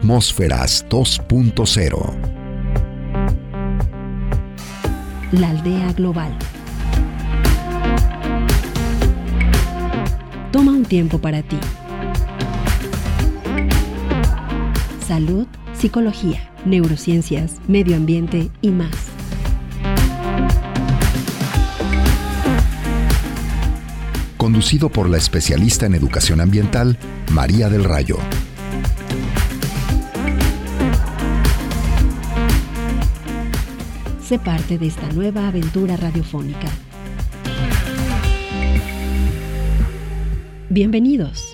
Atmósferas 0.00 0.86
2.0. 0.88 2.14
La 5.32 5.50
aldea 5.50 5.92
global. 5.92 6.34
Toma 10.52 10.72
un 10.72 10.86
tiempo 10.86 11.18
para 11.18 11.42
ti. 11.42 11.58
Salud, 15.06 15.46
psicología, 15.74 16.50
neurociencias, 16.64 17.56
medio 17.68 17.94
ambiente 17.94 18.48
y 18.62 18.70
más. 18.70 18.96
Conducido 24.38 24.88
por 24.88 25.10
la 25.10 25.18
especialista 25.18 25.84
en 25.84 25.94
educación 25.94 26.40
ambiental, 26.40 26.96
María 27.30 27.68
del 27.68 27.84
Rayo. 27.84 28.16
Sé 34.30 34.38
parte 34.38 34.78
de 34.78 34.86
esta 34.86 35.10
nueva 35.12 35.48
aventura 35.48 35.96
radiofónica. 35.96 36.68
Bienvenidos. 40.68 41.49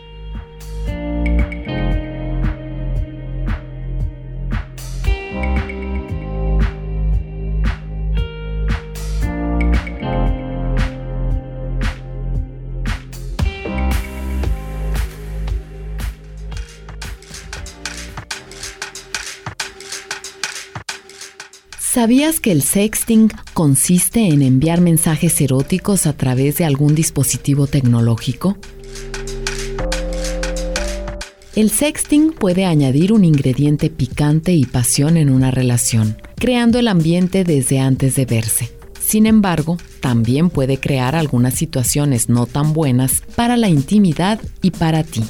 ¿Sabías 22.06 22.38
que 22.38 22.52
el 22.52 22.62
sexting 22.62 23.32
consiste 23.52 24.28
en 24.28 24.40
enviar 24.40 24.80
mensajes 24.80 25.40
eróticos 25.40 26.06
a 26.06 26.12
través 26.12 26.56
de 26.56 26.64
algún 26.64 26.94
dispositivo 26.94 27.66
tecnológico? 27.66 28.56
El 31.56 31.68
sexting 31.68 32.30
puede 32.30 32.64
añadir 32.64 33.12
un 33.12 33.24
ingrediente 33.24 33.90
picante 33.90 34.52
y 34.52 34.66
pasión 34.66 35.16
en 35.16 35.30
una 35.30 35.50
relación, 35.50 36.16
creando 36.36 36.78
el 36.78 36.86
ambiente 36.86 37.42
desde 37.42 37.80
antes 37.80 38.14
de 38.14 38.24
verse. 38.24 38.70
Sin 39.04 39.26
embargo, 39.26 39.76
también 39.98 40.48
puede 40.48 40.78
crear 40.78 41.16
algunas 41.16 41.54
situaciones 41.54 42.28
no 42.28 42.46
tan 42.46 42.72
buenas 42.72 43.24
para 43.34 43.56
la 43.56 43.68
intimidad 43.68 44.38
y 44.62 44.70
para 44.70 45.02
ti. 45.02 45.24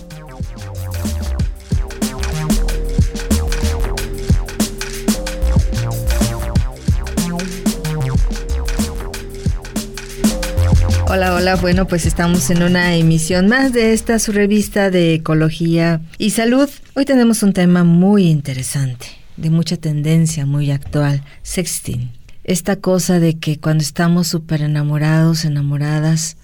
Hola, 11.08 11.34
hola. 11.34 11.54
Bueno, 11.54 11.86
pues 11.86 12.04
estamos 12.04 12.50
en 12.50 12.64
una 12.64 12.96
emisión 12.96 13.46
más 13.46 13.72
de 13.72 13.92
esta 13.92 14.18
su 14.18 14.32
revista 14.32 14.90
de 14.90 15.14
ecología 15.14 16.00
y 16.18 16.30
salud. 16.30 16.68
Hoy 16.94 17.04
tenemos 17.04 17.44
un 17.44 17.52
tema 17.52 17.84
muy 17.84 18.26
interesante, 18.26 19.06
de 19.36 19.50
mucha 19.50 19.76
tendencia, 19.76 20.46
muy 20.46 20.72
actual, 20.72 21.22
sexting. 21.42 22.10
Esta 22.42 22.74
cosa 22.74 23.20
de 23.20 23.38
que 23.38 23.60
cuando 23.60 23.82
estamos 23.82 24.26
súper 24.26 24.62
enamorados, 24.62 25.44
enamoradas, 25.44 26.38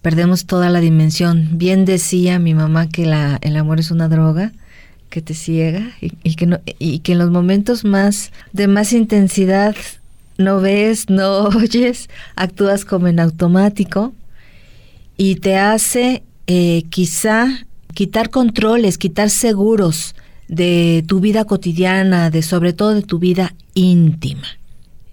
perdemos 0.00 0.46
toda 0.46 0.70
la 0.70 0.78
dimensión. 0.78 1.48
Bien 1.58 1.84
decía 1.84 2.38
mi 2.38 2.54
mamá 2.54 2.88
que 2.88 3.04
la, 3.04 3.38
el 3.40 3.56
amor 3.56 3.80
es 3.80 3.90
una 3.90 4.08
droga 4.08 4.52
que 5.10 5.22
te 5.22 5.34
ciega 5.34 5.90
y, 6.00 6.36
que 6.36 6.46
no, 6.46 6.60
y 6.78 7.00
que 7.00 7.12
en 7.12 7.18
los 7.18 7.30
momentos 7.30 7.84
más 7.84 8.30
de 8.52 8.68
más 8.68 8.92
intensidad 8.92 9.74
no 10.42 10.60
ves, 10.60 11.08
no 11.08 11.44
oyes, 11.48 12.08
actúas 12.36 12.84
como 12.84 13.08
en 13.08 13.20
automático 13.20 14.12
y 15.16 15.36
te 15.36 15.56
hace 15.56 16.22
eh, 16.46 16.84
quizá 16.90 17.66
quitar 17.94 18.30
controles, 18.30 18.98
quitar 18.98 19.30
seguros 19.30 20.14
de 20.48 21.04
tu 21.06 21.20
vida 21.20 21.44
cotidiana, 21.44 22.30
de 22.30 22.42
sobre 22.42 22.72
todo 22.72 22.94
de 22.94 23.02
tu 23.02 23.18
vida 23.18 23.54
íntima. 23.74 24.46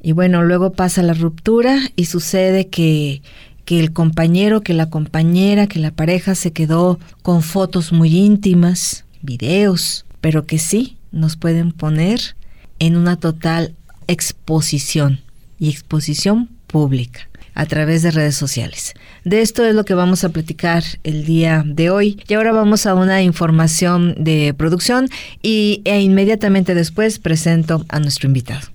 Y 0.01 0.13
bueno, 0.13 0.44
luego 0.44 0.72
pasa 0.72 1.03
la 1.03 1.13
ruptura 1.13 1.79
y 1.96 2.06
sucede 2.06 2.67
que, 2.67 3.22
que 3.66 3.79
el 3.79 3.94
compañero, 3.94 4.61
que 4.61 4.73
la 4.73 4.90
compañera, 4.90 5.67
que 5.67 5.79
la 5.79 5.91
pareja 5.91 6.35
se 6.35 6.51
quedó 6.51 7.00
con 7.22 7.41
fotos 7.41 7.91
muy 7.91 8.16
íntimas, 8.17 9.06
videos, 9.22 10.06
pero 10.22 10.46
que 10.46 10.57
sí 10.57 10.97
nos 11.11 11.35
pueden 11.35 11.72
poner 11.72 12.35
en 12.79 12.96
una 12.96 13.17
total 13.17 13.75
exposición 14.09 15.22
y 15.59 15.70
exposición 15.70 16.50
pública 16.68 17.30
a 17.53 17.66
través 17.66 18.02
de 18.02 18.12
redes 18.12 18.36
sociales. 18.36 18.94
De 19.24 19.42
esto 19.42 19.66
es 19.66 19.75
lo 19.75 19.86
que 19.86 19.94
vamos 19.94 20.24
a 20.24 20.30
platicar 20.30 20.84
el 21.03 21.25
día 21.25 21.64
de 21.66 21.90
hoy. 21.90 22.22
Y 22.28 22.34
ahora 22.34 22.52
vamos 22.53 22.86
a 22.86 22.96
una 22.96 23.22
información 23.22 24.16
de 24.18 24.53
producción 24.58 25.09
y, 25.42 25.81
e 25.86 26.02
inmediatamente 26.02 26.74
después 26.74 27.20
presento 27.20 27.86
a 27.90 28.00
nuestro 28.00 28.28
invitado. 28.28 28.68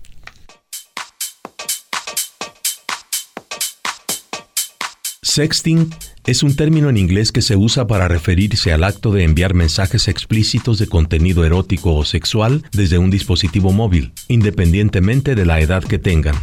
Sexting 5.23 5.91
es 6.27 6.43
un 6.43 6.57
término 6.57 6.89
en 6.89 6.97
inglés 6.97 7.33
que 7.33 7.43
se 7.43 7.57
usa 7.57 7.87
para 7.87 8.09
referirse 8.09 8.73
al 8.73 8.85
acto 8.85 9.13
de 9.13 9.25
enviar 9.25 9.53
mensajes 9.53 10.09
explícitos 10.09 10.79
de 10.79 10.87
contenido 10.87 11.45
erótico 11.45 11.95
o 11.95 12.05
sexual 12.05 12.63
desde 12.73 12.97
un 12.97 13.11
dispositivo 13.11 13.73
móvil, 13.73 14.13
independientemente 14.29 15.35
de 15.35 15.45
la 15.45 15.61
edad 15.61 15.85
que 15.85 15.99
tengan. 15.99 16.35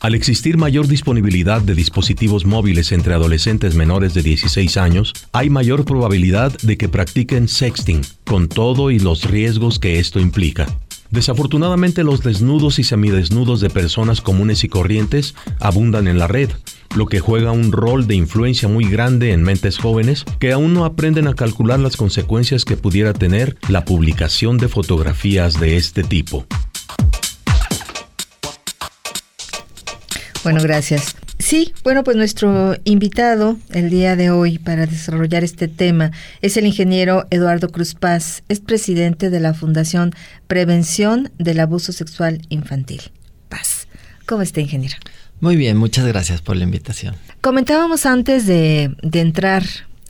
Al 0.00 0.16
existir 0.16 0.56
mayor 0.56 0.88
disponibilidad 0.88 1.62
de 1.62 1.76
dispositivos 1.76 2.44
móviles 2.44 2.90
entre 2.90 3.14
adolescentes 3.14 3.76
menores 3.76 4.14
de 4.14 4.24
16 4.24 4.76
años, 4.76 5.12
hay 5.30 5.48
mayor 5.48 5.84
probabilidad 5.84 6.52
de 6.62 6.76
que 6.76 6.88
practiquen 6.88 7.46
sexting, 7.46 8.00
con 8.24 8.48
todo 8.48 8.90
y 8.90 8.98
los 8.98 9.30
riesgos 9.30 9.78
que 9.78 10.00
esto 10.00 10.18
implica. 10.18 10.66
Desafortunadamente 11.10 12.02
los 12.02 12.22
desnudos 12.24 12.80
y 12.80 12.84
semidesnudos 12.84 13.60
de 13.60 13.70
personas 13.70 14.20
comunes 14.22 14.64
y 14.64 14.68
corrientes 14.68 15.36
abundan 15.60 16.08
en 16.08 16.18
la 16.18 16.26
red, 16.26 16.50
lo 16.94 17.06
que 17.06 17.20
juega 17.20 17.52
un 17.52 17.72
rol 17.72 18.06
de 18.06 18.14
influencia 18.14 18.68
muy 18.68 18.84
grande 18.84 19.32
en 19.32 19.42
mentes 19.42 19.78
jóvenes 19.78 20.24
que 20.38 20.52
aún 20.52 20.74
no 20.74 20.84
aprenden 20.84 21.28
a 21.28 21.34
calcular 21.34 21.80
las 21.80 21.96
consecuencias 21.96 22.64
que 22.64 22.76
pudiera 22.76 23.12
tener 23.12 23.56
la 23.68 23.84
publicación 23.84 24.58
de 24.58 24.68
fotografías 24.68 25.58
de 25.58 25.76
este 25.76 26.02
tipo. 26.02 26.46
Bueno, 30.44 30.60
gracias. 30.62 31.16
Sí, 31.38 31.72
bueno, 31.82 32.04
pues 32.04 32.16
nuestro 32.16 32.76
invitado 32.84 33.58
el 33.70 33.90
día 33.90 34.16
de 34.16 34.30
hoy 34.30 34.58
para 34.58 34.86
desarrollar 34.86 35.44
este 35.44 35.68
tema 35.68 36.12
es 36.40 36.56
el 36.56 36.66
ingeniero 36.66 37.26
Eduardo 37.30 37.68
Cruz 37.68 37.94
Paz, 37.94 38.42
es 38.48 38.60
presidente 38.60 39.28
de 39.28 39.40
la 39.40 39.54
Fundación 39.54 40.14
Prevención 40.46 41.32
del 41.38 41.60
Abuso 41.60 41.92
Sexual 41.92 42.42
Infantil. 42.48 43.02
Paz. 43.48 43.88
¿Cómo 44.24 44.42
está, 44.42 44.60
ingeniero? 44.60 44.96
Muy 45.42 45.56
bien, 45.56 45.76
muchas 45.76 46.06
gracias 46.06 46.40
por 46.40 46.54
la 46.54 46.62
invitación. 46.62 47.16
Comentábamos 47.40 48.06
antes 48.06 48.46
de, 48.46 48.94
entrar 49.12 49.64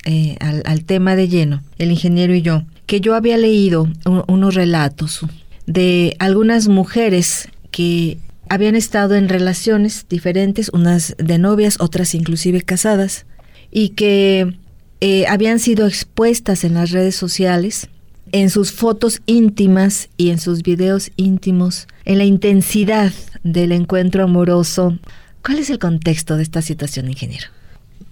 eh, 0.04 0.36
al, 0.38 0.84
tema 0.84 1.16
de 1.16 1.26
lleno, 1.26 1.62
el 1.78 1.90
ingeniero 1.90 2.34
y 2.34 2.42
yo, 2.42 2.64
que 2.84 3.00
yo 3.00 3.14
había 3.14 3.38
leído 3.38 3.88
unos 4.28 4.54
relatos 4.54 5.20
de 5.66 6.16
algunas 6.18 6.68
mujeres 6.68 7.48
que 7.70 8.18
habían 8.50 8.76
estado 8.76 9.14
en 9.14 9.30
relaciones 9.30 10.04
diferentes, 10.06 10.68
unas 10.74 11.16
de 11.16 11.38
novias, 11.38 11.78
otras 11.80 12.14
inclusive 12.14 12.60
casadas, 12.60 13.24
y 13.70 13.90
que 13.90 14.58
eh, 15.00 15.26
habían 15.28 15.60
sido 15.60 15.86
expuestas 15.86 16.62
en 16.62 16.74
las 16.74 16.90
redes 16.90 17.16
sociales, 17.16 17.88
en 18.32 18.50
sus 18.50 18.70
fotos 18.70 19.22
íntimas 19.24 20.10
y 20.18 20.28
en 20.28 20.38
sus 20.38 20.62
videos 20.62 21.10
íntimos, 21.16 21.88
en 22.04 22.18
la 22.18 22.24
intensidad 22.24 23.14
del 23.44 23.72
encuentro 23.72 24.24
amoroso 24.24 24.98
¿Cuál 25.44 25.58
es 25.58 25.70
el 25.70 25.78
contexto 25.78 26.36
de 26.36 26.42
esta 26.42 26.62
situación, 26.62 27.08
ingeniero? 27.08 27.48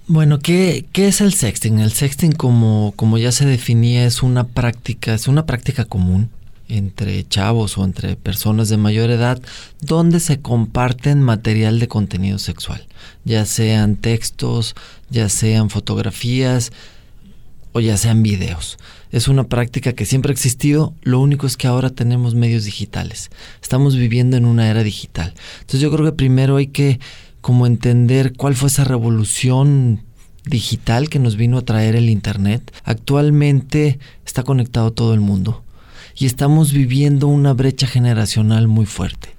Bueno, 0.07 0.41
¿qué, 0.41 0.87
¿qué, 0.93 1.09
es 1.09 1.21
el 1.21 1.33
sexting? 1.33 1.79
El 1.79 1.93
sexting, 1.93 2.33
como, 2.33 2.93
como 2.97 3.19
ya 3.19 3.31
se 3.31 3.47
definía, 3.47 4.05
es 4.05 4.23
una 4.23 4.45
práctica, 4.45 5.15
es 5.15 5.29
una 5.29 5.47
práctica 5.47 5.85
común 5.85 6.31
entre 6.71 7.27
chavos 7.29 7.77
o 7.79 7.85
entre 7.85 8.17
personas 8.17 8.69
de 8.69 8.77
mayor 8.77 9.11
edad 9.11 9.41
donde 9.81 10.21
se 10.21 10.41
comparten 10.41 11.21
material 11.21 11.79
de 11.79 11.89
contenido 11.89 12.39
sexual, 12.39 12.87
ya 13.25 13.45
sean 13.45 13.97
textos, 13.97 14.75
ya 15.11 15.29
sean 15.29 15.71
fotografías 15.71 16.73
o 17.73 17.81
ya 17.81 17.97
sean 17.97 18.23
videos. 18.23 18.79
Es 19.11 19.29
una 19.29 19.45
práctica 19.45 19.93
que 19.93 20.07
siempre 20.07 20.31
ha 20.31 20.35
existido, 20.35 20.95
lo 21.03 21.21
único 21.21 21.47
es 21.47 21.57
que 21.57 21.67
ahora 21.67 21.91
tenemos 21.91 22.35
medios 22.35 22.65
digitales. 22.65 23.31
Estamos 23.61 23.97
viviendo 23.97 24.37
en 24.37 24.45
una 24.45 24.71
era 24.71 24.83
digital. 24.83 25.35
Entonces 25.61 25.81
yo 25.81 25.91
creo 25.91 26.05
que 26.07 26.13
primero 26.13 26.57
hay 26.57 26.69
que 26.69 27.01
como 27.41 27.67
entender 27.67 28.35
cuál 28.37 28.55
fue 28.55 28.69
esa 28.69 28.85
revolución 28.85 30.05
digital 30.45 31.09
que 31.09 31.19
nos 31.19 31.37
vino 31.37 31.59
a 31.59 31.63
traer 31.63 31.97
el 31.97 32.11
Internet, 32.11 32.73
actualmente 32.85 33.99
está 34.25 34.43
conectado 34.43 34.93
todo 34.93 35.15
el 35.15 35.21
mundo 35.21 35.65
y 36.17 36.27
estamos 36.27 36.73
viviendo 36.73 37.29
una 37.29 37.53
brecha 37.53 37.87
generacional 37.87 38.69
muy 38.69 38.87
fuerte. 38.87 39.31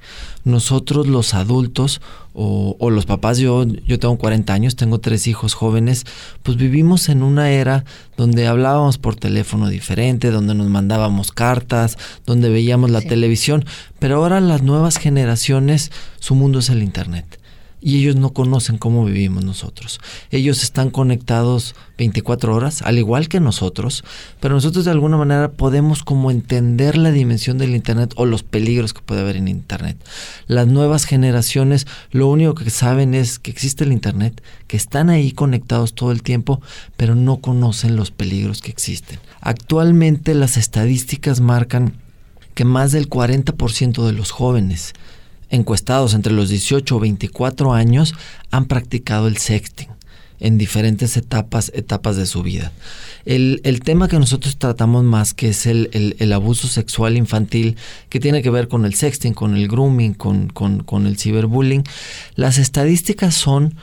Nosotros 0.43 1.07
los 1.07 1.33
adultos 1.33 2.01
o, 2.33 2.89
los 2.89 3.05
papás, 3.05 3.39
yo, 3.39 3.65
yo 3.65 3.99
tengo 3.99 4.17
40 4.17 4.53
años, 4.53 4.75
tengo 4.75 4.99
tres 4.99 5.27
hijos 5.27 5.53
jóvenes, 5.53 6.05
pues 6.43 6.55
vivimos 6.57 7.09
en 7.09 7.23
una 7.23 7.51
era 7.51 7.83
donde 8.15 8.47
hablábamos 8.47 8.97
por 8.97 9.15
teléfono 9.15 9.67
diferente, 9.67 10.31
donde 10.31 10.55
nos 10.55 10.69
mandábamos 10.69 11.31
cartas, 11.31 11.97
donde 12.25 12.49
veíamos 12.49 12.89
la 12.89 13.01
televisión, 13.01 13.65
pero 13.99 14.17
ahora 14.17 14.39
las 14.39 14.61
nuevas 14.61 14.97
generaciones, 14.97 15.91
su 16.19 16.35
mundo 16.35 16.59
es 16.59 16.69
el 16.69 16.83
Internet 16.83 17.40
y 17.81 17.97
ellos 17.97 18.15
no 18.15 18.31
conocen 18.31 18.77
cómo 18.77 19.03
vivimos 19.03 19.43
nosotros. 19.43 19.99
Ellos 20.29 20.61
están 20.61 20.91
conectados 20.91 21.75
24 21.97 22.55
horas, 22.55 22.83
al 22.83 22.99
igual 22.99 23.27
que 23.27 23.39
nosotros, 23.39 24.03
pero 24.39 24.53
nosotros 24.53 24.85
de 24.85 24.91
alguna 24.91 25.17
manera 25.17 25.51
podemos 25.51 26.03
como 26.03 26.29
entender 26.29 26.97
la 26.97 27.11
dimensión 27.11 27.57
del 27.57 27.75
Internet 27.75 28.13
o 28.15 28.25
los 28.25 28.43
peligros 28.43 28.93
que 28.93 29.01
puede 29.01 29.21
haber 29.21 29.35
en 29.35 29.47
Internet. 29.47 29.97
Las 30.47 30.67
nuevas 30.67 31.05
generaciones 31.05 31.87
lo 32.11 32.27
único 32.27 32.53
que 32.53 32.69
saben 32.69 33.15
es 33.15 33.39
que 33.39 33.51
existe 33.51 33.83
el 33.83 33.91
Internet, 33.91 34.43
que 34.67 34.77
están 34.77 35.09
ahí 35.09 35.31
conectados 35.31 35.95
todo 35.95 36.11
el 36.11 36.21
tiempo, 36.21 36.61
pero 36.97 37.15
no 37.15 37.37
conocen 37.37 37.95
los 37.95 38.11
peligros 38.11 38.61
que 38.61 38.71
existen. 38.71 39.19
Actualmente 39.41 40.35
las 40.35 40.57
estadísticas 40.57 41.39
marcan 41.39 41.93
que 42.53 42.65
más 42.65 42.91
del 42.91 43.09
40% 43.09 44.05
de 44.05 44.11
los 44.11 44.31
jóvenes 44.31 44.93
encuestados 45.51 46.13
entre 46.13 46.33
los 46.33 46.49
18 46.49 46.95
o 46.95 46.99
24 46.99 47.73
años 47.73 48.15
han 48.49 48.65
practicado 48.65 49.27
el 49.27 49.37
sexting 49.37 49.89
en 50.41 50.57
diferentes 50.57 51.15
etapas, 51.17 51.71
etapas 51.75 52.17
de 52.17 52.25
su 52.25 52.41
vida. 52.41 52.71
El, 53.25 53.61
tema 53.85 54.07
que 54.07 54.17
nosotros 54.17 54.57
tratamos 54.57 55.03
más, 55.03 55.35
que 55.35 55.49
es 55.49 55.67
el, 55.67 56.15
el, 56.17 56.33
abuso 56.33 56.67
sexual 56.67 57.15
infantil, 57.15 57.77
que 58.09 58.19
tiene 58.19 58.41
que 58.41 58.49
ver 58.49 58.67
con 58.67 58.83
el 58.85 58.95
sexting, 58.95 59.33
con 59.33 59.55
el 59.55 59.67
grooming, 59.67 60.15
con, 60.15 60.47
con, 60.47 60.81
con 60.81 61.05
el 61.05 61.17
ciberbullying, 61.17 61.83
las 62.35 62.57
estadísticas 62.57 63.35
son 63.35 63.75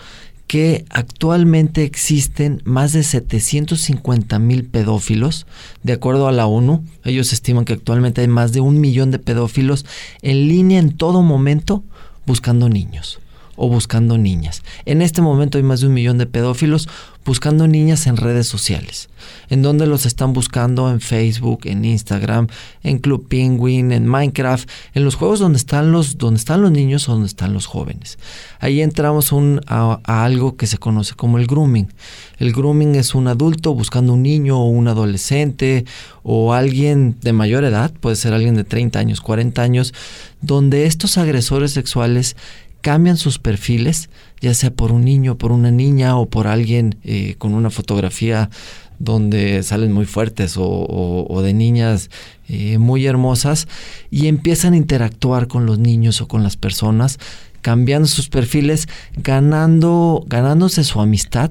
que 0.49 0.87
actualmente 0.89 1.85
existen 1.85 2.63
más 2.65 2.95
de 2.95 3.03
750 3.05 4.39
mil 4.39 4.65
pedófilos, 4.65 5.47
de 5.83 5.93
acuerdo 5.93 6.27
a 6.27 6.33
la 6.33 6.47
ONU. 6.47 6.83
Ellos 7.05 7.33
estiman 7.35 7.67
que 7.67 7.75
actualmente 7.75 8.23
hay 8.23 8.29
más 8.29 8.53
de 8.53 8.61
un 8.61 8.81
millón 8.81 9.11
de 9.11 9.19
pedófilos 9.19 9.85
en 10.23 10.49
línea 10.49 10.81
en 10.81 10.97
todo 10.97 11.23
momento 11.23 11.85
buscando 12.27 12.71
niños 12.71 13.21
o 13.57 13.69
buscando 13.69 14.17
niñas. 14.17 14.63
En 14.87 15.03
este 15.03 15.21
momento 15.21 15.59
hay 15.59 15.65
más 15.65 15.81
de 15.81 15.89
un 15.89 15.95
millón 15.95 16.17
de 16.17 16.27
pedófilos 16.27 16.89
buscando 17.29 17.69
niñas 17.69 18.07
en 18.07 18.17
redes 18.17 18.47
sociales, 18.47 19.11
en 19.51 19.61
donde 19.61 19.87
los 19.87 20.07
están 20.07 20.33
buscando 20.33 20.91
en 20.91 21.03
Facebook, 21.03 21.61
en 21.65 21.85
Instagram, 21.85 22.47
en 22.83 22.99
Club 23.01 23.29
Penguin, 23.29 23.93
en 23.93 24.07
Minecraft, 24.07 24.67
en 24.95 25.05
los 25.05 25.15
juegos 25.15 25.39
donde 25.39 25.59
están 25.59 25.93
los, 25.93 26.17
donde 26.17 26.39
están 26.39 26.63
los 26.63 26.73
niños 26.73 27.07
o 27.07 27.13
donde 27.13 27.27
están 27.27 27.53
los 27.53 27.67
jóvenes. 27.67 28.19
Ahí 28.61 28.81
entramos 28.81 29.31
a, 29.67 30.01
a 30.03 30.25
algo 30.25 30.57
que 30.57 30.67
se 30.67 30.79
conoce 30.79 31.15
como 31.17 31.37
el 31.37 31.47
grooming. 31.47 31.93
El 32.39 32.55
grooming 32.55 32.95
es 32.95 33.15
un 33.15 33.29
adulto 33.29 33.75
buscando 33.75 34.15
un 34.15 34.23
niño 34.23 34.59
o 34.59 34.71
un 34.71 34.89
adolescente 34.89 35.85
o 36.23 36.55
alguien 36.55 37.17
de 37.21 37.35
mayor 37.35 37.65
edad, 37.65 37.93
puede 37.93 38.17
ser 38.17 38.33
alguien 38.33 38.55
de 38.55 38.65
30 38.65 38.99
años, 38.99 39.21
40 39.21 39.61
años, 39.61 39.93
donde 40.41 40.87
estos 40.87 41.19
agresores 41.19 41.73
sexuales 41.73 42.37
cambian 42.81 43.17
sus 43.17 43.39
perfiles, 43.39 44.09
ya 44.41 44.55
sea 44.55 44.71
por 44.71 44.93
un 44.93 45.05
niño, 45.05 45.37
por 45.37 45.53
una 45.53 45.71
niña 45.71 46.17
o 46.17 46.27
por 46.27 46.47
alguien 46.47 46.97
eh, 47.05 47.35
con 47.39 47.55
una 47.55 47.71
fotografía 47.71 48.51
donde 48.99 49.63
salen 49.63 49.93
muy 49.93 50.07
fuertes 50.07 50.55
o, 50.57 51.41
de 51.43 51.55
niñas 51.55 52.11
eh, 52.49 52.79
muy 52.79 53.07
hermosas 53.07 53.69
y 54.11 54.27
empiezan 54.27 54.73
a 54.73 54.77
interactuar 54.77 55.47
con 55.47 55.67
los 55.67 55.79
niños 55.79 56.21
o 56.21 56.29
con 56.29 56.43
las 56.43 56.57
personas, 56.57 57.19
cambiando 57.63 58.09
sus 58.09 58.29
perfiles, 58.29 58.89
ganando, 59.17 60.25
ganándose 60.27 60.85
su 60.85 61.01
amistad 61.01 61.51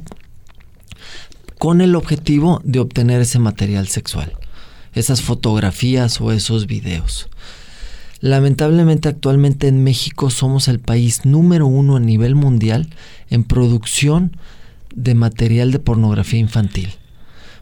con 1.57 1.81
el 1.81 1.95
objetivo 1.95 2.61
de 2.63 2.79
obtener 2.79 3.21
ese 3.21 3.39
material 3.39 3.87
sexual, 3.87 4.33
esas 4.93 5.21
fotografías 5.21 6.21
o 6.21 6.31
esos 6.31 6.67
videos. 6.67 7.29
Lamentablemente 8.19 9.09
actualmente 9.09 9.67
en 9.67 9.83
México 9.83 10.29
somos 10.31 10.67
el 10.67 10.79
país 10.79 11.25
número 11.25 11.67
uno 11.67 11.97
a 11.97 11.99
nivel 11.99 12.33
mundial 12.35 12.89
en 13.29 13.43
producción 13.43 14.35
de 14.95 15.13
material 15.13 15.71
de 15.71 15.79
pornografía 15.79 16.39
infantil. 16.39 16.93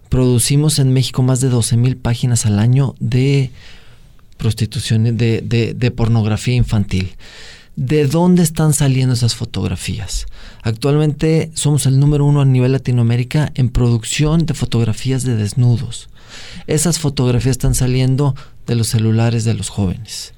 Producimos 0.07 0.79
en 0.79 0.93
México 0.93 1.23
más 1.23 1.41
de 1.41 1.49
12 1.49 1.75
mil 1.75 1.97
páginas 1.97 2.45
al 2.45 2.59
año 2.59 2.95
de 2.99 3.51
prostitución, 4.37 5.17
de, 5.17 5.41
de 5.75 5.91
pornografía 5.91 6.55
infantil. 6.55 7.15
¿De 7.75 8.07
dónde 8.07 8.41
están 8.41 8.71
saliendo 8.73 9.13
esas 9.13 9.35
fotografías? 9.35 10.27
Actualmente 10.61 11.51
somos 11.53 11.85
el 11.85 11.99
número 11.99 12.23
uno 12.23 12.39
a 12.39 12.45
nivel 12.45 12.71
Latinoamérica 12.71 13.51
en 13.55 13.67
producción 13.67 14.45
de 14.45 14.53
fotografías 14.53 15.23
de 15.25 15.35
desnudos. 15.35 16.07
Esas 16.67 16.99
fotografías 16.99 17.51
están 17.51 17.75
saliendo 17.75 18.33
de 18.65 18.75
los 18.75 18.87
celulares 18.87 19.43
de 19.43 19.55
los 19.55 19.67
jóvenes 19.67 20.34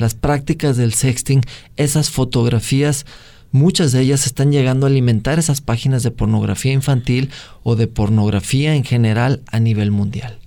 las 0.00 0.14
prácticas 0.14 0.76
del 0.76 0.94
sexting, 0.94 1.42
esas 1.76 2.10
fotografías, 2.10 3.04
muchas 3.52 3.92
de 3.92 4.00
ellas 4.00 4.26
están 4.26 4.50
llegando 4.50 4.86
a 4.86 4.88
alimentar 4.88 5.38
esas 5.38 5.60
páginas 5.60 6.02
de 6.02 6.10
pornografía 6.10 6.72
infantil 6.72 7.30
o 7.62 7.76
de 7.76 7.86
pornografía 7.86 8.74
en 8.74 8.84
general 8.84 9.42
a 9.46 9.60
nivel 9.60 9.90
mundial. 9.90 10.38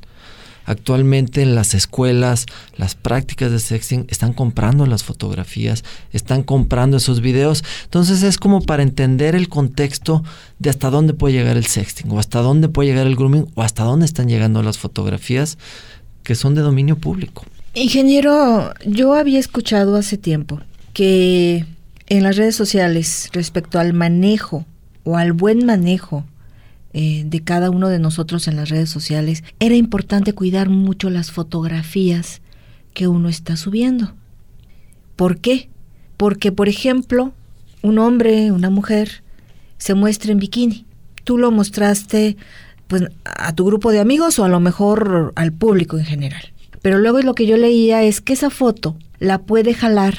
Actualmente 0.65 1.41
en 1.41 1.55
las 1.55 1.73
escuelas, 1.73 2.45
las 2.77 2.95
prácticas 2.95 3.51
de 3.51 3.59
sexting 3.59 4.07
están 4.09 4.33
comprando 4.33 4.85
las 4.85 5.03
fotografías, 5.03 5.83
están 6.13 6.41
comprando 6.41 6.97
esos 6.97 7.19
videos. 7.19 7.63
Entonces 7.83 8.23
es 8.23 8.37
como 8.37 8.61
para 8.61 8.81
entender 8.81 9.35
el 9.35 9.49
contexto 9.49 10.23
de 10.59 10.69
hasta 10.69 10.89
dónde 10.89 11.13
puede 11.13 11.35
llegar 11.35 11.57
el 11.57 11.65
sexting, 11.65 12.09
o 12.11 12.17
hasta 12.17 12.39
dónde 12.39 12.69
puede 12.69 12.89
llegar 12.89 13.07
el 13.07 13.17
grooming, 13.17 13.47
o 13.55 13.61
hasta 13.61 13.83
dónde 13.83 14.05
están 14.05 14.29
llegando 14.29 14.63
las 14.63 14.77
fotografías 14.77 15.57
que 16.23 16.35
son 16.35 16.55
de 16.55 16.61
dominio 16.61 16.97
público. 16.97 17.43
Ingeniero, 17.75 18.71
yo 18.85 19.15
había 19.15 19.39
escuchado 19.39 19.95
hace 19.95 20.19
tiempo 20.19 20.61
que 20.93 21.65
en 22.07 22.21
las 22.21 22.37
redes 22.37 22.55
sociales 22.55 23.29
respecto 23.33 23.79
al 23.79 23.93
manejo 23.93 24.67
o 25.03 25.17
al 25.17 25.33
buen 25.33 25.65
manejo 25.65 26.23
eh, 26.93 27.23
de 27.25 27.43
cada 27.43 27.71
uno 27.71 27.89
de 27.89 27.97
nosotros 27.97 28.47
en 28.47 28.57
las 28.57 28.69
redes 28.69 28.91
sociales, 28.91 29.43
era 29.59 29.73
importante 29.73 30.33
cuidar 30.33 30.69
mucho 30.69 31.09
las 31.09 31.31
fotografías 31.31 32.41
que 32.93 33.07
uno 33.07 33.27
está 33.27 33.57
subiendo. 33.57 34.13
¿Por 35.15 35.39
qué? 35.39 35.69
Porque, 36.15 36.51
por 36.51 36.69
ejemplo, 36.69 37.33
un 37.81 37.97
hombre, 37.97 38.51
una 38.51 38.69
mujer, 38.69 39.23
se 39.79 39.95
muestra 39.95 40.31
en 40.31 40.37
bikini. 40.37 40.85
Tú 41.23 41.39
lo 41.39 41.49
mostraste 41.49 42.37
pues, 42.87 43.05
a 43.25 43.55
tu 43.55 43.65
grupo 43.65 43.91
de 43.91 43.99
amigos 43.99 44.37
o 44.37 44.45
a 44.45 44.49
lo 44.49 44.59
mejor 44.59 45.33
al 45.35 45.51
público 45.51 45.97
en 45.97 46.05
general. 46.05 46.52
Pero 46.83 46.99
luego 46.99 47.19
lo 47.21 47.33
que 47.33 47.47
yo 47.47 47.57
leía 47.57 48.03
es 48.03 48.21
que 48.21 48.33
esa 48.33 48.51
foto 48.51 48.95
la 49.17 49.39
puede 49.39 49.73
jalar 49.73 50.15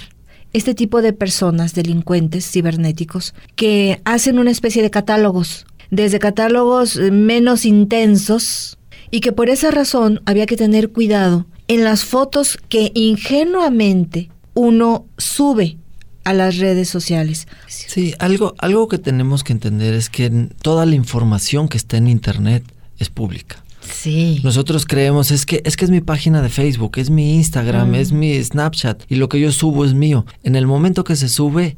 este 0.55 0.75
tipo 0.75 1.03
de 1.03 1.13
personas, 1.13 1.75
delincuentes 1.75 2.51
cibernéticos, 2.51 3.35
que 3.55 4.01
hacen 4.05 4.39
una 4.39 4.51
especie 4.51 4.83
de 4.83 4.91
catálogos, 4.91 5.67
desde 5.91 6.19
catálogos 6.19 6.97
menos 6.97 7.67
intensos, 7.67 8.79
y 9.11 9.21
que 9.21 9.33
por 9.33 9.51
esa 9.51 9.71
razón 9.71 10.23
había 10.25 10.47
que 10.47 10.57
tener 10.57 10.91
cuidado 10.91 11.47
en 11.69 11.85
las 11.85 12.05
fotos 12.05 12.59
que 12.69 12.93
ingenuamente 12.95 14.31
uno 14.55 15.07
sube 15.19 15.77
a 16.25 16.33
las 16.33 16.57
redes 16.57 16.89
sociales. 16.89 17.47
Sí, 17.67 18.15
algo, 18.19 18.55
algo 18.59 18.89
que 18.89 18.99
tenemos 18.99 19.45
que 19.45 19.53
entender 19.53 19.93
es 19.93 20.09
que 20.09 20.49
toda 20.63 20.87
la 20.87 20.95
información 20.95 21.69
que 21.69 21.77
está 21.77 21.99
en 21.99 22.09
Internet 22.09 22.65
es 22.99 23.11
pública. 23.11 23.64
Sí. 23.91 24.41
Nosotros 24.43 24.87
creemos, 24.87 25.31
es 25.31 25.47
que, 25.47 25.63
es 25.65 25.77
que 25.77 25.85
es 25.85 25.91
mi 25.91 26.01
página 26.01 26.43
de 26.43 26.49
Facebook, 26.49 26.99
es 26.99 27.11
mi 27.11 27.37
Instagram, 27.37 27.95
es 27.95 28.13
mi 28.13 28.43
Snapchat 28.43 29.03
y 29.11 29.17
lo 29.17 29.29
que 29.29 29.41
yo 29.41 29.53
subo 29.53 29.85
es 29.85 29.95
mío. 29.95 30.27
En 30.43 30.57
el 30.57 30.67
momento 30.67 31.05
que 31.05 31.17
se 31.17 31.29
sube, 31.29 31.77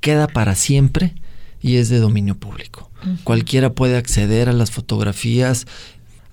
queda 0.00 0.26
para 0.26 0.54
siempre 0.54 1.14
y 1.60 1.76
es 1.76 1.88
de 1.88 1.98
dominio 1.98 2.36
público. 2.36 2.90
Cualquiera 3.24 3.72
puede 3.72 3.96
acceder 3.96 4.48
a 4.48 4.52
las 4.52 4.70
fotografías. 4.70 5.66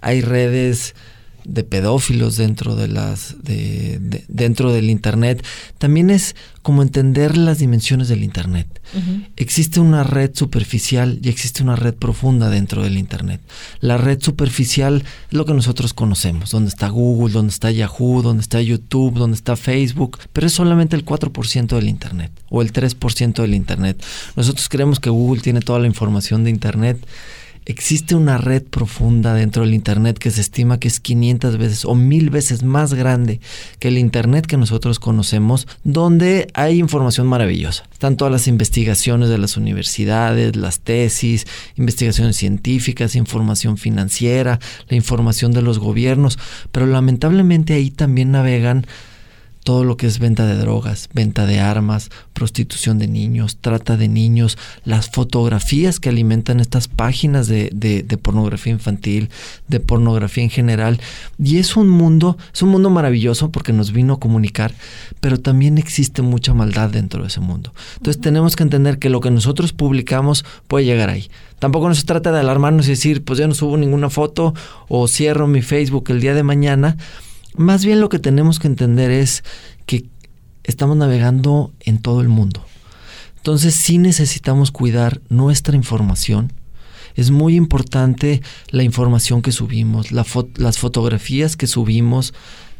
Hay 0.01 0.21
redes 0.21 0.95
de 1.45 1.63
pedófilos 1.63 2.37
dentro 2.37 2.75
de 2.75 2.87
las 2.87 3.35
de, 3.43 4.23
dentro 4.27 4.71
del 4.71 4.89
internet. 4.89 5.45
También 5.77 6.09
es 6.09 6.35
como 6.61 6.81
entender 6.81 7.35
las 7.37 7.59
dimensiones 7.59 8.07
del 8.07 8.23
internet. 8.23 8.67
Existe 9.35 9.79
una 9.79 10.03
red 10.03 10.31
superficial 10.33 11.19
y 11.21 11.29
existe 11.29 11.63
una 11.63 11.75
red 11.75 11.95
profunda 11.95 12.49
dentro 12.49 12.83
del 12.83 12.97
internet. 12.97 13.41
La 13.79 13.97
red 13.97 14.21
superficial 14.21 15.03
es 15.29 15.33
lo 15.33 15.45
que 15.45 15.53
nosotros 15.53 15.93
conocemos 15.93 16.51
donde 16.51 16.69
está 16.69 16.89
Google 16.89 17.33
donde 17.33 17.51
está 17.51 17.71
Yahoo 17.71 18.21
donde 18.21 18.41
está 18.41 18.61
YouTube 18.61 19.15
donde 19.15 19.35
está 19.35 19.55
Facebook 19.55 20.19
pero 20.31 20.47
es 20.47 20.53
solamente 20.53 20.95
el 20.95 21.05
4% 21.05 21.75
del 21.75 21.89
internet 21.89 22.31
o 22.49 22.61
el 22.61 22.71
3% 22.71 23.41
del 23.41 23.53
internet. 23.53 24.01
Nosotros 24.35 24.69
creemos 24.69 24.99
que 24.99 25.09
Google 25.09 25.41
tiene 25.41 25.59
toda 25.59 25.79
la 25.79 25.87
información 25.87 26.43
de 26.43 26.51
internet 26.51 27.05
existe 27.65 28.15
una 28.15 28.37
red 28.37 28.63
profunda 28.63 29.33
dentro 29.33 29.63
del 29.63 29.73
Internet 29.73 30.17
que 30.17 30.31
se 30.31 30.41
estima 30.41 30.79
que 30.79 30.87
es 30.87 30.99
500 30.99 31.57
veces 31.57 31.85
o 31.85 31.95
mil 31.95 32.29
veces 32.29 32.63
más 32.63 32.93
grande 32.93 33.39
que 33.79 33.87
el 33.89 33.97
Internet 33.97 34.45
que 34.45 34.57
nosotros 34.57 34.99
conocemos, 34.99 35.67
donde 35.83 36.47
hay 36.53 36.79
información 36.79 37.27
maravillosa. 37.27 37.83
Están 37.91 38.17
todas 38.17 38.31
las 38.31 38.47
investigaciones 38.47 39.29
de 39.29 39.37
las 39.37 39.57
universidades, 39.57 40.55
las 40.55 40.79
tesis, 40.79 41.45
investigaciones 41.75 42.35
científicas, 42.35 43.15
información 43.15 43.77
financiera, 43.77 44.59
la 44.89 44.95
información 44.95 45.51
de 45.51 45.61
los 45.61 45.79
gobiernos, 45.79 46.39
pero 46.71 46.85
lamentablemente 46.85 47.73
ahí 47.73 47.91
también 47.91 48.31
navegan 48.31 48.85
todo 49.63 49.83
lo 49.83 49.97
que 49.97 50.07
es 50.07 50.19
venta 50.19 50.45
de 50.45 50.55
drogas, 50.55 51.09
venta 51.13 51.45
de 51.45 51.59
armas, 51.59 52.09
prostitución 52.33 52.99
de 52.99 53.07
niños, 53.07 53.57
trata 53.59 53.97
de 53.97 54.07
niños, 54.07 54.57
las 54.83 55.09
fotografías 55.09 55.99
que 55.99 56.09
alimentan 56.09 56.59
estas 56.59 56.87
páginas 56.87 57.47
de, 57.47 57.69
de, 57.73 58.17
pornografía 58.17 58.73
infantil, 58.73 59.29
de 59.67 59.79
pornografía 59.79 60.43
en 60.43 60.49
general. 60.49 60.99
Y 61.41 61.57
es 61.57 61.75
un 61.75 61.89
mundo, 61.89 62.37
es 62.53 62.61
un 62.61 62.69
mundo 62.69 62.89
maravilloso 62.89 63.51
porque 63.51 63.73
nos 63.73 63.91
vino 63.91 64.13
a 64.13 64.19
comunicar, 64.19 64.73
pero 65.21 65.39
también 65.39 65.77
existe 65.77 66.21
mucha 66.21 66.53
maldad 66.53 66.89
dentro 66.89 67.21
de 67.21 67.29
ese 67.29 67.39
mundo. 67.39 67.73
Entonces 67.97 68.21
tenemos 68.21 68.55
que 68.55 68.63
entender 68.63 68.99
que 68.99 69.09
lo 69.09 69.21
que 69.21 69.31
nosotros 69.31 69.73
publicamos 69.73 70.45
puede 70.67 70.85
llegar 70.85 71.09
ahí. 71.09 71.29
Tampoco 71.59 71.87
no 71.87 71.95
se 71.95 72.03
trata 72.03 72.33
de 72.33 72.41
alarmarnos 72.41 72.87
y 72.87 72.89
decir, 72.89 73.23
pues 73.23 73.39
ya 73.39 73.47
no 73.47 73.53
subo 73.53 73.77
ninguna 73.77 74.09
foto 74.09 74.53
o 74.89 75.07
cierro 75.07 75.47
mi 75.47 75.61
Facebook 75.61 76.05
el 76.09 76.19
día 76.19 76.33
de 76.33 76.43
mañana 76.43 76.97
más 77.55 77.85
bien 77.85 77.99
lo 77.99 78.09
que 78.09 78.19
tenemos 78.19 78.59
que 78.59 78.67
entender 78.67 79.11
es 79.11 79.43
que 79.85 80.05
estamos 80.63 80.97
navegando 80.97 81.71
en 81.81 81.99
todo 81.99 82.21
el 82.21 82.29
mundo. 82.29 82.65
Entonces 83.37 83.75
sí 83.75 83.97
necesitamos 83.97 84.71
cuidar 84.71 85.21
nuestra 85.29 85.75
información. 85.75 86.53
Es 87.15 87.29
muy 87.29 87.55
importante 87.55 88.41
la 88.69 88.83
información 88.83 89.41
que 89.41 89.51
subimos, 89.51 90.11
las 90.11 90.79
fotografías 90.79 91.55
que 91.55 91.67
subimos, 91.67 92.33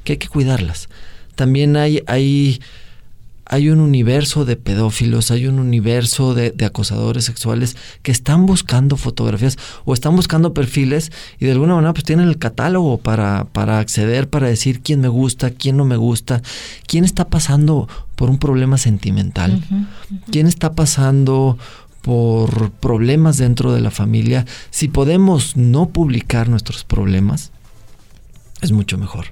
que 0.04 0.14
hay 0.14 0.18
que 0.18 0.30
cuidarlas. 0.30 0.90
También 1.36 1.76
hay, 1.76 2.02
hay 2.08 2.62
hay 3.46 3.70
un 3.70 3.80
universo 3.80 4.46
de 4.46 4.56
pedófilos, 4.56 5.32
hay 5.32 5.48
un 5.48 5.60
universo 5.60 6.34
de, 6.34 6.54
acosadores 6.66 7.26
sexuales 7.26 7.76
que 8.02 8.12
están 8.12 8.46
buscando 8.46 8.96
fotografías 8.96 9.58
o 9.86 9.94
están 9.94 10.16
buscando 10.16 10.54
perfiles 10.54 11.12
y 11.40 11.46
de 11.46 11.52
alguna 11.52 11.76
manera 11.76 11.94
pues 11.94 12.06
tienen 12.06 12.28
el 12.28 12.38
catálogo 12.38 12.98
para, 13.00 13.46
para 13.52 13.80
acceder, 13.80 14.30
para 14.30 14.48
decir 14.48 14.82
quién 14.82 15.02
me 15.02 15.10
gusta, 15.10 15.52
quién 15.52 15.78
no 15.78 15.86
me 15.86 15.98
gusta, 15.98 16.42
quién 16.88 17.04
está 17.04 17.28
pasando 17.28 17.90
por 18.16 18.30
un 18.30 18.38
problema 18.38 18.78
sentimental, 18.78 19.62
quién 20.32 20.48
está 20.48 20.74
pasando 20.74 21.58
por 22.02 22.72
problemas 22.72 23.38
dentro 23.38 23.74
de 23.74 23.82
la 23.82 23.92
familia. 23.92 24.46
Si 24.70 24.88
podemos 24.88 25.58
no 25.58 25.90
publicar 25.90 26.50
nuestros 26.50 26.84
problemas, 26.84 27.52
es 28.62 28.72
mucho 28.72 28.98
mejor. 28.98 29.28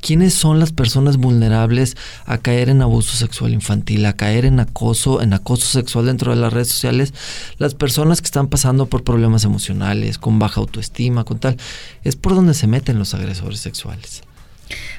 ¿Quiénes 0.00 0.34
son 0.34 0.60
las 0.60 0.72
personas 0.72 1.16
vulnerables 1.16 1.96
a 2.26 2.38
caer 2.38 2.68
en 2.68 2.82
abuso 2.82 3.16
sexual 3.16 3.52
infantil, 3.52 4.06
a 4.06 4.14
caer 4.14 4.44
en 4.44 4.60
acoso, 4.60 5.22
en 5.22 5.32
acoso 5.32 5.66
sexual 5.66 6.06
dentro 6.06 6.34
de 6.34 6.40
las 6.40 6.52
redes 6.52 6.68
sociales? 6.68 7.14
Las 7.58 7.74
personas 7.74 8.20
que 8.20 8.26
están 8.26 8.48
pasando 8.48 8.86
por 8.86 9.04
problemas 9.04 9.44
emocionales, 9.44 10.18
con 10.18 10.38
baja 10.38 10.60
autoestima, 10.60 11.24
con 11.24 11.38
tal, 11.38 11.56
es 12.02 12.16
por 12.16 12.34
donde 12.34 12.54
se 12.54 12.66
meten 12.66 12.98
los 12.98 13.14
agresores 13.14 13.60
sexuales. 13.60 14.22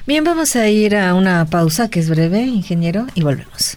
Bien, 0.06 0.22
vamos 0.22 0.54
a 0.56 0.68
ir 0.68 0.96
a 0.96 1.14
una 1.14 1.44
pausa 1.46 1.90
que 1.90 2.00
es 2.00 2.08
breve, 2.08 2.42
ingeniero, 2.42 3.06
y 3.14 3.22
volvemos. 3.22 3.76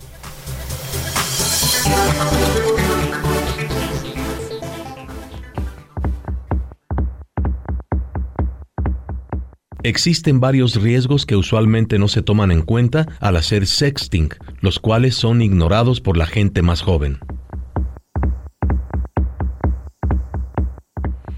Existen 9.84 10.42
varios 10.42 10.76
riesgos 10.76 11.26
que 11.26 11.38
usualmente 11.38 12.00
no 12.00 12.10
se 12.10 12.22
toman 12.22 12.52
en 12.52 12.64
cuenta 12.64 13.08
al 13.22 13.38
hacer 13.38 13.66
sexting, 13.66 14.30
los 14.60 14.78
cuales 14.78 15.16
son 15.16 15.42
ignorados 15.42 16.02
por 16.02 16.18
la 16.18 16.26
gente 16.26 16.62
más 16.62 16.82
joven. 16.82 17.20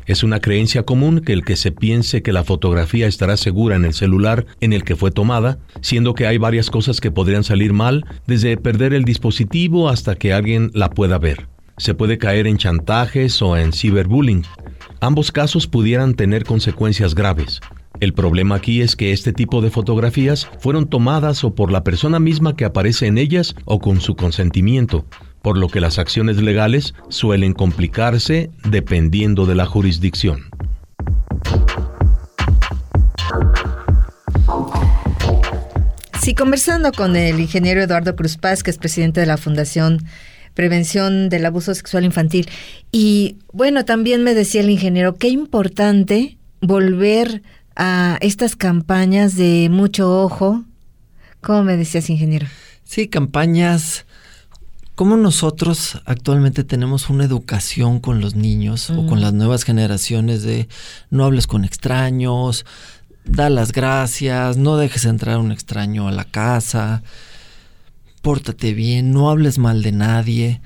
Es 0.07 0.23
una 0.23 0.39
creencia 0.39 0.83
común 0.83 1.21
que 1.21 1.33
el 1.33 1.45
que 1.45 1.55
se 1.55 1.71
piense 1.71 2.23
que 2.23 2.33
la 2.33 2.43
fotografía 2.43 3.05
estará 3.05 3.37
segura 3.37 3.75
en 3.75 3.85
el 3.85 3.93
celular 3.93 4.47
en 4.59 4.73
el 4.73 4.83
que 4.83 4.95
fue 4.95 5.11
tomada, 5.11 5.59
siendo 5.81 6.15
que 6.15 6.25
hay 6.25 6.39
varias 6.39 6.71
cosas 6.71 6.99
que 6.99 7.11
podrían 7.11 7.43
salir 7.43 7.73
mal, 7.73 8.05
desde 8.25 8.57
perder 8.57 8.95
el 8.95 9.05
dispositivo 9.05 9.87
hasta 9.87 10.15
que 10.15 10.33
alguien 10.33 10.71
la 10.73 10.89
pueda 10.89 11.19
ver. 11.19 11.47
Se 11.77 11.93
puede 11.93 12.17
caer 12.17 12.47
en 12.47 12.57
chantajes 12.57 13.39
o 13.43 13.55
en 13.55 13.71
ciberbullying. 13.71 14.43
Ambos 14.99 15.31
casos 15.31 15.67
pudieran 15.67 16.15
tener 16.15 16.43
consecuencias 16.43 17.13
graves. 17.13 17.61
El 17.99 18.13
problema 18.13 18.55
aquí 18.55 18.81
es 18.81 18.95
que 18.95 19.11
este 19.11 19.33
tipo 19.33 19.61
de 19.61 19.69
fotografías 19.69 20.49
fueron 20.59 20.87
tomadas 20.87 21.43
o 21.43 21.53
por 21.53 21.71
la 21.71 21.83
persona 21.83 22.19
misma 22.19 22.55
que 22.55 22.65
aparece 22.65 23.07
en 23.07 23.17
ellas 23.17 23.55
o 23.65 23.79
con 23.79 24.01
su 24.01 24.15
consentimiento, 24.15 25.05
por 25.41 25.57
lo 25.57 25.67
que 25.67 25.81
las 25.81 25.99
acciones 25.99 26.37
legales 26.37 26.93
suelen 27.09 27.53
complicarse 27.53 28.49
dependiendo 28.63 29.45
de 29.45 29.55
la 29.55 29.65
jurisdicción. 29.65 30.45
Sí, 36.21 36.35
conversando 36.35 36.91
con 36.91 37.15
el 37.15 37.39
ingeniero 37.39 37.81
Eduardo 37.81 38.15
Cruz 38.15 38.37
Paz, 38.37 38.61
que 38.61 38.69
es 38.69 38.77
presidente 38.77 39.19
de 39.19 39.25
la 39.25 39.37
Fundación 39.37 40.05
Prevención 40.53 41.29
del 41.29 41.45
Abuso 41.45 41.73
Sexual 41.73 42.05
Infantil. 42.05 42.47
Y 42.91 43.37
bueno, 43.53 43.85
también 43.85 44.23
me 44.23 44.35
decía 44.35 44.61
el 44.61 44.69
ingeniero, 44.69 45.15
qué 45.15 45.29
importante 45.29 46.37
volver 46.61 47.41
a 47.75 48.17
estas 48.21 48.55
campañas 48.55 49.35
de 49.35 49.69
mucho 49.69 50.23
ojo. 50.23 50.63
¿Cómo 51.41 51.63
me 51.63 51.77
decías, 51.77 52.09
ingeniero? 52.09 52.47
Sí, 52.83 53.07
campañas 53.07 54.05
como 55.01 55.17
nosotros 55.17 55.99
actualmente 56.05 56.63
tenemos 56.63 57.09
una 57.09 57.23
educación 57.23 57.99
con 57.99 58.21
los 58.21 58.35
niños 58.35 58.91
o 58.91 59.07
con 59.07 59.19
las 59.19 59.33
nuevas 59.33 59.63
generaciones 59.63 60.43
de 60.43 60.67
no 61.09 61.25
hables 61.25 61.47
con 61.47 61.65
extraños, 61.65 62.65
da 63.25 63.49
las 63.49 63.71
gracias, 63.71 64.57
no 64.57 64.77
dejes 64.77 65.05
entrar 65.05 65.37
a 65.37 65.39
un 65.39 65.51
extraño 65.51 66.07
a 66.07 66.11
la 66.11 66.25
casa, 66.25 67.01
pórtate 68.21 68.73
bien, 68.73 69.11
no 69.11 69.31
hables 69.31 69.57
mal 69.57 69.81
de 69.81 69.91
nadie, 69.91 70.61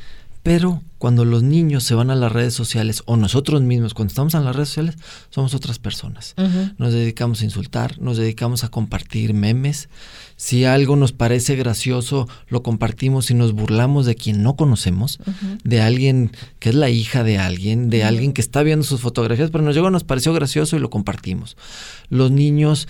pero 0.45 0.83
cuando 0.99 1.25
los 1.25 1.41
niños 1.41 1.83
se 1.83 1.95
van 1.95 2.11
a 2.11 2.15
las 2.15 2.31
redes 2.31 2.53
sociales 2.53 3.01
o 3.07 3.17
nosotros 3.17 3.63
mismos 3.63 3.95
cuando 3.95 4.11
estamos 4.11 4.35
en 4.35 4.45
las 4.45 4.55
redes 4.55 4.69
sociales 4.69 4.95
somos 5.31 5.55
otras 5.55 5.79
personas. 5.79 6.35
Nos 6.77 6.93
dedicamos 6.93 7.41
a 7.41 7.45
insultar, 7.45 7.99
nos 7.99 8.17
dedicamos 8.17 8.63
a 8.63 8.69
compartir 8.69 9.33
memes. 9.33 9.89
Si 10.35 10.63
algo 10.63 10.97
nos 10.97 11.13
parece 11.13 11.55
gracioso, 11.55 12.29
lo 12.47 12.61
compartimos 12.61 13.31
y 13.31 13.33
nos 13.33 13.53
burlamos 13.53 14.05
de 14.05 14.13
quien 14.13 14.43
no 14.43 14.55
conocemos, 14.55 15.17
de 15.63 15.81
alguien 15.81 16.31
que 16.59 16.69
es 16.69 16.75
la 16.75 16.91
hija 16.91 17.23
de 17.23 17.39
alguien, 17.39 17.89
de 17.89 18.03
alguien 18.03 18.31
que 18.31 18.41
está 18.41 18.61
viendo 18.61 18.85
sus 18.85 19.01
fotografías, 19.01 19.49
pero 19.49 19.63
nos 19.63 19.73
llegó, 19.73 19.89
nos 19.89 20.03
pareció 20.03 20.31
gracioso 20.31 20.75
y 20.75 20.79
lo 20.79 20.91
compartimos. 20.91 21.57
Los 22.09 22.29
niños 22.29 22.87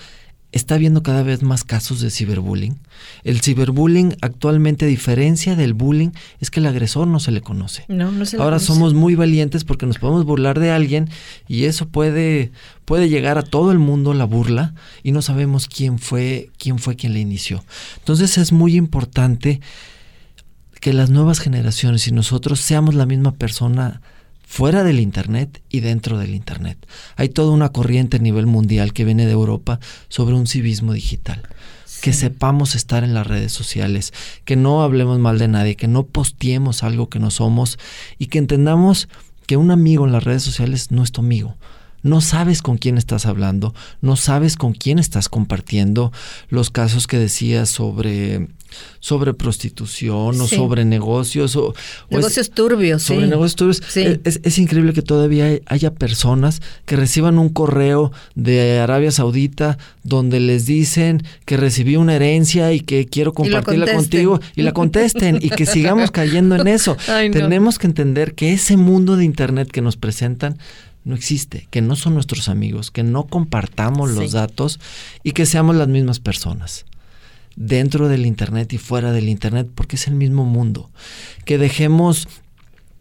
está 0.56 0.76
habiendo 0.76 1.04
cada 1.04 1.22
vez 1.22 1.44
más 1.44 1.66
casos 1.66 2.00
de 2.00 2.10
ciberbullying. 2.10 2.80
El 3.26 3.42
ciberbullying 3.42 4.16
actualmente, 4.22 4.86
a 4.86 4.88
diferencia 4.88 5.58
del 5.58 5.74
bullying, 5.74 6.12
es 6.40 6.50
que 6.50 6.62
el 6.62 6.66
agresor 6.66 7.08
no 7.08 7.20
se 7.20 7.32
le 7.32 7.42
conoce. 7.42 7.84
No, 7.90 8.10
no 8.10 8.26
se 8.26 8.38
le 8.38 8.44
Ahora 8.44 8.60
somos 8.60 8.94
muy 8.94 9.16
valientes 9.16 9.66
porque 9.66 9.86
nos 9.86 10.00
podemos 10.00 10.24
burlar 10.24 10.60
de 10.60 10.72
alguien 10.72 11.10
y 11.50 11.66
eso 11.66 11.90
puede, 11.90 12.54
puede 12.86 13.10
llegar 13.10 13.38
a 13.38 13.44
todo 13.44 13.74
el 13.74 13.80
mundo 13.80 14.14
la 14.14 14.24
burla 14.24 14.74
y 15.04 15.12
no 15.12 15.22
sabemos 15.22 15.68
quién 15.68 16.00
fue, 16.00 16.50
quién 16.58 16.80
fue 16.80 16.96
quien 16.96 17.14
le 17.14 17.20
inició. 17.20 17.62
Entonces 17.98 18.38
es 18.38 18.54
muy 18.54 18.78
importante 18.78 19.60
que 20.80 20.94
las 20.94 21.10
nuevas 21.10 21.40
generaciones 21.40 22.08
y 22.08 22.14
nosotros 22.14 22.62
seamos 22.62 22.96
la 22.96 23.06
misma 23.06 23.34
persona 23.34 24.02
fuera 24.46 24.84
del 24.84 25.00
Internet 25.00 25.62
y 25.70 25.80
dentro 25.80 26.18
del 26.18 26.34
Internet. 26.34 26.78
Hay 27.16 27.30
toda 27.30 27.52
una 27.52 27.70
corriente 27.70 28.18
a 28.18 28.22
nivel 28.22 28.46
mundial 28.46 28.94
que 28.94 29.06
viene 29.06 29.26
de 29.26 29.32
Europa 29.32 29.80
sobre 30.08 30.36
un 30.36 30.48
civismo 30.48 30.94
digital. 30.94 31.44
Que 32.02 32.14
sepamos 32.14 32.76
estar 32.76 33.04
en 33.04 33.14
las 33.14 33.26
redes 33.26 33.52
sociales, 33.52 34.14
que 34.44 34.56
no 34.56 34.84
hablemos 34.84 35.18
mal 35.18 35.40
de 35.40 35.48
nadie, 35.48 35.76
que 35.76 35.88
no 35.88 36.06
posteemos 36.06 36.84
algo 36.84 37.10
que 37.10 37.20
no 37.20 37.32
somos 37.32 37.80
y 38.20 38.28
que 38.28 38.38
entendamos 38.38 39.08
que 39.48 39.58
un 39.58 39.72
amigo 39.72 40.06
en 40.06 40.12
las 40.12 40.24
redes 40.24 40.44
sociales 40.44 40.92
no 40.92 41.04
es 41.04 41.12
tu 41.12 41.22
amigo. 41.22 41.56
No 42.06 42.22
sabes 42.22 42.62
con 42.62 42.78
quién 42.78 43.00
estás 43.00 43.26
hablando, 43.26 43.74
no 44.00 44.16
sabes 44.16 44.58
con 44.58 44.74
quién 44.74 45.00
estás 45.00 45.28
compartiendo 45.28 46.12
los 46.50 46.70
casos 46.70 47.08
que 47.08 47.18
decías 47.18 47.68
sobre 47.68 48.48
sobre 49.00 49.34
prostitución 49.34 50.40
o 50.40 50.48
sobre 50.48 50.86
negocios 50.86 51.56
o 51.56 51.74
negocios 52.10 52.52
turbios 52.52 53.02
sobre 53.02 53.26
negocios 53.26 53.56
turbios. 53.56 53.82
Es, 54.44 54.58
increíble 54.60 54.94
que 54.94 55.02
todavía 55.02 55.60
haya 55.66 55.94
personas 55.94 56.62
que 56.86 56.96
reciban 56.96 57.40
un 57.40 57.50
correo 57.50 58.12
de 58.36 58.80
Arabia 58.80 59.12
Saudita 59.12 59.80
donde 60.04 60.40
les 60.40 60.68
dicen 60.68 61.24
que 61.46 61.58
recibí 61.58 61.96
una 61.96 62.16
herencia 62.16 62.72
y 62.74 62.82
que 62.82 63.08
quiero 63.08 63.34
compartirla 63.34 63.92
contigo 63.92 64.40
y 64.56 64.62
la 64.62 64.74
contesten 64.74 65.40
y 65.42 65.50
que 65.50 65.66
sigamos 65.66 66.12
cayendo 66.12 66.56
en 66.56 66.68
eso. 66.68 66.98
Tenemos 67.32 67.80
que 67.80 67.88
entender 67.88 68.36
que 68.36 68.54
ese 68.54 68.78
mundo 68.78 69.16
de 69.16 69.26
internet 69.26 69.72
que 69.72 69.82
nos 69.82 69.98
presentan 69.98 70.60
no 71.06 71.16
existe, 71.16 71.68
que 71.70 71.82
no 71.82 71.96
son 71.96 72.16
nuestros 72.16 72.50
amigos, 72.50 72.92
que 72.92 73.04
no 73.04 73.28
compartamos 73.28 74.12
los 74.12 74.32
datos 74.32 74.80
y 75.24 75.32
que 75.32 75.46
seamos 75.46 75.76
las 75.76 75.88
mismas 75.88 76.20
personas 76.20 76.86
dentro 77.56 78.10
del 78.10 78.26
Internet 78.26 78.74
y 78.74 78.78
fuera 78.78 79.12
del 79.12 79.30
Internet, 79.30 79.70
porque 79.74 79.96
es 79.96 80.08
el 80.08 80.16
mismo 80.16 80.46
mundo. 80.46 80.90
Que 81.46 81.58
dejemos 81.58 82.28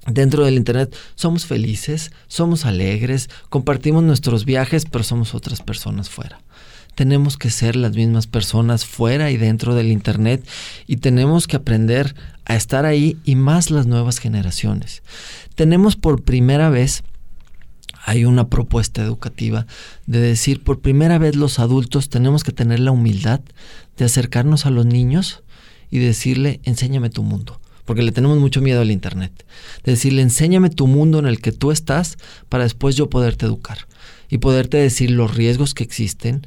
dentro 0.06 0.44
del 0.44 0.54
Internet, 0.54 0.94
somos 1.14 1.46
felices, 1.46 2.12
somos 2.28 2.64
alegres, 2.64 3.30
compartimos 3.48 4.02
nuestros 4.02 4.44
viajes, 4.44 4.84
pero 4.84 5.02
somos 5.04 5.34
otras 5.34 5.62
personas 5.62 6.08
fuera. 6.10 6.40
Tenemos 6.94 7.36
que 7.36 7.50
ser 7.50 7.74
las 7.74 7.96
mismas 7.96 8.28
personas 8.28 8.84
fuera 8.84 9.30
y 9.32 9.36
dentro 9.36 9.74
del 9.74 9.90
Internet 9.90 10.46
y 10.86 10.98
tenemos 10.98 11.48
que 11.48 11.56
aprender 11.56 12.14
a 12.44 12.54
estar 12.54 12.86
ahí 12.86 13.16
y 13.24 13.34
más 13.34 13.70
las 13.70 13.86
nuevas 13.86 14.18
generaciones. 14.18 15.02
Tenemos 15.56 15.96
por 15.96 16.22
primera 16.22 16.70
vez 16.70 17.02
hay 18.04 18.26
una 18.26 18.48
propuesta 18.48 19.02
educativa 19.02 19.66
de 20.06 20.20
decir, 20.20 20.62
por 20.62 20.80
primera 20.80 21.18
vez 21.18 21.36
los 21.36 21.58
adultos 21.58 22.10
tenemos 22.10 22.44
que 22.44 22.52
tener 22.52 22.80
la 22.80 22.90
humildad 22.90 23.40
de 23.96 24.04
acercarnos 24.04 24.66
a 24.66 24.70
los 24.70 24.84
niños 24.84 25.42
y 25.90 25.98
decirle, 25.98 26.60
enséñame 26.64 27.08
tu 27.08 27.22
mundo, 27.22 27.60
porque 27.86 28.02
le 28.02 28.12
tenemos 28.12 28.38
mucho 28.38 28.60
miedo 28.60 28.82
al 28.82 28.90
Internet. 28.90 29.46
De 29.84 29.92
decirle, 29.92 30.20
enséñame 30.20 30.68
tu 30.68 30.86
mundo 30.86 31.18
en 31.18 31.26
el 31.26 31.40
que 31.40 31.52
tú 31.52 31.70
estás 31.70 32.18
para 32.50 32.64
después 32.64 32.94
yo 32.94 33.08
poderte 33.08 33.46
educar 33.46 33.78
y 34.28 34.38
poderte 34.38 34.76
decir 34.76 35.10
los 35.10 35.34
riesgos 35.34 35.72
que 35.72 35.84
existen, 35.84 36.46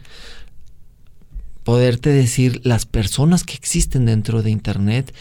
poderte 1.64 2.12
decir 2.12 2.62
las 2.64 2.86
personas 2.86 3.44
que 3.44 3.56
existen 3.56 4.06
dentro 4.06 4.44
de 4.44 4.52
Internet 4.52 5.14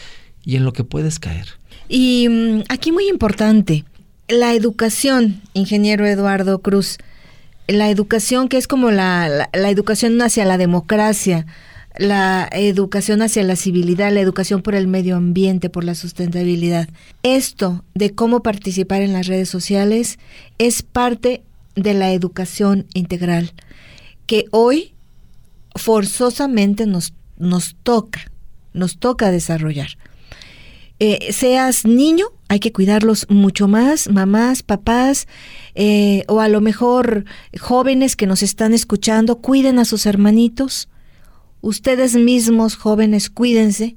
y 0.45 0.55
en 0.55 0.65
lo 0.65 0.71
que 0.71 0.83
puedes 0.83 1.19
caer. 1.19 1.47
Y 1.89 2.27
mm, 2.29 2.63
aquí 2.69 2.91
muy 2.91 3.09
importante, 3.09 3.85
la 4.27 4.53
educación, 4.53 5.41
ingeniero 5.53 6.05
Eduardo 6.05 6.59
Cruz, 6.59 6.97
la 7.67 7.89
educación 7.89 8.49
que 8.49 8.57
es 8.57 8.67
como 8.67 8.91
la, 8.91 9.49
educación 9.53 10.21
hacia 10.21 10.45
la 10.45 10.57
democracia, 10.57 11.45
la 11.97 12.47
educación 12.51 13.21
hacia 13.21 13.43
la 13.43 13.55
civilidad, 13.55 14.11
la 14.11 14.19
educación 14.19 14.61
por 14.61 14.75
el 14.75 14.87
medio 14.87 15.15
ambiente, 15.15 15.69
por 15.69 15.83
la 15.83 15.95
sustentabilidad. 15.95 16.89
Esto 17.23 17.83
de 17.95 18.13
cómo 18.13 18.43
participar 18.43 19.01
en 19.01 19.13
las 19.13 19.27
redes 19.27 19.49
sociales 19.49 20.19
es 20.57 20.81
parte 20.81 21.43
de 21.75 21.93
la 21.93 22.11
educación 22.11 22.85
integral 22.93 23.53
que 24.25 24.45
hoy 24.51 24.93
forzosamente 25.75 26.85
nos, 26.85 27.13
nos 27.37 27.75
toca, 27.83 28.31
nos 28.73 28.97
toca 28.97 29.31
desarrollar. 29.31 29.97
Eh, 30.99 31.31
seas 31.31 31.85
niño, 31.85 32.25
hay 32.47 32.59
que 32.59 32.71
cuidarlos 32.71 33.27
mucho 33.29 33.67
más, 33.67 34.09
mamás, 34.09 34.63
papás, 34.63 35.27
eh, 35.75 36.23
o 36.27 36.39
a 36.41 36.47
lo 36.47 36.59
mejor 36.59 37.25
jóvenes 37.59 38.15
que 38.15 38.25
nos 38.25 38.41
están 38.41 38.73
escuchando, 38.73 39.37
cuiden 39.37 39.77
a 39.77 39.85
sus 39.85 40.05
hermanitos. 40.05 40.89
Ustedes 41.61 42.15
mismos, 42.15 42.75
jóvenes, 42.75 43.29
cuídense. 43.29 43.95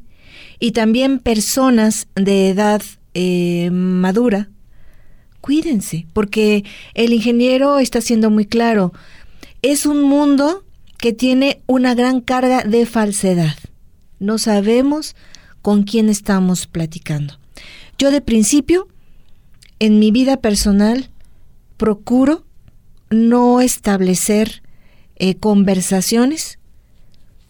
Y 0.58 0.72
también 0.72 1.20
personas 1.20 2.06
de 2.16 2.50
edad 2.50 2.82
eh, 3.14 3.70
madura, 3.72 4.50
cuídense, 5.40 6.06
porque 6.12 6.64
el 6.94 7.14
ingeniero 7.14 7.78
está 7.78 8.02
siendo 8.02 8.30
muy 8.30 8.44
claro. 8.44 8.92
Es 9.62 9.86
un 9.86 10.02
mundo 10.02 10.64
que 10.98 11.14
tiene 11.14 11.62
una 11.66 11.94
gran 11.94 12.20
carga 12.20 12.62
de 12.62 12.84
falsedad. 12.84 13.56
No 14.18 14.36
sabemos 14.36 15.16
con 15.62 15.82
quién 15.84 16.08
estamos 16.08 16.66
platicando. 16.66 17.38
Yo 17.98 18.10
de 18.10 18.20
principio, 18.20 18.88
en 19.78 19.98
mi 19.98 20.10
vida 20.10 20.38
personal, 20.38 21.10
procuro 21.76 22.44
no 23.10 23.60
establecer 23.60 24.62
eh, 25.16 25.36
conversaciones 25.36 26.58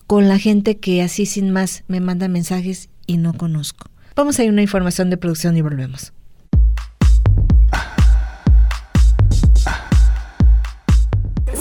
con 0.07 0.29
la 0.29 0.39
gente 0.39 0.79
que 0.79 1.03
así 1.03 1.27
sin 1.27 1.51
más 1.51 1.85
me 1.87 2.01
manda 2.01 2.27
mensajes 2.29 2.89
y 3.07 3.17
no 3.17 3.35
conozco. 3.35 3.91
Vamos 4.17 4.39
a 4.39 4.43
ir 4.43 4.51
a 4.51 4.53
una 4.53 4.63
información 4.63 5.09
de 5.11 5.17
producción 5.17 5.57
y 5.57 5.63
volvemos. 5.63 6.13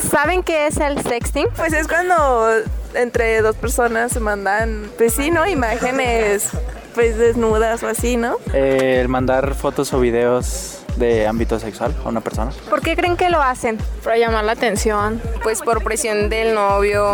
¿Saben 0.09 0.43
qué 0.43 0.67
es 0.67 0.77
el 0.77 1.01
sexting? 1.01 1.47
Pues 1.55 1.73
es 1.73 1.87
cuando 1.87 2.49
entre 2.95 3.41
dos 3.41 3.55
personas 3.55 4.11
se 4.11 4.19
mandan, 4.19 4.89
pues 4.97 5.13
sí, 5.13 5.29
¿no? 5.29 5.47
Imágenes 5.47 6.49
pues 6.95 7.17
desnudas 7.17 7.83
o 7.83 7.87
así, 7.87 8.17
¿no? 8.17 8.37
el 8.53 9.07
mandar 9.07 9.53
fotos 9.53 9.93
o 9.93 9.99
videos 9.99 10.79
de 10.97 11.27
ámbito 11.27 11.59
sexual 11.59 11.95
a 12.03 12.09
una 12.09 12.21
persona. 12.21 12.51
¿Por 12.69 12.81
qué 12.81 12.95
creen 12.95 13.15
que 13.15 13.29
lo 13.29 13.41
hacen? 13.41 13.77
Para 14.03 14.17
llamar 14.17 14.43
la 14.43 14.53
atención. 14.53 15.21
Pues 15.43 15.61
por 15.61 15.83
presión 15.83 16.29
del 16.29 16.55
novio, 16.55 17.05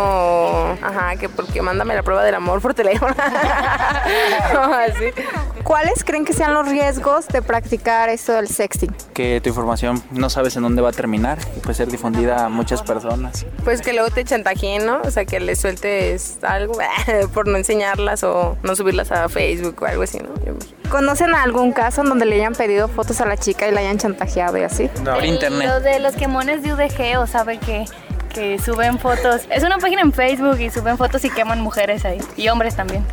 ajá, 0.82 1.18
que 1.18 1.30
porque 1.30 1.62
mándame 1.62 1.94
la 1.94 2.04
prueba 2.04 2.24
del 2.24 2.36
amor 2.36 2.62
por 2.62 2.74
teléfono. 2.74 3.14
así. 4.74 5.12
¿Cuáles 5.66 6.04
creen 6.04 6.26
que 6.26 6.34
sean 6.34 6.54
los 6.54 6.70
riesgos 6.70 7.28
de 7.28 7.42
practicar 7.42 8.10
esto 8.10 8.34
del 8.34 8.48
sexting? 8.48 8.96
Que 9.16 9.42
tu 9.42 9.50
información 9.50 10.00
no 10.12 10.30
sabes 10.30 10.56
en 10.58 10.62
dónde 10.62 10.84
va 10.84 10.90
a 10.90 10.92
terminar 10.92 11.40
y 11.58 11.60
puede 11.60 11.74
ser 11.74 11.88
difundida 11.88 12.46
a 12.46 12.50
muchas 12.50 12.84
personas. 12.84 13.48
Pues 13.64 13.82
que 13.82 13.92
luego 13.94 14.12
te 14.12 14.24
chantajeen, 14.24 14.86
¿no? 14.86 15.02
O 15.02 15.10
sea, 15.10 15.26
que 15.26 15.40
le 15.40 15.56
sueltes 15.56 16.38
algo 16.44 16.78
por 17.34 17.48
no 17.48 17.58
enseñarlas 17.58 18.24
o 18.24 18.60
no 18.62 18.76
subirlas 18.76 19.12
a 19.12 19.28
Facebook 19.28 19.82
o 19.82 19.86
algo 19.88 20.04
así, 20.04 20.20
¿no? 20.20 20.30
¿Conocen 20.92 21.34
algún 21.34 21.72
caso 21.72 22.02
en 22.02 22.10
donde 22.10 22.28
le 22.28 22.36
hayan 22.36 22.54
pedido 22.54 22.88
fotos 22.88 23.20
a 23.22 23.26
la 23.26 23.36
chica 23.36 23.68
y 23.68 23.72
la 23.72 23.80
hayan 23.80 23.98
chantajeado 23.98 24.60
y 24.60 24.62
así? 24.62 24.88
Por 25.04 25.26
internet. 25.26 25.68
Lo 25.68 25.80
de 25.80 25.98
los 26.00 26.14
quemones 26.14 26.62
de 26.62 26.76
UDG, 26.76 27.18
o 27.20 27.26
sabe 27.26 27.58
que, 27.58 27.86
que 28.32 28.60
suben 28.60 29.00
fotos. 29.00 29.42
Es 29.50 29.64
una 29.64 29.80
página 29.80 30.04
en 30.04 30.14
Facebook 30.14 30.60
y 30.60 30.70
suben 30.70 30.96
fotos 31.00 31.26
y 31.26 31.32
queman 31.32 31.60
mujeres 31.60 32.06
ahí. 32.06 32.22
Y 32.38 32.50
hombres 32.50 32.76
también. 32.76 33.04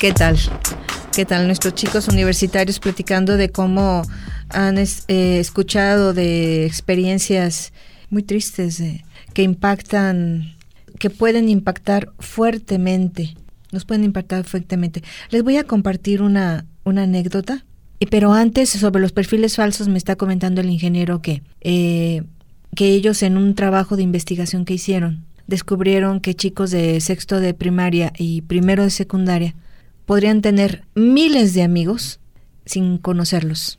¿Qué 0.00 0.12
tal? 0.12 0.38
¿Qué 1.14 1.24
tal 1.24 1.46
nuestros 1.46 1.74
chicos 1.74 2.08
universitarios 2.08 2.78
platicando 2.78 3.36
de 3.36 3.50
cómo 3.50 4.02
han 4.50 4.78
eh, 4.78 4.86
escuchado 5.08 6.12
de 6.12 6.66
experiencias 6.66 7.72
muy 8.10 8.22
tristes 8.22 8.82
que 9.32 9.42
impactan, 9.42 10.54
que 10.98 11.10
pueden 11.10 11.48
impactar 11.48 12.10
fuertemente 12.18 13.34
nos 13.74 13.84
pueden 13.84 14.04
impactar 14.04 14.44
fuertemente. 14.44 15.02
Les 15.30 15.42
voy 15.42 15.56
a 15.58 15.64
compartir 15.64 16.22
una, 16.22 16.64
una 16.84 17.02
anécdota, 17.02 17.64
eh, 18.00 18.06
pero 18.08 18.32
antes 18.32 18.70
sobre 18.70 19.02
los 19.02 19.12
perfiles 19.12 19.56
falsos 19.56 19.88
me 19.88 19.98
está 19.98 20.16
comentando 20.16 20.62
el 20.62 20.70
ingeniero 20.70 21.20
que, 21.20 21.42
eh, 21.60 22.22
que 22.74 22.92
ellos 22.92 23.22
en 23.22 23.36
un 23.36 23.54
trabajo 23.54 23.96
de 23.96 24.02
investigación 24.02 24.64
que 24.64 24.74
hicieron 24.74 25.24
descubrieron 25.46 26.20
que 26.20 26.34
chicos 26.34 26.70
de 26.70 27.00
sexto 27.02 27.38
de 27.38 27.52
primaria 27.52 28.12
y 28.16 28.40
primero 28.42 28.82
de 28.82 28.90
secundaria 28.90 29.54
podrían 30.06 30.42
tener 30.42 30.84
miles 30.94 31.54
de 31.54 31.62
amigos 31.62 32.20
sin 32.66 32.98
conocerlos. 32.98 33.78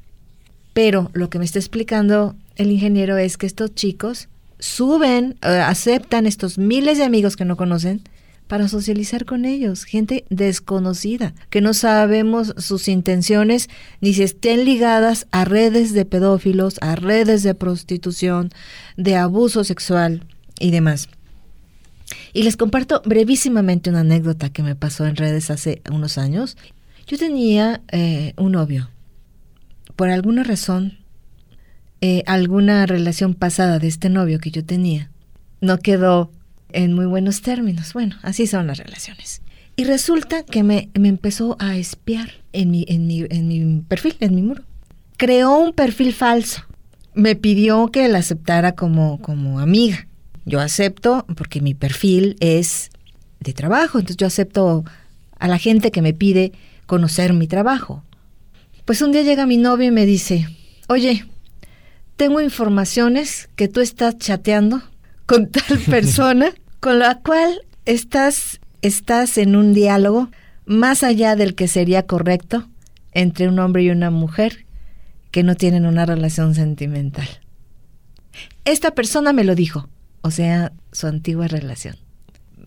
Pero 0.73 1.09
lo 1.13 1.29
que 1.29 1.39
me 1.39 1.45
está 1.45 1.59
explicando 1.59 2.35
el 2.55 2.71
ingeniero 2.71 3.17
es 3.17 3.37
que 3.37 3.45
estos 3.45 3.73
chicos 3.73 4.27
suben, 4.59 5.37
eh, 5.41 5.47
aceptan 5.47 6.25
estos 6.25 6.57
miles 6.57 6.97
de 6.97 7.03
amigos 7.03 7.35
que 7.35 7.45
no 7.45 7.57
conocen 7.57 8.01
para 8.47 8.67
socializar 8.67 9.25
con 9.25 9.45
ellos, 9.45 9.85
gente 9.85 10.25
desconocida, 10.29 11.33
que 11.49 11.61
no 11.61 11.73
sabemos 11.73 12.53
sus 12.57 12.87
intenciones 12.87 13.69
ni 14.01 14.13
si 14.13 14.23
estén 14.23 14.65
ligadas 14.65 15.27
a 15.31 15.45
redes 15.45 15.93
de 15.93 16.05
pedófilos, 16.05 16.77
a 16.81 16.95
redes 16.95 17.41
de 17.41 17.55
prostitución, 17.55 18.51
de 18.97 19.15
abuso 19.15 19.63
sexual 19.63 20.25
y 20.59 20.71
demás. 20.71 21.09
Y 22.35 22.43
les 22.43 22.57
comparto 22.57 23.01
brevísimamente 23.05 23.89
una 23.89 24.01
anécdota 24.01 24.49
que 24.49 24.61
me 24.61 24.75
pasó 24.75 25.05
en 25.05 25.15
redes 25.15 25.49
hace 25.49 25.81
unos 25.89 26.17
años. 26.17 26.57
Yo 27.07 27.17
tenía 27.17 27.81
eh, 27.93 28.33
un 28.35 28.51
novio. 28.51 28.89
Por 29.95 30.09
alguna 30.09 30.43
razón, 30.43 30.97
eh, 32.01 32.23
alguna 32.25 32.87
relación 32.87 33.35
pasada 33.35 33.79
de 33.79 33.87
este 33.87 34.09
novio 34.09 34.39
que 34.39 34.51
yo 34.51 34.65
tenía 34.65 35.09
no 35.61 35.77
quedó 35.77 36.29
en 36.73 36.91
muy 36.91 37.05
buenos 37.05 37.41
términos. 37.41 37.93
Bueno, 37.93 38.17
así 38.21 38.47
son 38.47 38.67
las 38.67 38.79
relaciones. 38.79 39.41
Y 39.77 39.85
resulta 39.85 40.43
que 40.43 40.61
me, 40.61 40.89
empezó 40.93 41.55
a 41.57 41.77
espiar 41.77 42.31
en 42.51 42.69
mi, 42.69 42.83
en, 42.89 43.07
mi, 43.07 43.25
en 43.29 43.47
mi 43.47 43.81
perfil, 43.87 44.17
en 44.19 44.35
mi 44.35 44.41
muro. 44.41 44.61
Creó 45.15 45.57
un 45.57 45.71
perfil 45.71 46.11
falso. 46.11 46.63
Me 47.13 47.37
pidió 47.37 47.87
que 47.93 48.09
la 48.09 48.17
aceptara 48.17 48.73
como, 48.73 49.21
como 49.21 49.61
amiga. 49.61 50.05
Yo 50.45 50.59
acepto 50.59 51.25
porque 51.35 51.61
mi 51.61 51.73
perfil 51.73 52.37
es 52.39 52.89
de 53.39 53.53
trabajo, 53.53 53.99
entonces 53.99 54.17
yo 54.17 54.27
acepto 54.27 54.85
a 55.37 55.47
la 55.47 55.57
gente 55.57 55.91
que 55.91 56.01
me 56.01 56.13
pide 56.13 56.51
conocer 56.85 57.33
mi 57.33 57.47
trabajo. 57.47 58.03
Pues 58.85 59.01
un 59.01 59.11
día 59.11 59.23
llega 59.23 59.47
mi 59.47 59.57
novio 59.57 59.87
y 59.87 59.91
me 59.91 60.05
dice, 60.05 60.47
oye, 60.87 61.25
tengo 62.15 62.39
informaciones 62.39 63.49
que 63.55 63.67
tú 63.67 63.81
estás 63.81 64.17
chateando 64.17 64.81
con 65.25 65.49
tal 65.49 65.79
persona 65.89 66.53
con 66.79 66.99
la 66.99 67.19
cual 67.19 67.61
estás, 67.85 68.59
estás 68.81 69.37
en 69.37 69.55
un 69.55 69.73
diálogo 69.73 70.29
más 70.65 71.03
allá 71.03 71.35
del 71.35 71.55
que 71.55 71.67
sería 71.67 72.05
correcto 72.05 72.67
entre 73.11 73.47
un 73.47 73.59
hombre 73.59 73.83
y 73.83 73.89
una 73.89 74.11
mujer 74.11 74.65
que 75.31 75.43
no 75.43 75.55
tienen 75.55 75.85
una 75.85 76.05
relación 76.05 76.53
sentimental. 76.53 77.27
Esta 78.65 78.91
persona 78.91 79.33
me 79.33 79.43
lo 79.43 79.55
dijo, 79.55 79.89
o 80.25 80.31
sea, 80.31 80.71
su 80.91 81.05
antigua 81.05 81.47
relación. 81.47 81.97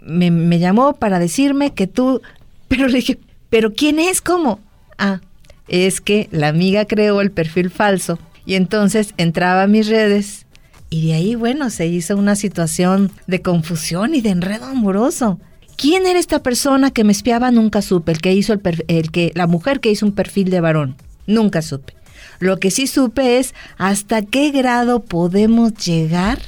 Me, 0.05 0.31
me 0.31 0.61
llamó 0.61 0.93
para 0.93 1.19
decirme 1.19 1.75
que 1.75 1.89
tú, 1.89 2.23
pero 2.69 2.87
le 2.87 2.99
dije, 2.99 3.19
¿pero 3.51 3.73
quién 3.73 3.99
es? 3.99 4.21
¿Cómo? 4.21 4.61
Ah, 4.97 5.21
es 5.67 6.01
que 6.01 6.29
la 6.31 6.47
amiga 6.47 6.85
creó 6.85 7.21
el 7.21 7.33
perfil 7.33 7.71
falso 7.71 8.17
y 8.47 8.55
entonces 8.55 9.13
entraba 9.17 9.65
a 9.65 9.67
mis 9.67 9.89
redes 9.89 10.47
y 10.89 11.09
de 11.09 11.15
ahí, 11.15 11.35
bueno, 11.35 11.69
se 11.71 11.89
hizo 11.89 12.17
una 12.17 12.37
situación 12.37 13.11
de 13.27 13.43
confusión 13.43 14.15
y 14.15 14.21
de 14.21 14.31
enredo 14.31 14.67
amoroso. 14.67 15.41
¿Quién 15.77 16.07
era 16.07 16.21
esta 16.21 16.45
persona 16.45 16.93
que 16.93 17.03
me 17.03 17.11
espiaba? 17.11 17.51
Nunca 17.51 17.83
supe. 17.83 18.13
El 18.13 18.21
que 18.21 18.35
hizo 18.35 18.53
el, 18.53 18.61
el 18.87 19.11
que 19.11 19.33
la 19.35 19.49
mujer 19.49 19.81
que 19.81 19.91
hizo 19.91 20.07
un 20.07 20.13
perfil 20.13 20.51
de 20.51 20.61
varón. 20.61 20.95
Nunca 21.27 21.61
supe. 21.61 21.95
Lo 22.39 22.61
que 22.61 22.71
sí 22.71 22.87
supe 22.87 23.39
es 23.39 23.53
hasta 23.79 24.23
qué 24.23 24.53
grado 24.53 25.01
podemos 25.01 25.75
llegar 25.75 26.39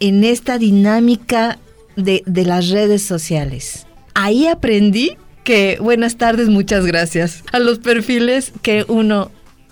en 0.00 0.24
esta 0.24 0.58
dinámica 0.58 1.58
de, 1.96 2.22
las 2.26 2.68
redes 2.68 3.02
sociales. 3.02 3.86
Ahí 4.14 4.46
aprendí 4.46 5.16
que 5.44 5.78
buenas 5.80 6.16
tardes, 6.16 6.48
muchas 6.48 6.86
gracias 6.86 7.42
a 7.52 7.58
los 7.58 7.78
perfiles 7.78 8.52
que 8.62 8.84
uno 8.88 9.30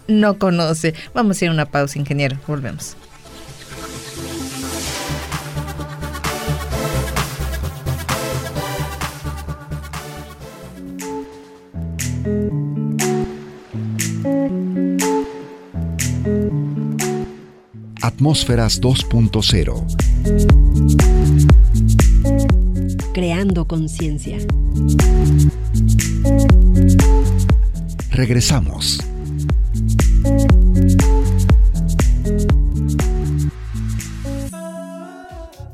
no 0.08 0.38
conoce. 0.38 0.94
Vamos 1.14 1.40
a 1.40 1.44
ir 1.44 1.50
a 1.50 1.54
una 1.54 1.66
pausa, 1.66 1.98
ingeniero. 1.98 2.38
Volvemos. 2.46 2.96
Atmósferas 18.06 18.80
2.0 18.80 19.84
Creando 23.12 23.66
conciencia. 23.66 24.38
Regresamos. 28.10 29.00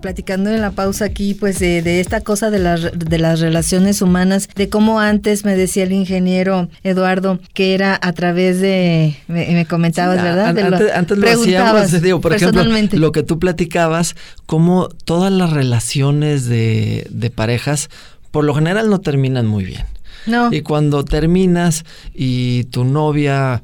Platicando 0.03 0.51
en 0.51 0.61
la 0.61 0.73
pausa 0.73 1.07
aquí, 1.07 1.33
pues 1.33 1.59
de, 1.59 2.01
esta 2.01 2.21
cosa 2.21 2.51
de, 2.51 2.59
las 2.59 2.99
de 2.99 3.19
las 3.19 3.41
relaciones 3.41 4.03
humanas, 4.03 4.51
de 4.55 4.69
cómo 4.69 5.01
antes 5.01 5.47
me 5.47 5.57
decía 5.57 5.85
el 5.85 5.93
ingeniero 5.93 6.69
Eduardo 6.83 7.41
que 7.55 7.73
era 7.73 7.99
a 8.03 8.12
través 8.12 8.61
de, 8.61 9.17
me, 9.29 9.65
comentabas, 9.65 10.23
¿verdad? 10.23 10.49
antes, 10.95 11.17
lo, 11.17 11.31
hacíamos, 11.31 12.03
digo, 12.03 12.21
por 12.21 12.35
ejemplo, 12.35 12.62
lo 12.93 13.12
que 13.12 13.23
tú 13.23 13.38
platicabas, 13.38 14.15
cómo 14.45 14.88
todas 15.07 15.33
las 15.33 15.51
relaciones 15.51 16.47
de, 16.47 17.07
de 17.09 17.31
parejas, 17.31 17.88
por 18.31 18.45
lo 18.45 18.55
general 18.55 18.91
no 18.91 19.01
terminan 19.01 19.47
muy 19.47 19.65
bien. 19.65 19.85
No. 20.27 20.53
Y 20.53 20.61
cuando 20.61 21.05
terminas 21.05 21.85
y 22.15 22.65
tu 22.65 22.85
novia 22.85 23.62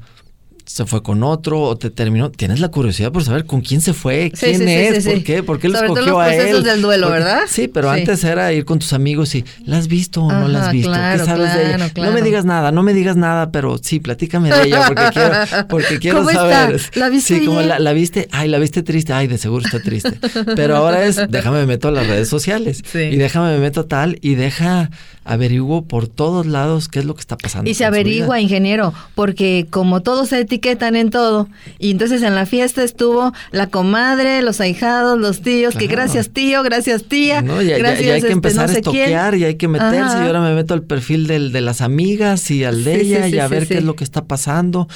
se 0.69 0.85
fue 0.85 1.01
con 1.01 1.23
otro 1.23 1.61
o 1.61 1.75
te 1.77 1.89
terminó. 1.89 2.29
Tienes 2.29 2.59
la 2.59 2.69
curiosidad 2.69 3.11
por 3.11 3.23
saber 3.23 3.45
con 3.45 3.61
quién 3.61 3.81
se 3.81 3.93
fue, 3.93 4.31
quién 4.39 4.67
es, 4.67 5.03
por 5.03 5.23
qué, 5.23 5.41
por 5.41 5.59
qué 5.59 5.67
lo 5.67 5.79
escogió 5.79 6.05
todo 6.05 6.11
los 6.11 6.21
a 6.21 6.35
él. 6.35 6.63
del 6.63 6.83
duelo, 6.83 7.09
¿verdad? 7.09 7.41
Sí, 7.47 7.67
pero 7.67 7.89
antes 7.89 8.23
era 8.23 8.53
ir 8.53 8.65
con 8.65 8.77
tus 8.77 8.93
amigos 8.93 9.33
y 9.33 9.43
¿la 9.65 9.79
has 9.79 9.87
visto 9.87 10.21
o 10.21 10.31
no 10.31 10.47
la 10.47 10.67
has 10.67 10.71
visto? 10.71 10.91
¿Qué 10.91 11.25
sabes 11.25 11.55
de 11.55 11.73
ella? 11.73 11.91
No 11.95 12.11
me 12.11 12.21
digas 12.21 12.45
nada, 12.45 12.71
no 12.71 12.83
me 12.83 12.93
digas 12.93 13.15
nada, 13.15 13.51
pero 13.51 13.79
sí, 13.81 13.99
platícame 13.99 14.51
de 14.51 14.67
ella 14.67 14.85
porque 14.85 15.03
quiero, 15.11 15.67
porque 15.67 15.99
quiero 15.99 16.17
¿Cómo 16.19 16.29
saber. 16.29 16.75
Está? 16.75 16.99
¿La 16.99 17.09
viste? 17.09 17.39
Sí, 17.39 17.45
como 17.47 17.61
la, 17.61 17.79
la, 17.79 17.91
viste, 17.93 18.27
ay, 18.31 18.47
la 18.47 18.59
viste 18.59 18.83
triste, 18.83 19.11
ay, 19.11 19.25
de 19.25 19.39
seguro 19.39 19.65
está 19.65 19.81
triste. 19.81 20.19
Pero 20.55 20.75
ahora 20.75 21.03
es, 21.03 21.19
déjame 21.29 21.61
me 21.61 21.65
meto 21.65 21.87
a 21.87 21.91
las 21.91 22.05
redes 22.05 22.29
sociales 22.29 22.83
y 22.93 23.15
déjame 23.15 23.53
me 23.53 23.59
meto 23.59 23.85
tal 23.85 24.19
y 24.21 24.35
deja 24.35 24.91
averiguo 25.23 25.83
por 25.83 26.07
todos 26.07 26.45
lados 26.45 26.87
qué 26.87 26.99
es 26.99 27.05
lo 27.05 27.15
que 27.15 27.21
está 27.21 27.37
pasando. 27.37 27.69
Y 27.69 27.73
se 27.73 27.85
averigua, 27.85 28.39
ingeniero, 28.39 28.93
porque 29.15 29.67
como 29.69 30.01
todos 30.01 30.29
se 30.29 30.39
etiquetan 30.39 30.95
en 30.95 31.09
todo, 31.09 31.47
y 31.77 31.91
entonces 31.91 32.21
en 32.23 32.35
la 32.35 32.45
fiesta 32.45 32.83
estuvo 32.83 33.33
la 33.51 33.67
comadre, 33.67 34.41
los 34.41 34.61
ahijados, 34.61 35.19
los 35.19 35.41
tíos, 35.41 35.75
que 35.75 35.87
gracias 35.87 36.29
tío, 36.29 36.63
gracias 36.63 37.03
tía. 37.03 37.41
No, 37.41 37.61
ya, 37.61 37.77
gracias, 37.77 38.01
hay 38.01 38.21
que 38.21 38.27
este, 38.27 38.31
empezar 38.31 38.69
a 38.69 38.73
estoquear 38.73 39.35
y 39.35 39.45
hay 39.45 39.55
que 39.55 39.67
meterse. 39.67 40.17
Y 40.17 40.27
ahora 40.27 40.41
me 40.41 40.53
meto 40.53 40.73
al 40.73 40.83
perfil 40.83 41.27
del, 41.27 41.51
de 41.51 41.61
las 41.61 41.81
amigas 41.81 42.49
y 42.51 42.63
al 42.63 42.83
de 42.83 43.01
ella 43.01 43.27
y 43.27 43.39
a 43.39 43.47
ver 43.47 43.67
qué 43.67 43.77
es 43.77 43.83
lo 43.83 43.95
que 43.95 44.03
está 44.03 44.25
pasando. 44.25 44.87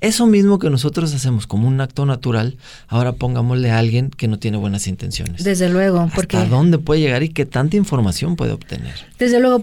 Eso 0.00 0.26
mismo 0.26 0.58
que 0.58 0.70
nosotros 0.70 1.14
hacemos 1.14 1.46
como 1.46 1.68
un 1.68 1.78
acto 1.80 2.06
natural, 2.06 2.56
ahora 2.88 3.12
pongámosle 3.12 3.70
a 3.70 3.78
alguien 3.78 4.08
que 4.08 4.28
no 4.28 4.38
tiene 4.38 4.56
buenas 4.56 4.86
intenciones. 4.86 5.44
Desde 5.44 5.68
luego, 5.68 6.10
porque... 6.14 6.38
¿A 6.38 6.46
dónde 6.46 6.78
puede 6.78 7.02
llegar 7.02 7.22
y 7.22 7.28
qué 7.28 7.44
tanta 7.44 7.76
información 7.76 8.34
puede 8.34 8.52
obtener? 8.52 8.94
Desde 9.18 9.40
luego, 9.40 9.60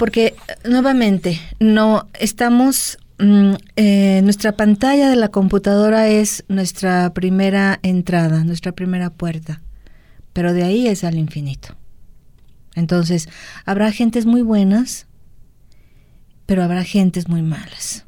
nuevamente, 0.64 1.40
no 1.60 2.08
estamos... 2.20 2.98
Mm, 3.20 3.54
eh, 3.76 4.22
nuestra 4.24 4.52
pantalla 4.52 5.10
de 5.10 5.16
la 5.16 5.30
computadora 5.30 6.08
es 6.08 6.46
nuestra 6.50 7.16
primera 7.16 7.80
entrada, 7.82 8.44
nuestra 8.44 8.74
primera 8.74 9.10
puerta, 9.10 9.64
pero 10.34 10.54
de 10.54 10.64
ahí 10.64 10.86
es 10.88 11.04
al 11.04 11.18
infinito. 11.18 11.76
Entonces, 12.76 13.28
habrá 13.66 13.92
gentes 13.92 14.28
muy 14.28 14.44
buenas, 14.44 15.08
pero 16.46 16.64
habrá 16.64 16.84
gentes 16.84 17.28
muy 17.28 17.42
malas. 17.42 18.06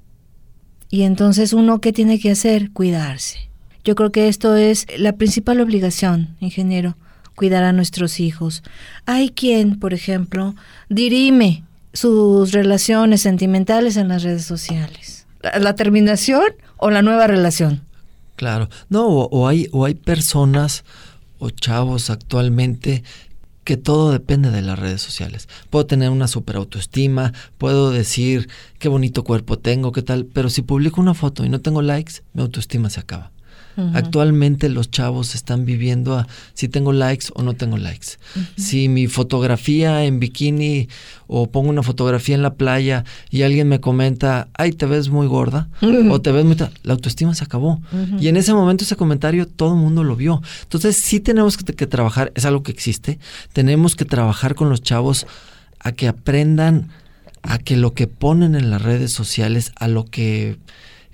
Y 0.91 1.03
entonces 1.03 1.53
uno, 1.53 1.81
¿qué 1.81 1.91
tiene 1.91 2.19
que 2.19 2.29
hacer? 2.29 2.71
Cuidarse. 2.71 3.49
Yo 3.83 3.95
creo 3.95 4.11
que 4.11 4.27
esto 4.27 4.55
es 4.55 4.85
la 4.97 5.13
principal 5.13 5.59
obligación, 5.59 6.35
ingeniero, 6.39 6.97
cuidar 7.35 7.63
a 7.63 7.73
nuestros 7.73 8.19
hijos. 8.19 8.63
Hay 9.05 9.29
quien, 9.29 9.79
por 9.79 9.93
ejemplo, 9.93 10.55
dirime 10.89 11.63
sus 11.93 12.51
relaciones 12.51 13.21
sentimentales 13.21 13.97
en 13.97 14.07
las 14.07 14.23
redes 14.23 14.45
sociales. 14.45 15.25
¿La, 15.41 15.75
terminación 15.75 16.43
o 16.77 16.89
la 16.89 17.01
nueva 17.01 17.27
relación? 17.27 17.81
Claro. 18.35 18.69
No, 18.89 19.07
o, 19.07 19.47
hay, 19.47 19.67
o 19.71 19.85
hay 19.85 19.95
personas 19.95 20.83
o 21.39 21.49
chavos 21.49 22.09
actualmente 22.09 23.03
que 23.63 23.77
todo 23.77 24.11
depende 24.11 24.51
de 24.51 24.61
las 24.61 24.79
redes 24.79 25.01
sociales. 25.01 25.47
Puedo 25.69 25.85
tener 25.85 26.09
una 26.09 26.27
super 26.27 26.55
autoestima, 26.55 27.33
puedo 27.57 27.91
decir 27.91 28.49
qué 28.79 28.89
bonito 28.89 29.23
cuerpo 29.23 29.59
tengo, 29.59 29.91
qué 29.91 30.01
tal, 30.01 30.25
pero 30.25 30.49
si 30.49 30.63
publico 30.63 30.99
una 30.99 31.13
foto 31.13 31.45
y 31.45 31.49
no 31.49 31.61
tengo 31.61 31.81
likes, 31.81 32.23
mi 32.33 32.41
autoestima 32.41 32.89
se 32.89 32.99
acaba. 32.99 33.31
Actualmente 33.93 34.69
los 34.69 34.91
chavos 34.91 35.35
están 35.35 35.65
viviendo 35.65 36.17
a 36.17 36.27
si 36.53 36.67
tengo 36.67 36.91
likes 36.93 37.27
o 37.33 37.43
no 37.43 37.53
tengo 37.53 37.77
likes. 37.77 38.17
Si 38.57 38.89
mi 38.89 39.07
fotografía 39.07 40.03
en 40.05 40.19
bikini 40.19 40.89
o 41.27 41.47
pongo 41.47 41.69
una 41.69 41.83
fotografía 41.83 42.35
en 42.35 42.41
la 42.41 42.53
playa 42.53 43.05
y 43.29 43.43
alguien 43.43 43.67
me 43.67 43.79
comenta, 43.79 44.47
ay, 44.53 44.71
te 44.71 44.85
ves 44.85 45.09
muy 45.09 45.27
gorda 45.27 45.69
o 46.09 46.21
te 46.21 46.31
ves 46.31 46.45
muy... 46.45 46.55
La 46.83 46.93
autoestima 46.93 47.33
se 47.35 47.43
acabó. 47.43 47.81
Y 48.19 48.27
en 48.27 48.37
ese 48.37 48.53
momento 48.53 48.83
ese 48.83 48.95
comentario 48.95 49.47
todo 49.47 49.73
el 49.73 49.79
mundo 49.79 50.03
lo 50.03 50.15
vio. 50.15 50.41
Entonces 50.63 50.95
sí 50.95 51.19
tenemos 51.19 51.57
que, 51.57 51.73
que 51.73 51.87
trabajar, 51.87 52.31
es 52.35 52.45
algo 52.45 52.63
que 52.63 52.71
existe, 52.71 53.19
tenemos 53.53 53.95
que 53.95 54.05
trabajar 54.05 54.55
con 54.55 54.69
los 54.69 54.81
chavos 54.81 55.27
a 55.79 55.91
que 55.91 56.07
aprendan 56.07 56.89
a 57.41 57.57
que 57.57 57.77
lo 57.77 57.93
que 57.93 58.07
ponen 58.07 58.55
en 58.55 58.69
las 58.69 58.81
redes 58.81 59.11
sociales, 59.11 59.71
a 59.75 59.87
lo 59.87 60.05
que 60.05 60.57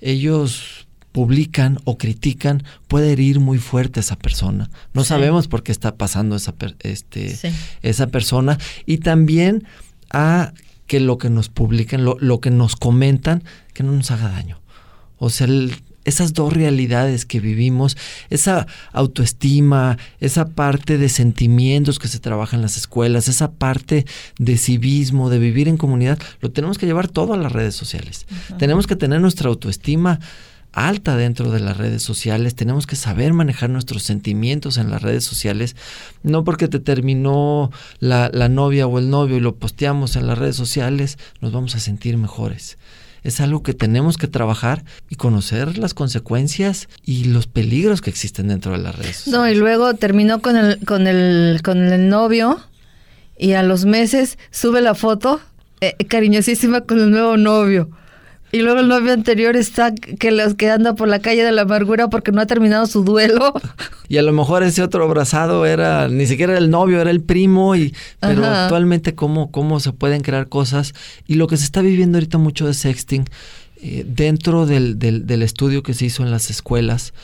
ellos 0.00 0.85
publican 1.16 1.78
o 1.84 1.96
critican 1.96 2.62
puede 2.88 3.10
herir 3.12 3.40
muy 3.40 3.56
fuerte 3.56 4.00
a 4.00 4.02
esa 4.02 4.16
persona. 4.16 4.68
No 4.92 5.02
sabemos 5.02 5.48
por 5.48 5.62
qué 5.62 5.72
está 5.72 5.94
pasando 5.94 6.36
esa, 6.36 6.54
este, 6.80 7.38
esa 7.80 8.08
persona. 8.08 8.58
Y 8.84 8.98
también 8.98 9.66
a 10.10 10.52
que 10.86 11.00
lo 11.00 11.16
que 11.16 11.30
nos 11.30 11.48
publican, 11.48 12.04
lo, 12.04 12.40
que 12.42 12.50
nos 12.50 12.76
comentan, 12.76 13.44
que 13.72 13.82
no 13.82 13.92
nos 13.92 14.10
haga 14.10 14.28
daño. 14.28 14.60
O 15.16 15.30
sea, 15.30 15.48
esas 16.04 16.34
dos 16.34 16.52
realidades 16.52 17.24
que 17.24 17.40
vivimos, 17.40 17.96
esa 18.28 18.66
autoestima, 18.92 19.96
esa 20.20 20.48
parte 20.48 20.98
de 20.98 21.08
sentimientos 21.08 21.98
que 21.98 22.08
se 22.08 22.20
trabaja 22.20 22.56
en 22.56 22.62
las 22.62 22.76
escuelas, 22.76 23.28
esa 23.28 23.52
parte 23.52 24.04
de 24.38 24.58
civismo, 24.58 25.30
de 25.30 25.38
vivir 25.38 25.66
en 25.66 25.78
comunidad, 25.78 26.18
lo 26.42 26.50
tenemos 26.50 26.76
que 26.76 26.84
llevar 26.84 27.08
todo 27.08 27.32
a 27.32 27.38
las 27.38 27.52
redes 27.52 27.74
sociales. 27.74 28.26
Tenemos 28.58 28.86
que 28.86 28.96
tener 28.96 29.22
nuestra 29.22 29.48
autoestima 29.48 30.20
alta 30.76 31.16
dentro 31.16 31.50
de 31.50 31.58
las 31.58 31.78
redes 31.78 32.02
sociales, 32.02 32.54
tenemos 32.54 32.86
que 32.86 32.96
saber 32.96 33.32
manejar 33.32 33.70
nuestros 33.70 34.02
sentimientos 34.02 34.76
en 34.76 34.90
las 34.90 35.02
redes 35.02 35.24
sociales, 35.24 35.74
no 36.22 36.44
porque 36.44 36.68
te 36.68 36.80
terminó 36.80 37.72
la, 37.98 38.28
novia 38.50 38.86
o 38.86 38.98
el 38.98 39.08
novio 39.08 39.38
y 39.38 39.40
lo 39.40 39.56
posteamos 39.56 40.16
en 40.16 40.26
las 40.26 40.38
redes 40.38 40.54
sociales, 40.54 41.18
nos 41.40 41.50
vamos 41.50 41.74
a 41.74 41.80
sentir 41.80 42.18
mejores. 42.18 42.76
Es 43.24 43.40
algo 43.40 43.62
que 43.62 43.72
tenemos 43.72 44.18
que 44.18 44.28
trabajar 44.28 44.84
y 45.08 45.16
conocer 45.16 45.78
las 45.78 45.94
consecuencias 45.94 46.88
y 47.04 47.24
los 47.24 47.46
peligros 47.46 48.02
que 48.02 48.10
existen 48.10 48.48
dentro 48.48 48.72
de 48.72 48.78
las 48.78 48.94
redes. 48.94 49.26
No, 49.28 49.48
y 49.48 49.54
luego 49.54 49.94
terminó 49.94 50.42
con 50.42 50.56
el, 50.56 50.84
con 50.84 51.06
el, 51.06 51.62
con 51.64 51.78
el 51.78 52.08
novio 52.10 52.60
y 53.38 53.52
a 53.52 53.62
los 53.62 53.86
meses 53.86 54.38
sube 54.50 54.82
la 54.82 54.94
foto 54.94 55.40
eh, 55.80 55.96
cariñosísima 56.06 56.82
con 56.82 57.00
el 57.00 57.10
nuevo 57.10 57.38
novio 57.38 57.88
Y 58.52 58.60
luego 58.60 58.80
el 58.80 58.88
novio 58.88 59.12
anterior 59.12 59.56
está 59.56 59.92
que 59.94 60.30
los 60.30 60.54
que 60.54 60.70
anda 60.70 60.94
por 60.94 61.08
la 61.08 61.18
calle 61.18 61.44
de 61.44 61.52
la 61.52 61.62
amargura 61.62 62.08
porque 62.08 62.32
no 62.32 62.40
ha 62.40 62.46
terminado 62.46 62.86
su 62.86 63.04
duelo. 63.04 63.52
Y 64.08 64.18
a 64.18 64.22
lo 64.22 64.32
mejor 64.32 64.62
ese 64.62 64.84
otro 64.84 65.02
abrazado 65.02 65.66
era 65.66 66.06
ni 66.06 66.26
siquiera 66.26 66.56
el 66.56 66.70
novio, 66.70 67.00
era 67.00 67.10
el 67.10 67.22
primo 67.22 67.74
y 67.74 67.92
pero 68.20 68.44
actualmente 68.44 69.16
cómo 69.16 69.50
cómo 69.50 69.80
se 69.80 69.92
pueden 69.92 70.22
crear 70.22 70.48
cosas 70.48 70.94
y 71.26 71.34
lo 71.34 71.48
que 71.48 71.56
se 71.56 71.64
está 71.64 71.82
viviendo 71.82 72.16
ahorita 72.16 72.38
mucho 72.38 72.68
de 72.68 72.74
sexting 72.74 73.24
eh, 73.82 74.04
dentro 74.06 74.64
del, 74.64 75.00
del, 75.00 75.26
del 75.26 75.42
estudio 75.42 75.82
que 75.82 75.92
se 75.92 76.04
hizo 76.04 76.22
en 76.22 76.30
las 76.30 76.50
escuelas 76.50 77.14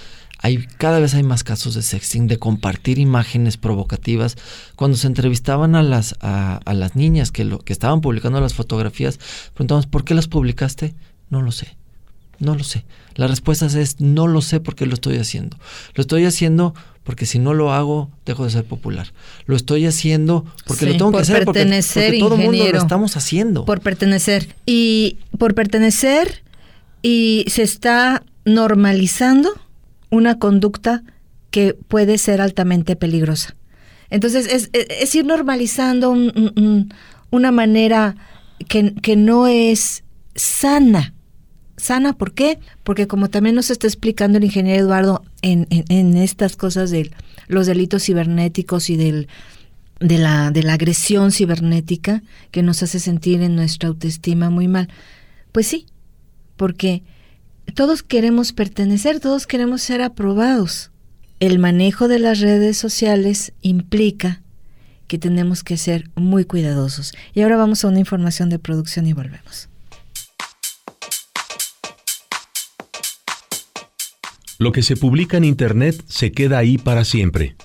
hay 0.42 0.66
cada 0.76 0.98
vez 0.98 1.14
hay 1.14 1.22
más 1.22 1.44
casos 1.44 1.74
de 1.74 1.82
sexting, 1.82 2.26
de 2.26 2.36
compartir 2.36 2.98
imágenes 2.98 3.56
provocativas. 3.56 4.36
Cuando 4.74 4.96
se 4.96 5.06
entrevistaban 5.06 5.76
a 5.76 5.84
las 5.84 6.16
a, 6.20 6.60
las 6.74 6.96
niñas 6.96 7.30
que 7.30 7.44
lo 7.44 7.60
que 7.60 7.72
estaban 7.72 8.00
publicando 8.00 8.40
las 8.40 8.54
fotografías, 8.54 9.18
preguntamos 9.54 9.86
¿por 9.86 10.04
qué 10.04 10.14
las 10.14 10.26
publicaste? 10.26 10.94
No 11.32 11.40
lo 11.40 11.50
sé. 11.50 11.78
No 12.38 12.54
lo 12.54 12.62
sé. 12.62 12.84
La 13.14 13.26
respuesta 13.26 13.64
es 13.66 14.00
no 14.02 14.26
lo 14.26 14.42
sé 14.42 14.60
porque 14.60 14.84
lo 14.84 14.92
estoy 14.92 15.16
haciendo. 15.16 15.56
Lo 15.94 16.02
estoy 16.02 16.26
haciendo 16.26 16.74
porque 17.04 17.24
si 17.24 17.38
no 17.38 17.54
lo 17.54 17.72
hago 17.72 18.10
dejo 18.26 18.44
de 18.44 18.50
ser 18.50 18.64
popular. 18.64 19.14
Lo 19.46 19.56
estoy 19.56 19.86
haciendo 19.86 20.44
porque 20.66 20.84
lo 20.84 20.92
tengo 20.92 21.12
que 21.12 21.22
hacer 21.22 21.46
porque, 21.46 21.64
porque 21.64 22.18
todo 22.18 22.34
el 22.34 22.42
mundo 22.42 22.68
lo 22.70 22.78
estamos 22.78 23.16
haciendo. 23.16 23.64
Por 23.64 23.80
pertenecer 23.80 24.54
y 24.66 25.16
por 25.38 25.54
pertenecer 25.54 26.42
y 27.00 27.46
se 27.48 27.62
está 27.62 28.22
normalizando 28.44 29.50
una 30.10 30.38
conducta 30.38 31.02
que 31.50 31.72
puede 31.72 32.18
ser 32.18 32.42
altamente 32.42 32.94
peligrosa. 32.94 33.56
Entonces, 34.10 34.68
es, 34.74 35.14
ir 35.14 35.24
normalizando 35.24 36.14
una 37.30 37.52
manera 37.52 38.16
que, 38.68 38.92
que, 38.96 39.16
no 39.16 39.46
es 39.46 40.04
sana. 40.34 41.14
¿Sana 41.82 42.12
por 42.12 42.32
qué? 42.32 42.60
Porque 42.84 43.08
como 43.08 43.28
también 43.28 43.56
nos 43.56 43.68
está 43.68 43.88
explicando 43.88 44.38
el 44.38 44.44
ingeniero 44.44 44.84
Eduardo 44.84 45.24
en, 45.42 45.66
en, 45.68 46.16
estas 46.16 46.54
cosas 46.54 46.92
de 46.92 47.10
los 47.48 47.66
delitos 47.66 48.04
cibernéticos 48.04 48.88
y 48.88 48.96
del, 48.96 49.26
de, 49.98 50.18
la, 50.18 50.52
de 50.52 50.62
la 50.62 50.74
agresión 50.74 51.32
cibernética 51.32 52.22
que 52.52 52.62
nos 52.62 52.84
hace 52.84 53.00
sentir 53.00 53.42
en 53.42 53.56
nuestra 53.56 53.88
autoestima 53.88 54.48
muy 54.48 54.68
mal. 54.68 54.90
Pues 55.50 55.66
sí, 55.66 55.86
porque 56.56 57.02
todos 57.74 58.04
queremos 58.04 58.52
pertenecer, 58.52 59.18
todos 59.18 59.48
queremos 59.48 59.82
ser 59.82 60.02
aprobados. 60.02 60.92
El 61.40 61.58
manejo 61.58 62.06
de 62.06 62.20
las 62.20 62.38
redes 62.38 62.76
sociales 62.76 63.54
implica 63.60 64.40
que 65.08 65.18
tenemos 65.18 65.64
que 65.64 65.76
ser 65.76 66.10
muy 66.14 66.44
cuidadosos. 66.44 67.12
Y 67.34 67.42
ahora 67.42 67.56
vamos 67.56 67.84
a 67.84 67.88
una 67.88 67.98
información 67.98 68.50
de 68.50 68.60
producción 68.60 69.08
y 69.08 69.14
volvemos. 69.14 69.71
Lo 74.62 74.70
que 74.70 74.84
se 74.84 74.94
publica 74.94 75.36
en 75.36 75.42
Internet 75.42 76.04
se 76.06 76.30
queda 76.30 76.58
ahí 76.58 76.78
para 76.78 77.04
siempre. 77.04 77.56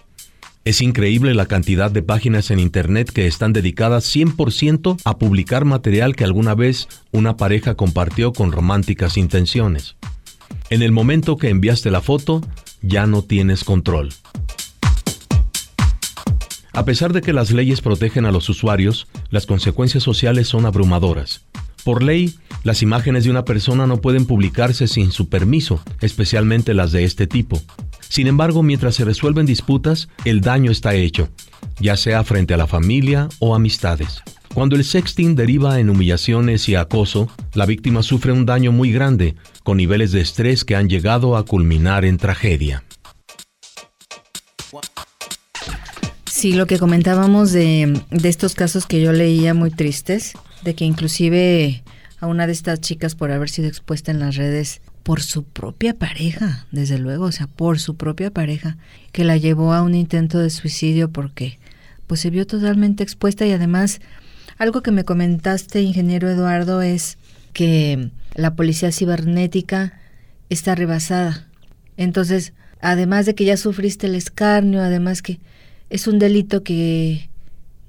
Es 0.66 0.82
increíble 0.82 1.36
la 1.36 1.46
cantidad 1.46 1.92
de 1.92 2.02
páginas 2.02 2.50
en 2.50 2.58
Internet 2.58 3.12
que 3.12 3.28
están 3.28 3.54
dedicadas 3.54 4.04
100% 4.16 5.00
a 5.06 5.18
publicar 5.20 5.64
material 5.64 6.16
que 6.16 6.24
alguna 6.24 6.56
vez 6.56 6.88
una 7.12 7.38
pareja 7.38 7.76
compartió 7.76 8.34
con 8.34 8.52
románticas 8.52 9.16
intenciones. 9.16 9.96
En 10.72 10.82
el 10.82 10.92
momento 10.92 11.38
que 11.38 11.50
enviaste 11.50 11.92
la 11.92 12.02
foto, 12.02 12.42
ya 12.82 13.06
no 13.06 13.22
tienes 13.22 13.64
control. 13.64 14.10
A 16.74 16.84
pesar 16.84 17.14
de 17.14 17.22
que 17.22 17.32
las 17.32 17.52
leyes 17.52 17.82
protegen 17.82 18.26
a 18.26 18.32
los 18.32 18.50
usuarios, 18.50 19.08
las 19.30 19.46
consecuencias 19.46 20.02
sociales 20.02 20.48
son 20.48 20.66
abrumadoras. 20.66 21.46
Por 21.84 22.04
ley, 22.04 22.36
las 22.63 22.82
imágenes 22.82 23.24
de 23.24 23.30
una 23.30 23.46
persona 23.46 23.88
no 23.88 24.02
pueden 24.02 24.26
publicarse 24.26 24.88
sin 24.88 25.12
su 25.12 25.30
permiso, 25.30 25.82
especialmente 26.02 26.74
las 26.74 26.92
de 26.92 27.04
este 27.04 27.28
tipo. 27.28 27.62
Sin 28.10 28.28
embargo, 28.28 28.63
mientras 28.63 28.96
se 28.96 29.06
resuelven 29.06 29.46
disputas, 29.46 30.10
el 30.26 30.42
daño 30.42 30.72
está 30.72 30.96
hecho, 30.96 31.30
ya 31.80 31.98
sea 31.98 32.24
frente 32.24 32.54
a 32.54 32.58
la 32.58 32.68
familia 32.68 33.30
o 33.40 33.56
amistades. 33.56 34.22
Cuando 34.54 34.76
el 34.76 34.86
sexting 34.86 35.36
deriva 35.36 35.80
en 35.80 35.90
humillaciones 35.90 36.68
y 36.68 36.76
acoso, 36.76 37.30
la 37.54 37.66
víctima 37.66 38.02
sufre 38.02 38.32
un 38.32 38.46
daño 38.46 38.72
muy 38.72 38.92
grande, 38.92 39.36
con 39.63 39.78
niveles 39.78 40.12
de 40.12 40.22
estrés 40.22 40.66
que 40.66 40.76
han 40.76 40.90
llegado 40.90 41.38
a 41.38 41.46
culminar 41.46 42.06
en 42.06 42.18
tragedia. 42.18 42.84
Sí, 46.26 46.54
lo 46.54 46.68
que 46.68 46.78
comentábamos 46.78 47.52
de, 47.52 48.02
estos 48.24 48.54
casos 48.54 48.86
que 48.86 49.02
yo 49.02 49.12
leía 49.12 49.54
muy 49.54 49.72
tristes, 49.72 50.34
de 50.63 50.76
que 50.76 50.86
inclusive 50.86 51.84
a 52.20 52.28
una 52.28 52.48
de 52.48 52.54
estas 52.54 52.82
chicas 52.82 53.15
por 53.15 53.32
haber 53.32 53.50
sido 53.50 53.67
expuesta 53.67 54.12
en 54.12 54.20
las 54.20 54.36
redes 54.36 54.82
por 55.04 55.22
su 55.22 55.43
propia 55.43 55.93
pareja, 55.93 56.65
desde 56.72 56.98
luego, 56.98 57.26
o 57.26 57.32
sea, 57.32 57.48
por 57.48 57.80
su 57.80 57.96
propia 57.96 58.32
pareja, 58.32 58.78
que 59.12 59.24
la 59.24 59.38
llevó 59.38 59.74
a 59.74 59.82
un 59.82 59.96
intento 59.96 60.39
de 60.39 60.50
suicidio 60.50 61.10
porque 61.12 61.60
pues 62.08 62.22
se 62.22 62.30
vio 62.30 62.48
totalmente 62.48 63.04
expuesta 63.04 63.46
y 63.46 63.52
además 63.52 64.02
algo 64.58 64.82
que 64.82 64.91
me 64.91 65.04
comentaste, 65.04 65.82
ingeniero 65.82 66.30
Eduardo, 66.30 66.82
es 66.82 67.17
que 67.54 68.10
la 68.34 68.56
policía 68.56 68.91
cibernética 68.91 70.00
está 70.50 70.76
rebasada. 70.76 71.48
Entonces, 71.96 72.54
además 72.82 73.26
de 73.26 73.36
que 73.36 73.46
ya 73.46 73.58
sufriste 73.58 74.08
el 74.08 74.15
escarnio, 74.15 74.82
además 74.82 75.22
que 75.22 75.39
es 75.89 76.08
un 76.08 76.20
delito 76.20 76.63
que 76.63 77.30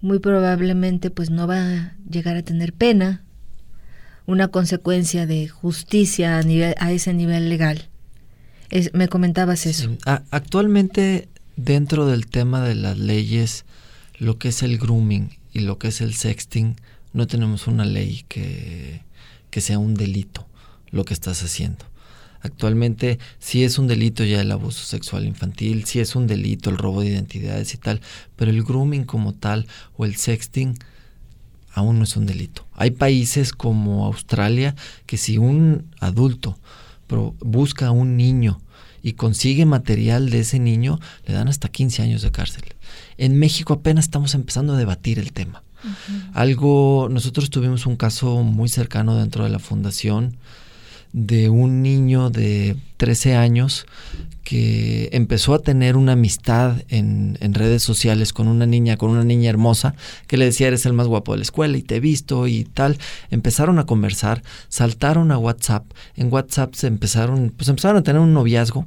muy 0.01 0.19
probablemente 0.19 1.11
pues 1.11 1.31
no 1.31 1.47
va 1.47 1.57
a 1.57 1.97
llegar 2.09 2.37
a 2.37 2.43
tener 2.43 2.73
pena, 2.73 3.25
una 4.27 4.49
consecuencia 4.49 5.27
de 5.27 5.49
justicia 5.49 6.39
a, 6.39 6.43
nivel, 6.43 6.75
a 6.79 6.93
ese 6.93 7.15
nivel 7.15 7.49
legal. 7.49 7.89
me 8.93 9.09
comentabas 9.09 9.67
eso. 9.67 9.97
Actualmente, 10.31 11.29
dentro 11.57 12.07
del 12.07 12.27
tema 12.27 12.63
de 12.63 12.75
las 12.75 12.99
leyes, 12.99 13.65
lo 14.19 14.39
que 14.39 14.49
es 14.49 14.63
el 14.63 14.79
grooming 14.79 15.31
y 15.53 15.61
lo 15.61 15.79
que 15.79 15.89
es 15.89 16.01
el 16.01 16.15
sexting, 16.15 16.77
no 17.13 17.27
tenemos 17.27 17.67
una 17.67 17.85
ley 17.85 18.25
que, 18.29 19.03
que 19.51 19.61
sea 19.61 19.79
un 19.79 19.95
delito 19.95 20.47
lo 20.91 21.05
que 21.05 21.15
estás 21.15 21.43
haciendo. 21.43 21.85
Actualmente 22.41 23.19
sí 23.39 23.65
es 23.65 23.79
un 23.79 23.87
delito 23.87 24.25
ya 24.25 24.41
el 24.41 24.53
abuso 24.53 24.85
sexual 24.85 25.27
infantil, 25.27 25.85
sí 25.85 26.01
es 26.01 26.15
un 26.15 26.27
delito 26.27 26.71
el 26.71 26.79
robo 26.79 27.01
de 27.01 27.09
identidades 27.09 27.75
y 27.75 27.79
tal, 27.79 28.01
pero 28.37 28.51
el 28.51 28.63
grooming 28.63 29.05
como 29.05 29.35
tal 29.35 29.67
o 29.97 30.05
el 30.05 30.17
sexting 30.17 30.75
aún 31.73 31.99
no 31.99 32.05
es 32.05 32.17
un 32.17 32.27
delito. 32.27 32.67
Hay 32.75 32.93
países 32.93 33.53
como 33.53 34.07
Australia 34.07 34.75
que 35.07 35.17
si 35.17 35.39
un 35.39 35.87
adulto 36.01 36.59
busca 37.41 37.89
a 37.89 37.91
un 37.91 38.17
niño 38.17 38.61
y 39.03 39.13
consigue 39.15 39.65
material 39.65 40.31
de 40.31 40.41
ese 40.41 40.59
niño, 40.59 40.99
le 41.27 41.35
dan 41.35 41.49
hasta 41.49 41.69
15 41.69 42.03
años 42.03 42.23
de 42.23 42.31
cárcel. 42.31 42.65
En 43.17 43.39
México 43.39 43.75
apenas 43.75 44.07
estamos 44.07 44.35
empezando 44.35 44.75
a 44.75 44.77
debatir 44.77 45.19
el 45.19 45.33
tema. 45.33 45.63
Algo, 46.35 47.09
nosotros 47.11 47.51
tuvimos 47.51 47.87
un 47.87 47.97
caso 47.97 48.43
muy 48.43 48.69
cercano 48.69 49.17
dentro 49.17 49.45
de 49.45 49.51
la 49.51 49.61
fundación 49.61 50.37
de 51.13 51.49
un 51.49 51.83
niño 51.83 52.31
de 52.31 52.77
13 52.97 53.37
años 53.37 53.87
que 54.45 55.11
empezó 55.13 55.53
a 55.53 55.59
tener 55.59 55.97
una 55.97 56.13
amistad 56.13 56.83
en, 56.89 57.37
redes 57.53 57.83
sociales 57.83 58.33
con 58.33 58.49
una 58.49 58.65
niña, 58.65 58.97
con 58.97 59.11
una 59.11 59.25
niña 59.25 59.51
hermosa, 59.51 59.95
que 60.27 60.39
le 60.39 60.47
decía 60.47 60.69
eres 60.69 60.87
el 60.87 60.95
más 60.95 61.07
guapo 61.07 61.33
de 61.33 61.39
la 61.39 61.43
escuela 61.43 61.77
y 61.77 61.83
te 61.83 61.97
he 61.97 62.01
visto 62.01 62.47
y 62.47 62.65
tal. 62.65 62.99
Empezaron 63.31 63.79
a 63.79 63.85
conversar, 63.85 64.43
saltaron 64.69 65.33
a 65.33 65.39
WhatsApp. 65.39 65.85
En 66.17 66.33
WhatsApp 66.33 66.75
se 66.75 66.87
empezaron, 66.87 67.53
pues 67.55 67.69
empezaron 67.69 67.99
a 67.99 68.03
tener 68.03 68.23
un 68.23 68.33
noviazgo. 68.33 68.87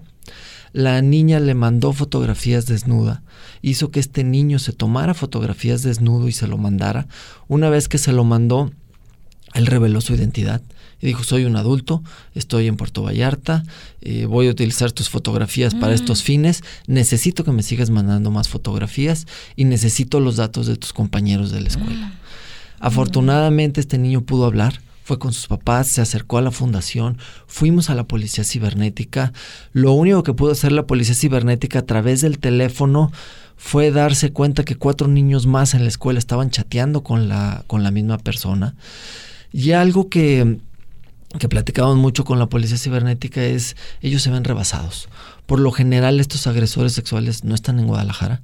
La 0.74 1.02
niña 1.02 1.40
le 1.40 1.54
mandó 1.54 1.94
fotografías 1.94 2.66
desnuda, 2.66 3.22
hizo 3.62 3.92
que 3.92 4.00
este 4.00 4.24
niño 4.24 4.58
se 4.58 4.72
tomara 4.72 5.14
fotografías 5.14 5.84
desnudo 5.84 6.28
y 6.28 6.32
se 6.32 6.48
lo 6.48 6.58
mandara. 6.58 7.08
Una 7.48 7.70
vez 7.70 7.88
que 7.88 7.98
se 7.98 8.14
lo 8.14 8.24
mandó, 8.24 8.72
él 9.54 9.68
reveló 9.68 10.02
su 10.02 10.16
identidad 10.16 10.62
y 11.02 11.08
dijo, 11.08 11.24
soy 11.24 11.46
un 11.46 11.56
adulto, 11.56 12.04
estoy 12.36 12.68
en 12.68 12.78
Puerto 12.78 13.04
Vallarta, 13.04 13.64
eh, 14.02 14.26
voy 14.26 14.48
a 14.48 14.52
utilizar 14.52 14.92
tus 14.92 15.10
fotografías 15.10 15.74
para 15.74 15.94
estos 15.94 16.22
mm. 16.22 16.24
fines, 16.24 16.64
necesito 16.88 17.44
que 17.44 17.52
me 17.52 17.64
sigas 17.64 17.90
mandando 17.90 18.32
más 18.32 18.50
fotografías 18.50 19.26
y 19.56 19.66
necesito 19.66 20.20
los 20.20 20.36
datos 20.36 20.68
de 20.68 20.78
tus 20.78 20.94
compañeros 20.94 21.52
de 21.52 21.62
la 21.62 21.68
escuela. 21.70 22.08
Mm. 22.08 22.14
Afortunadamente 22.80 23.82
este 23.82 23.98
niño 23.98 24.22
pudo 24.22 24.46
hablar, 24.46 24.80
fue 25.04 25.20
con 25.20 25.34
sus 25.34 25.48
papás, 25.48 25.88
se 25.88 26.02
acercó 26.02 26.38
a 26.38 26.42
la 26.42 26.52
fundación, 26.52 27.18
fuimos 27.48 27.90
a 27.90 27.96
la 27.96 28.04
policía 28.04 28.44
cibernética. 28.44 29.34
Lo 29.74 29.94
único 29.94 30.24
que 30.24 30.34
pudo 30.34 30.52
hacer 30.52 30.72
la 30.72 30.88
policía 30.88 31.16
cibernética 31.16 31.80
a 31.80 31.86
través 31.86 32.22
del 32.22 32.40
teléfono 32.40 33.12
fue 33.58 33.92
darse 33.92 34.32
cuenta 34.32 34.64
que 34.64 34.76
cuatro 34.76 35.08
niños 35.08 35.48
más 35.48 35.74
en 35.74 35.84
la 35.84 35.90
escuela 35.90 36.18
estaban 36.18 36.50
chateando 36.50 37.04
con 37.04 37.28
la, 37.28 37.64
con 37.68 37.84
la 37.84 37.92
misma 37.92 38.18
persona. 38.18 38.76
Y 39.52 39.72
algo 39.72 40.08
que 40.10 40.60
que 41.40 41.50
platicamos 41.50 41.98
mucho 41.98 42.26
con 42.26 42.40
la 42.40 42.48
policía 42.48 42.78
cibernética 42.78 43.44
es 43.44 43.76
ellos 44.02 44.22
se 44.22 44.32
ven 44.32 44.44
rebasados. 44.44 45.10
Por 45.46 45.60
lo 45.60 45.72
general 45.72 46.20
estos 46.20 46.48
agresores 46.48 46.94
sexuales 46.94 47.44
no 47.44 47.56
están 47.56 47.80
en 47.80 47.88
Guadalajara. 47.88 48.42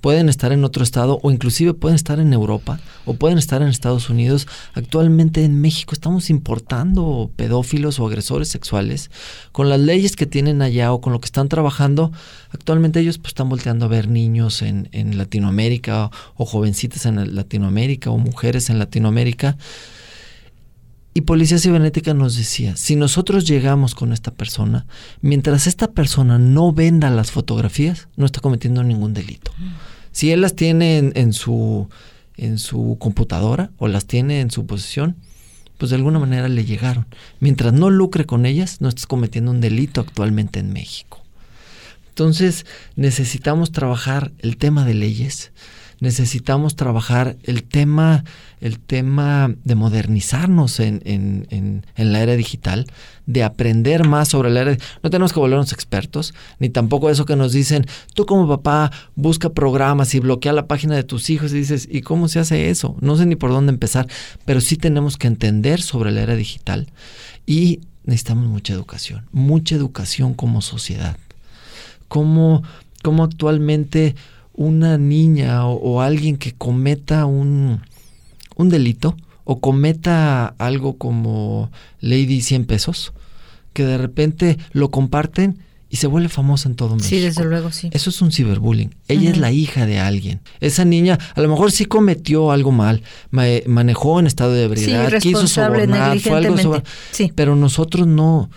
pueden 0.00 0.28
estar 0.28 0.50
en 0.50 0.64
otro 0.64 0.82
estado 0.82 1.20
o 1.22 1.30
inclusive 1.30 1.74
pueden 1.74 1.94
estar 1.94 2.18
en 2.18 2.32
Europa 2.32 2.80
o 3.04 3.14
pueden 3.14 3.38
estar 3.38 3.62
en 3.62 3.68
Estados 3.68 4.10
Unidos. 4.10 4.48
Actualmente 4.74 5.44
en 5.44 5.60
México 5.60 5.94
estamos 5.94 6.28
importando 6.28 7.30
pedófilos 7.36 8.00
o 8.00 8.06
agresores 8.06 8.48
sexuales 8.48 9.12
con 9.52 9.68
las 9.68 9.78
leyes 9.78 10.16
que 10.16 10.26
tienen 10.26 10.60
allá 10.60 10.92
o 10.92 11.00
con 11.00 11.12
lo 11.12 11.20
que 11.20 11.26
están 11.26 11.48
trabajando. 11.48 12.10
Actualmente 12.50 12.98
ellos 12.98 13.18
pues, 13.18 13.28
están 13.28 13.48
volteando 13.48 13.84
a 13.84 13.88
ver 13.88 14.08
niños 14.08 14.62
en, 14.62 14.88
en 14.90 15.16
Latinoamérica 15.18 16.10
o 16.34 16.46
jovencitas 16.46 17.06
en 17.06 17.36
Latinoamérica 17.36 18.10
o 18.10 18.18
mujeres 18.18 18.70
en 18.70 18.80
Latinoamérica. 18.80 19.56
Y 21.14 21.22
Policía 21.22 21.58
Cibernética 21.58 22.14
nos 22.14 22.36
decía, 22.36 22.76
si 22.76 22.96
nosotros 22.96 23.46
llegamos 23.46 23.94
con 23.94 24.12
esta 24.12 24.30
persona, 24.30 24.86
mientras 25.20 25.66
esta 25.66 25.90
persona 25.90 26.38
no 26.38 26.72
venda 26.72 27.10
las 27.10 27.30
fotografías, 27.30 28.08
no 28.16 28.24
está 28.24 28.40
cometiendo 28.40 28.82
ningún 28.82 29.12
delito. 29.12 29.52
Si 30.10 30.30
él 30.30 30.40
las 30.40 30.54
tiene 30.54 31.12
en, 31.14 31.32
su, 31.34 31.88
en 32.36 32.58
su 32.58 32.96
computadora 32.98 33.70
o 33.76 33.88
las 33.88 34.06
tiene 34.06 34.40
en 34.40 34.50
su 34.50 34.64
posesión, 34.64 35.16
pues 35.76 35.90
de 35.90 35.96
alguna 35.96 36.18
manera 36.18 36.48
le 36.48 36.64
llegaron. 36.64 37.06
Mientras 37.40 37.72
no 37.74 37.90
lucre 37.90 38.24
con 38.24 38.46
ellas, 38.46 38.80
no 38.80 38.88
estás 38.88 39.06
cometiendo 39.06 39.50
un 39.50 39.60
delito 39.60 40.00
actualmente 40.00 40.60
en 40.60 40.72
México. 40.72 41.22
Entonces 42.10 42.66
necesitamos 42.94 43.72
trabajar 43.72 44.32
el 44.38 44.56
tema 44.56 44.84
de 44.84 44.94
leyes, 44.94 45.50
necesitamos 46.02 46.74
trabajar 46.74 47.36
el 47.44 47.62
tema, 47.62 48.24
el 48.60 48.80
tema 48.80 49.54
de 49.62 49.76
modernizarnos 49.76 50.80
en, 50.80 51.00
en, 51.04 51.46
en, 51.94 52.12
la 52.12 52.20
era 52.20 52.34
digital, 52.34 52.86
de 53.26 53.44
aprender 53.44 54.04
más 54.04 54.26
sobre 54.26 54.50
la 54.50 54.62
era. 54.62 54.76
No 55.04 55.10
tenemos 55.10 55.32
que 55.32 55.38
volvernos 55.38 55.72
expertos, 55.72 56.34
ni 56.58 56.70
tampoco 56.70 57.08
eso 57.08 57.24
que 57.24 57.36
nos 57.36 57.52
dicen, 57.52 57.86
tú 58.14 58.26
como 58.26 58.48
papá 58.48 58.90
busca 59.14 59.50
programas 59.50 60.12
y 60.16 60.18
bloquea 60.18 60.52
la 60.52 60.66
página 60.66 60.96
de 60.96 61.04
tus 61.04 61.30
hijos 61.30 61.52
y 61.52 61.58
dices, 61.58 61.88
¿y 61.88 62.00
cómo 62.00 62.26
se 62.26 62.40
hace 62.40 62.68
eso? 62.68 62.96
No 63.00 63.16
sé 63.16 63.24
ni 63.24 63.36
por 63.36 63.52
dónde 63.52 63.70
empezar, 63.70 64.08
pero 64.44 64.60
sí 64.60 64.76
tenemos 64.76 65.16
que 65.16 65.28
entender 65.28 65.80
sobre 65.80 66.10
la 66.10 66.22
era 66.22 66.34
digital 66.34 66.88
y 67.46 67.78
necesitamos 68.02 68.48
mucha 68.48 68.72
educación, 68.72 69.24
mucha 69.30 69.76
educación 69.76 70.34
como 70.34 70.62
sociedad. 70.62 71.16
Cómo, 72.08 72.64
cómo 73.04 73.22
actualmente 73.22 74.16
una 74.54 74.98
niña 74.98 75.66
o, 75.66 76.00
alguien 76.00 76.36
que 76.36 76.52
cometa 76.52 77.26
un, 77.26 77.80
un, 78.56 78.68
delito 78.68 79.16
o 79.44 79.60
cometa 79.60 80.54
algo 80.58 80.98
como 80.98 81.70
Lady 82.00 82.40
100 82.40 82.66
pesos, 82.66 83.12
que 83.72 83.84
de 83.84 83.98
repente 83.98 84.58
lo 84.72 84.90
comparten 84.90 85.58
y 85.88 85.96
se 85.96 86.06
vuelve 86.06 86.30
famosa 86.30 86.70
en 86.70 86.74
todo 86.74 86.96
México. 86.96 87.08
Sí, 87.08 87.20
desde 87.20 87.44
luego, 87.44 87.70
sí. 87.70 87.90
Eso 87.92 88.08
es 88.08 88.22
un 88.22 88.32
ciberbullying. 88.32 88.94
Ella 89.08 89.30
es 89.30 89.36
la 89.36 89.52
hija 89.52 89.84
de 89.84 89.98
alguien. 89.98 90.40
Esa 90.60 90.86
niña 90.86 91.18
a 91.34 91.40
lo 91.42 91.48
mejor 91.48 91.70
sí 91.70 91.84
cometió 91.84 92.50
algo 92.50 92.72
mal, 92.72 93.02
manejó 93.30 94.18
en 94.18 94.26
estado 94.26 94.54
de 94.54 94.64
ebriedad, 94.64 95.12
quiso 95.20 95.46
sobornar, 95.46 96.18
fue 96.18 96.38
algo 96.38 96.82
sí. 97.10 97.30
pero 97.34 97.56
nosotros 97.56 98.06
no 98.06 98.48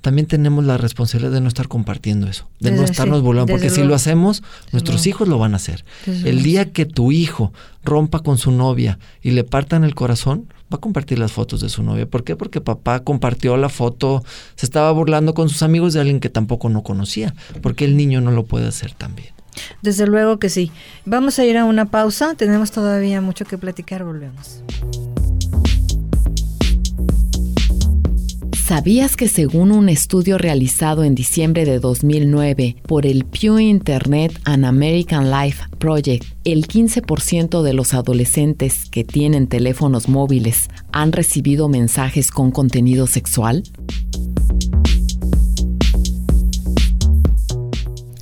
también 0.00 0.26
tenemos 0.26 0.64
la 0.64 0.78
responsabilidad 0.78 1.32
de 1.32 1.40
no 1.40 1.48
estar 1.48 1.68
compartiendo 1.68 2.26
eso, 2.26 2.48
de 2.58 2.70
no 2.70 2.82
estarnos 2.82 3.22
volando, 3.22 3.52
porque 3.52 3.70
si 3.70 3.82
lo 3.82 3.94
hacemos, 3.94 4.42
nuestros 4.72 5.06
hijos 5.06 5.28
lo 5.28 5.38
van 5.38 5.52
a 5.52 5.56
hacer. 5.56 5.84
el 6.06 6.42
día 6.42 6.72
que 6.72 6.86
tu 6.86 7.12
hijo 7.12 7.52
rompa 7.84 8.20
con 8.20 8.38
su 8.38 8.50
novia 8.50 8.98
y 9.22 9.32
le 9.32 9.44
partan 9.44 9.84
el 9.84 9.94
corazón, 9.94 10.52
va 10.72 10.76
a 10.76 10.80
compartir 10.80 11.18
las 11.18 11.32
fotos 11.32 11.60
de 11.60 11.68
su 11.68 11.82
novia. 11.82 12.06
¿Por 12.06 12.24
qué? 12.24 12.36
Porque 12.36 12.60
papá 12.60 13.00
compartió 13.00 13.56
la 13.56 13.68
foto, 13.68 14.24
se 14.56 14.66
estaba 14.66 14.90
burlando 14.92 15.34
con 15.34 15.48
sus 15.48 15.62
amigos 15.62 15.92
de 15.92 16.00
alguien 16.00 16.20
que 16.20 16.30
tampoco 16.30 16.68
no 16.68 16.82
conocía, 16.82 17.34
porque 17.62 17.84
el 17.84 17.96
niño 17.96 18.20
no 18.20 18.30
lo 18.30 18.44
puede 18.44 18.68
hacer 18.68 18.94
también. 18.94 19.30
Desde 19.82 20.06
luego 20.06 20.38
que 20.38 20.48
sí. 20.48 20.70
Vamos 21.04 21.38
a 21.38 21.44
ir 21.44 21.58
a 21.58 21.64
una 21.64 21.86
pausa, 21.86 22.34
tenemos 22.36 22.70
todavía 22.70 23.20
mucho 23.20 23.44
que 23.44 23.58
platicar, 23.58 24.04
volvemos. 24.04 24.62
¿Sabías 28.70 29.16
que 29.16 29.26
según 29.26 29.72
un 29.72 29.88
estudio 29.88 30.38
realizado 30.38 31.02
en 31.02 31.16
diciembre 31.16 31.64
de 31.64 31.80
2009 31.80 32.76
por 32.86 33.04
el 33.04 33.24
Pew 33.24 33.58
Internet 33.58 34.40
and 34.44 34.64
American 34.64 35.28
Life 35.28 35.64
Project, 35.80 36.24
el 36.44 36.68
15% 36.68 37.62
de 37.62 37.72
los 37.72 37.94
adolescentes 37.94 38.88
que 38.88 39.02
tienen 39.02 39.48
teléfonos 39.48 40.08
móviles 40.08 40.68
han 40.92 41.10
recibido 41.10 41.68
mensajes 41.68 42.30
con 42.30 42.52
contenido 42.52 43.08
sexual? 43.08 43.64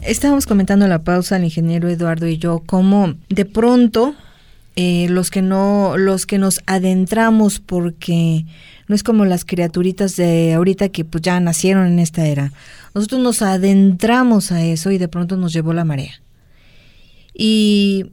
Estábamos 0.00 0.46
comentando 0.46 0.88
la 0.88 1.04
pausa 1.04 1.36
el 1.36 1.44
ingeniero 1.44 1.90
Eduardo 1.90 2.26
y 2.26 2.38
yo 2.38 2.62
cómo 2.64 3.16
de 3.28 3.44
pronto 3.44 4.14
eh, 4.76 5.08
los 5.10 5.30
que 5.30 5.42
no 5.42 5.98
los 5.98 6.24
que 6.24 6.38
nos 6.38 6.62
adentramos 6.64 7.58
porque 7.58 8.46
no 8.88 8.94
es 8.94 9.02
como 9.02 9.24
las 9.24 9.44
criaturitas 9.44 10.16
de 10.16 10.54
ahorita 10.54 10.88
que 10.88 11.04
pues 11.04 11.22
ya 11.22 11.38
nacieron 11.40 11.86
en 11.86 11.98
esta 11.98 12.26
era. 12.26 12.52
Nosotros 12.94 13.20
nos 13.20 13.42
adentramos 13.42 14.50
a 14.50 14.64
eso 14.64 14.90
y 14.90 14.98
de 14.98 15.08
pronto 15.08 15.36
nos 15.36 15.52
llevó 15.52 15.74
la 15.74 15.84
marea. 15.84 16.22
Y 17.34 18.06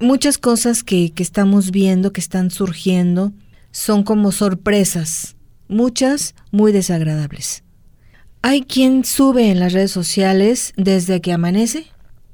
muchas 0.00 0.38
cosas 0.38 0.82
que, 0.82 1.10
que 1.10 1.22
estamos 1.22 1.70
viendo, 1.70 2.12
que 2.12 2.20
están 2.20 2.50
surgiendo, 2.50 3.32
son 3.70 4.02
como 4.02 4.32
sorpresas, 4.32 5.36
muchas 5.68 6.34
muy 6.50 6.72
desagradables. 6.72 7.62
Hay 8.40 8.62
quien 8.62 9.04
sube 9.04 9.50
en 9.50 9.60
las 9.60 9.74
redes 9.74 9.90
sociales 9.90 10.72
desde 10.76 11.20
que 11.20 11.32
amanece, 11.32 11.86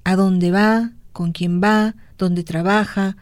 a 0.04 0.14
dónde 0.14 0.50
va, 0.50 0.92
con 1.12 1.32
quién 1.32 1.60
va, 1.60 1.96
dónde 2.16 2.44
trabaja. 2.44 3.16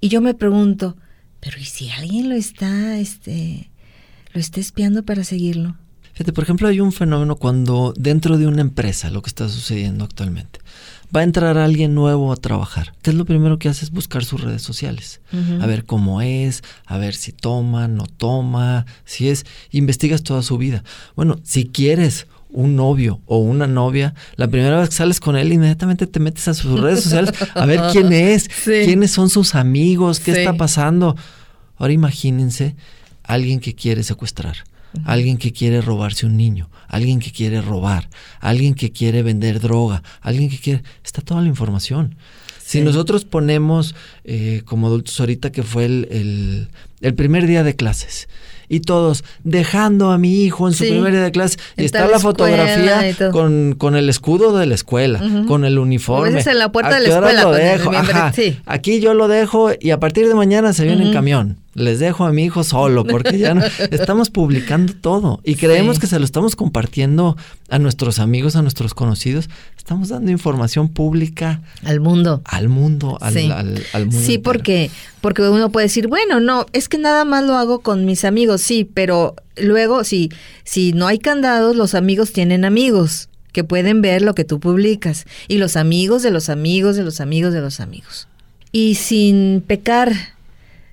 Y 0.00 0.08
yo 0.08 0.20
me 0.20 0.34
pregunto, 0.34 0.96
pero 1.40 1.58
¿y 1.58 1.64
si 1.64 1.90
alguien 1.90 2.28
lo 2.28 2.34
está 2.34 2.98
este, 2.98 3.70
lo 4.36 4.40
esté 4.40 4.60
espiando 4.60 5.02
para 5.02 5.24
seguirlo. 5.24 5.76
Fíjate, 6.12 6.34
por 6.34 6.44
ejemplo, 6.44 6.68
hay 6.68 6.80
un 6.80 6.92
fenómeno 6.92 7.36
cuando 7.36 7.94
dentro 7.96 8.36
de 8.36 8.46
una 8.46 8.60
empresa, 8.60 9.08
lo 9.08 9.22
que 9.22 9.30
está 9.30 9.48
sucediendo 9.48 10.04
actualmente, 10.04 10.60
va 11.14 11.20
a 11.20 11.24
entrar 11.24 11.56
alguien 11.56 11.94
nuevo 11.94 12.30
a 12.30 12.36
trabajar. 12.36 12.92
¿Qué 13.00 13.08
es 13.08 13.16
lo 13.16 13.24
primero 13.24 13.58
que 13.58 13.70
hace? 13.70 13.86
Es 13.86 13.90
buscar 13.90 14.26
sus 14.26 14.42
redes 14.42 14.60
sociales. 14.60 15.22
A 15.60 15.64
ver 15.64 15.86
cómo 15.86 16.20
es, 16.20 16.62
a 16.84 16.98
ver 16.98 17.14
si 17.14 17.32
toma, 17.32 17.88
no 17.88 18.04
toma, 18.04 18.84
si 19.06 19.30
es, 19.30 19.46
investigas 19.70 20.22
toda 20.22 20.42
su 20.42 20.58
vida. 20.58 20.84
Bueno, 21.14 21.38
si 21.42 21.64
quieres 21.64 22.26
un 22.50 22.76
novio 22.76 23.22
o 23.24 23.38
una 23.38 23.66
novia, 23.66 24.14
la 24.36 24.48
primera 24.48 24.78
vez 24.78 24.90
que 24.90 24.96
sales 24.96 25.18
con 25.18 25.36
él, 25.36 25.50
inmediatamente 25.50 26.06
te 26.06 26.20
metes 26.20 26.46
a 26.48 26.52
sus 26.52 26.78
redes 26.78 27.02
sociales 27.02 27.32
a 27.54 27.64
ver 27.64 27.80
quién 27.92 28.12
es, 28.12 28.48
quiénes 28.64 29.12
son 29.12 29.30
sus 29.30 29.54
amigos, 29.54 30.20
qué 30.20 30.32
está 30.32 30.58
pasando. 30.58 31.16
Ahora 31.78 31.94
imagínense 31.94 32.76
alguien 33.26 33.60
que 33.60 33.74
quiere 33.74 34.02
secuestrar, 34.02 34.56
alguien 35.04 35.36
que 35.36 35.52
quiere 35.52 35.80
robarse 35.80 36.26
un 36.26 36.36
niño, 36.36 36.70
alguien 36.88 37.20
que 37.20 37.32
quiere 37.32 37.60
robar, 37.60 38.08
alguien 38.40 38.74
que 38.74 38.92
quiere 38.92 39.22
vender 39.22 39.60
droga, 39.60 40.02
alguien 40.20 40.48
que 40.48 40.58
quiere... 40.58 40.82
Está 41.04 41.22
toda 41.22 41.42
la 41.42 41.48
información. 41.48 42.16
Si 42.58 42.80
nosotros 42.80 43.24
ponemos 43.24 43.94
eh, 44.28 44.62
como 44.64 44.88
adultos 44.88 45.20
ahorita 45.20 45.52
que 45.52 45.62
fue 45.62 45.84
el, 45.84 46.68
el, 47.00 47.14
primer 47.14 47.46
día 47.46 47.62
de 47.62 47.76
clases 47.76 48.28
y 48.68 48.80
todos 48.80 49.22
dejando 49.44 50.10
a 50.10 50.18
mi 50.18 50.42
hijo 50.42 50.66
en 50.66 50.74
su 50.74 50.82
primer 50.82 51.12
día 51.12 51.22
de 51.22 51.30
clase 51.30 51.58
y 51.76 51.84
está 51.84 52.08
la 52.08 52.18
fotografía 52.18 53.14
con, 53.30 53.76
con, 53.78 53.94
el 53.94 54.08
escudo 54.08 54.58
de 54.58 54.66
la 54.66 54.74
escuela, 54.74 55.22
con 55.46 55.64
el 55.64 55.78
uniforme. 55.78 56.40
en 56.40 56.58
la 56.58 56.72
puerta 56.72 56.96
de 56.96 57.08
la 57.08 57.14
escuela. 57.14 57.42
Lo 57.44 57.52
dejo? 57.52 57.92
Aquí 58.66 58.98
yo 58.98 59.14
lo 59.14 59.28
dejo 59.28 59.70
y 59.78 59.92
a 59.92 60.00
partir 60.00 60.26
de 60.26 60.34
mañana 60.34 60.72
se 60.72 60.84
viene 60.84 61.06
en 61.06 61.12
camión 61.12 61.58
les 61.76 61.98
dejo 61.98 62.24
a 62.24 62.32
mi 62.32 62.44
hijo 62.44 62.64
solo 62.64 63.04
porque 63.04 63.38
ya 63.38 63.54
no, 63.54 63.62
estamos 63.90 64.30
publicando 64.30 64.94
todo 64.94 65.40
y 65.44 65.56
creemos 65.56 65.98
que 65.98 66.06
se 66.06 66.18
lo 66.18 66.24
estamos 66.24 66.56
compartiendo 66.56 67.36
a 67.68 67.78
nuestros 67.78 68.18
amigos, 68.18 68.56
a 68.56 68.62
nuestros 68.62 68.94
conocidos. 68.94 69.50
Estamos 69.76 70.08
dando 70.08 70.30
información 70.30 70.88
pública 70.88 71.60
al 71.84 72.00
mundo. 72.00 72.40
Al 72.44 72.68
mundo, 72.68 73.18
al, 73.20 73.34
sí. 73.34 73.50
al, 73.50 74.06
mundo. 74.06 74.15
Sí, 74.18 74.38
porque, 74.38 74.90
porque 75.20 75.42
uno 75.42 75.70
puede 75.70 75.86
decir, 75.86 76.08
bueno, 76.08 76.40
no, 76.40 76.66
es 76.72 76.88
que 76.88 76.98
nada 76.98 77.24
más 77.24 77.44
lo 77.44 77.56
hago 77.56 77.80
con 77.80 78.04
mis 78.04 78.24
amigos, 78.24 78.62
sí, 78.62 78.88
pero 78.92 79.34
luego, 79.56 80.04
si, 80.04 80.30
si 80.64 80.92
no 80.92 81.06
hay 81.06 81.18
candados, 81.18 81.76
los 81.76 81.94
amigos 81.94 82.32
tienen 82.32 82.64
amigos 82.64 83.28
que 83.52 83.64
pueden 83.64 84.02
ver 84.02 84.20
lo 84.20 84.34
que 84.34 84.44
tú 84.44 84.60
publicas 84.60 85.24
y 85.48 85.56
los 85.56 85.76
amigos 85.76 86.22
de 86.22 86.30
los 86.30 86.50
amigos 86.50 86.94
de 86.94 87.02
los 87.02 87.20
amigos 87.20 87.54
de 87.54 87.62
los 87.62 87.80
amigos. 87.80 88.28
Y 88.70 88.96
sin 88.96 89.64
pecar 89.66 90.12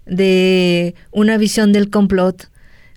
de 0.05 0.95
una 1.11 1.37
visión 1.37 1.73
del 1.73 1.89
complot 1.89 2.49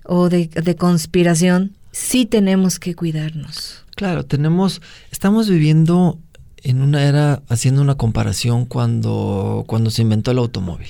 o 0.05 0.29
de, 0.29 0.75
conspiración, 0.77 1.73
sí 1.91 2.25
tenemos 2.25 2.79
que 2.79 2.95
cuidarnos. 2.95 3.83
Claro, 3.95 4.23
tenemos, 4.23 4.81
estamos 5.11 5.49
viviendo 5.49 6.17
en 6.63 6.81
una 6.81 7.03
era 7.03 7.41
haciendo 7.49 7.81
una 7.81 7.95
comparación 7.95 8.65
cuando, 8.65 9.63
cuando 9.67 9.89
se 9.91 10.01
inventó 10.01 10.31
el 10.31 10.39
automóvil. 10.39 10.89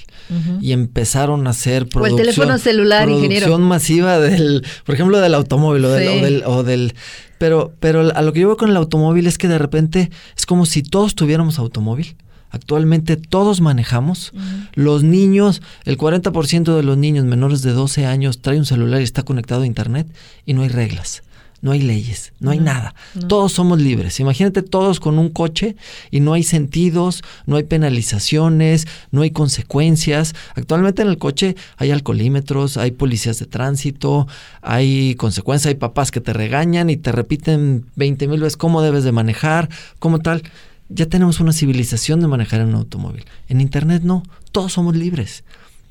Y 0.61 0.73
empezaron 0.73 1.47
a 1.47 1.51
hacer 1.51 1.87
producción, 1.87 2.19
o 2.19 2.19
el 2.19 2.25
teléfono 2.25 2.57
celular, 2.57 3.07
producción 3.07 3.61
masiva 3.61 4.19
del, 4.19 4.65
por 4.85 4.95
ejemplo, 4.95 5.19
del 5.19 5.33
automóvil 5.33 5.85
o 5.85 5.91
del, 5.91 6.43
o 6.45 6.63
del, 6.63 6.95
pero, 7.37 7.73
pero 7.79 8.13
a 8.13 8.21
lo 8.21 8.33
que 8.33 8.41
yo 8.41 8.47
veo 8.47 8.57
con 8.57 8.69
el 8.69 8.77
automóvil 8.77 9.27
es 9.27 9.37
que 9.37 9.47
de 9.47 9.57
repente 9.57 10.11
es 10.35 10.45
como 10.45 10.65
si 10.65 10.83
todos 10.83 11.15
tuviéramos 11.15 11.59
automóvil. 11.59 12.17
Actualmente 12.49 13.17
todos 13.17 13.59
manejamos. 13.61 14.31
Los 14.73 15.03
niños, 15.03 15.61
el 15.83 15.97
40% 15.97 16.75
de 16.75 16.83
los 16.83 16.97
niños 16.97 17.25
menores 17.25 17.61
de 17.61 17.71
12 17.73 18.05
años 18.05 18.41
trae 18.41 18.57
un 18.57 18.65
celular 18.65 19.01
y 19.01 19.03
está 19.03 19.23
conectado 19.23 19.63
a 19.63 19.67
Internet 19.67 20.07
y 20.45 20.53
no 20.53 20.61
hay 20.61 20.69
reglas 20.69 21.23
no 21.61 21.71
hay 21.71 21.81
leyes, 21.81 22.33
no 22.39 22.51
hay 22.51 22.59
nada. 22.59 22.93
Todos 23.27 23.53
somos 23.53 23.81
libres. 23.81 24.19
Imagínate 24.19 24.61
todos 24.61 24.99
con 24.99 25.17
un 25.17 25.29
coche 25.29 25.75
y 26.11 26.19
no 26.19 26.33
hay 26.33 26.43
sentidos, 26.43 27.23
no 27.45 27.55
hay 27.55 27.63
penalizaciones, 27.63 28.87
no 29.11 29.21
hay 29.21 29.31
consecuencias. 29.31 30.35
Actualmente 30.55 31.01
en 31.01 31.07
el 31.07 31.17
coche 31.17 31.55
hay 31.77 31.91
alcoholímetros, 31.91 32.77
hay 32.77 32.91
policías 32.91 33.39
de 33.39 33.45
tránsito, 33.45 34.27
hay 34.61 35.15
consecuencias, 35.15 35.69
hay 35.69 35.79
papás 35.79 36.11
que 36.11 36.21
te 36.21 36.33
regañan 36.33 36.89
y 36.89 36.97
te 36.97 37.11
repiten 37.11 37.85
20 37.95 38.27
mil 38.27 38.41
veces 38.41 38.57
cómo 38.57 38.81
debes 38.81 39.03
de 39.03 39.11
manejar, 39.11 39.69
cómo 39.99 40.19
tal. 40.19 40.43
Ya 40.89 41.07
tenemos 41.07 41.39
una 41.39 41.51
civilización 41.51 42.21
de 42.21 42.27
manejar 42.27 42.61
en 42.61 42.69
un 42.69 42.75
automóvil. 42.75 43.25
En 43.49 43.61
Internet 43.61 44.03
no, 44.03 44.23
todos 44.51 44.73
somos 44.73 44.95
libres. 44.95 45.43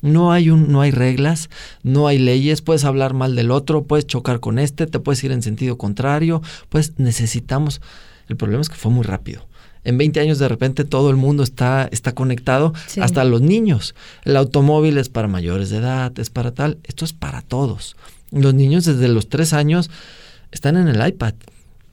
No 0.07 0.33
hay, 0.33 0.51
un, 0.51 0.71
no 0.71 0.81
hay 0.83 0.93
reglas, 0.93 1.51
no 1.83 2.07
hay 2.07 2.19
leyes, 2.19 2.63
puedes 2.63 2.85
hablar 2.85 3.13
mal 3.13 3.35
del 3.35 3.51
otro, 3.51 3.85
puedes 3.85 4.07
chocar 4.07 4.41
con 4.41 4.59
este, 4.59 4.87
te 4.87 5.01
puedes 5.01 5.23
ir 5.25 5.33
en 5.33 5.43
sentido 5.43 5.77
contrario, 5.77 6.43
pues 6.69 6.93
necesitamos... 6.99 7.81
El 8.29 8.37
problema 8.37 8.61
es 8.61 8.69
que 8.69 8.77
fue 8.77 8.91
muy 8.91 9.05
rápido. 9.05 9.47
En 9.85 9.99
20 9.99 10.19
años 10.19 10.39
de 10.39 10.49
repente 10.49 10.85
todo 10.85 11.11
el 11.11 11.17
mundo 11.17 11.43
está, 11.45 11.89
está 11.93 12.13
conectado, 12.13 12.73
hasta 13.01 13.25
los 13.25 13.41
niños. 13.41 13.95
El 14.25 14.37
automóvil 14.37 14.99
es 14.99 15.09
para 15.09 15.29
mayores 15.29 15.71
de 15.71 15.79
edad, 15.79 16.17
es 16.19 16.29
para 16.31 16.53
tal, 16.53 16.79
esto 16.85 17.05
es 17.05 17.13
para 17.13 17.43
todos. 17.43 17.97
Los 18.33 18.55
niños 18.55 18.85
desde 18.85 19.07
los 19.09 19.29
3 19.29 19.53
años 19.53 19.91
están 20.51 20.77
en 20.77 20.89
el 20.89 21.07
iPad 21.07 21.35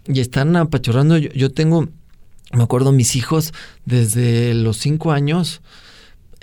y 0.08 0.20
están 0.20 0.56
apachurrando. 0.56 1.18
Yo, 1.18 1.30
yo 1.34 1.52
tengo, 1.52 1.88
me 2.52 2.64
acuerdo, 2.64 2.92
mis 2.92 3.16
hijos 3.16 3.54
desde 3.86 4.56
los 4.56 4.78
5 4.78 5.12
años 5.12 5.62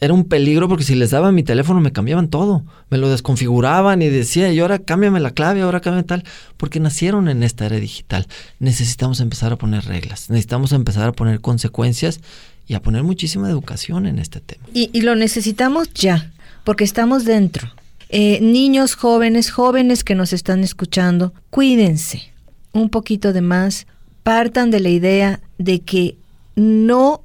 era 0.01 0.15
un 0.15 0.25
peligro 0.25 0.69
porque 0.69 0.85
si 0.85 0.95
les 0.95 1.11
daba 1.11 1.31
mi 1.31 1.43
teléfono 1.43 1.81
me 1.81 1.93
cambiaban 1.93 2.29
todo, 2.29 2.65
me 2.89 2.97
lo 2.97 3.11
desconfiguraban 3.11 4.01
y 4.01 4.09
decía, 4.09 4.51
y 4.53 4.59
ahora 4.59 4.79
cámbiame 4.79 5.21
la 5.21 5.33
clave, 5.33 5.61
ahora 5.61 5.81
cámbiame 5.81 6.07
tal, 6.07 6.25
porque 6.57 6.81
nacieron 6.81 7.29
en 7.29 7.43
esta 7.43 7.67
era 7.67 7.77
digital. 7.77 8.27
Necesitamos 8.59 9.21
empezar 9.21 9.53
a 9.53 9.57
poner 9.57 9.85
reglas, 9.85 10.31
necesitamos 10.31 10.73
empezar 10.73 11.09
a 11.09 11.13
poner 11.13 11.41
consecuencias 11.41 12.21
y 12.67 12.75
a 12.75 12.83
poner 12.83 13.03
muchísima 13.03 13.51
educación 13.51 14.07
en 14.07 14.19
este 14.19 14.41
tema. 14.41 14.65
Y, 14.73 15.01
lo 15.03 15.17
necesitamos 15.17 15.93
ya, 15.93 16.33
porque 16.65 16.85
estamos 16.85 17.25
dentro. 17.25 17.69
Eh, 18.09 18.41
niños, 18.41 18.95
jóvenes, 18.95 19.51
jóvenes 19.51 20.03
que 20.03 20.15
nos 20.15 20.33
están 20.33 20.65
escuchando, 20.65 21.35
cuídense 21.51 22.33
un 22.73 22.89
poquito 22.89 23.33
de 23.33 23.41
más, 23.41 23.87
partan 24.23 24.71
de 24.71 24.81
la 24.81 24.89
idea 24.89 25.41
de 25.59 25.81
que 25.81 26.17
no 26.55 27.23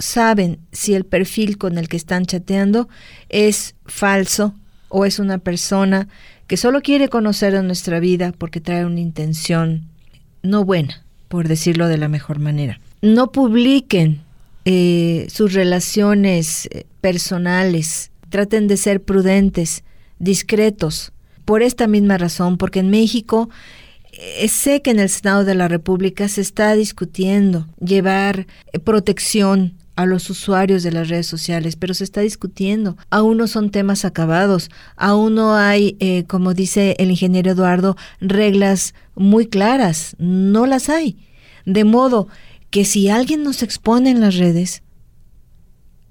saben 0.00 0.58
si 0.72 0.94
el 0.94 1.04
perfil 1.04 1.58
con 1.58 1.78
el 1.78 1.88
que 1.88 1.96
están 1.96 2.26
chateando 2.26 2.88
es 3.28 3.76
falso 3.86 4.54
o 4.88 5.04
es 5.04 5.20
una 5.20 5.38
persona 5.38 6.08
que 6.48 6.56
solo 6.56 6.80
quiere 6.80 7.08
conocer 7.08 7.52
de 7.52 7.62
nuestra 7.62 8.00
vida 8.00 8.32
porque 8.36 8.60
trae 8.60 8.84
una 8.84 8.98
intención 8.98 9.84
no 10.42 10.64
buena, 10.64 11.04
por 11.28 11.46
decirlo 11.46 11.86
de 11.86 11.98
la 11.98 12.08
mejor 12.08 12.40
manera. 12.40 12.80
No 13.02 13.30
publiquen 13.30 14.22
eh, 14.64 15.28
sus 15.30 15.52
relaciones 15.52 16.66
eh, 16.72 16.86
personales, 17.00 18.10
traten 18.30 18.66
de 18.66 18.76
ser 18.76 19.02
prudentes, 19.02 19.84
discretos, 20.18 21.12
por 21.44 21.62
esta 21.62 21.86
misma 21.86 22.18
razón, 22.18 22.58
porque 22.58 22.80
en 22.80 22.90
México 22.90 23.48
eh, 24.12 24.48
sé 24.48 24.82
que 24.82 24.90
en 24.90 24.98
el 24.98 25.08
Senado 25.08 25.44
de 25.44 25.54
la 25.54 25.68
República 25.68 26.26
se 26.28 26.40
está 26.40 26.74
discutiendo 26.74 27.68
llevar 27.80 28.46
protección 28.82 29.79
a 30.00 30.06
los 30.06 30.30
usuarios 30.30 30.82
de 30.82 30.92
las 30.92 31.08
redes 31.08 31.26
sociales, 31.26 31.76
pero 31.76 31.92
se 31.92 32.04
está 32.04 32.22
discutiendo. 32.22 32.96
Aún 33.10 33.36
no 33.36 33.46
son 33.46 33.70
temas 33.70 34.06
acabados, 34.06 34.70
aún 34.96 35.34
no 35.34 35.54
hay, 35.54 35.96
eh, 36.00 36.24
como 36.24 36.54
dice 36.54 36.96
el 36.98 37.10
ingeniero 37.10 37.50
Eduardo, 37.50 37.96
reglas 38.20 38.94
muy 39.14 39.46
claras, 39.46 40.16
no 40.18 40.64
las 40.64 40.88
hay. 40.88 41.18
De 41.66 41.84
modo 41.84 42.28
que 42.70 42.86
si 42.86 43.10
alguien 43.10 43.42
nos 43.42 43.62
expone 43.62 44.10
en 44.10 44.22
las 44.22 44.36
redes, 44.36 44.82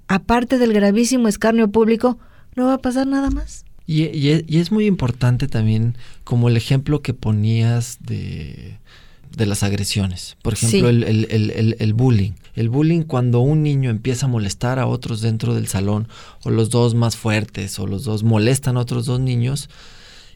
aparte 0.06 0.58
del 0.58 0.72
gravísimo 0.72 1.26
escarnio 1.26 1.68
público, 1.68 2.16
no 2.54 2.66
va 2.66 2.74
a 2.74 2.82
pasar 2.82 3.08
nada 3.08 3.30
más. 3.30 3.64
Y, 3.88 4.04
y, 4.04 4.58
es 4.58 4.70
muy 4.70 4.86
importante 4.86 5.48
también, 5.48 5.96
como 6.22 6.48
el 6.48 6.56
ejemplo 6.56 7.02
que 7.02 7.12
ponías 7.12 7.98
de, 8.00 8.78
de 9.36 9.46
las 9.46 9.64
agresiones. 9.64 10.36
Por 10.42 10.52
ejemplo, 10.52 10.88
el, 10.88 11.02
el, 11.02 11.76
el, 11.76 11.94
bullying. 11.94 12.32
El 12.54 12.68
bullying 12.68 13.02
cuando 13.02 13.40
un 13.40 13.62
niño 13.62 13.90
empieza 13.90 14.26
a 14.26 14.28
molestar 14.28 14.78
a 14.78 14.86
otros 14.86 15.20
dentro 15.20 15.54
del 15.54 15.68
salón, 15.68 16.08
o 16.42 16.50
los 16.50 16.70
dos 16.70 16.94
más 16.94 17.16
fuertes, 17.16 17.78
o 17.78 17.86
los 17.86 18.04
dos 18.04 18.22
molestan 18.22 18.76
a 18.76 18.80
otros 18.80 19.06
dos 19.06 19.20
niños, 19.20 19.68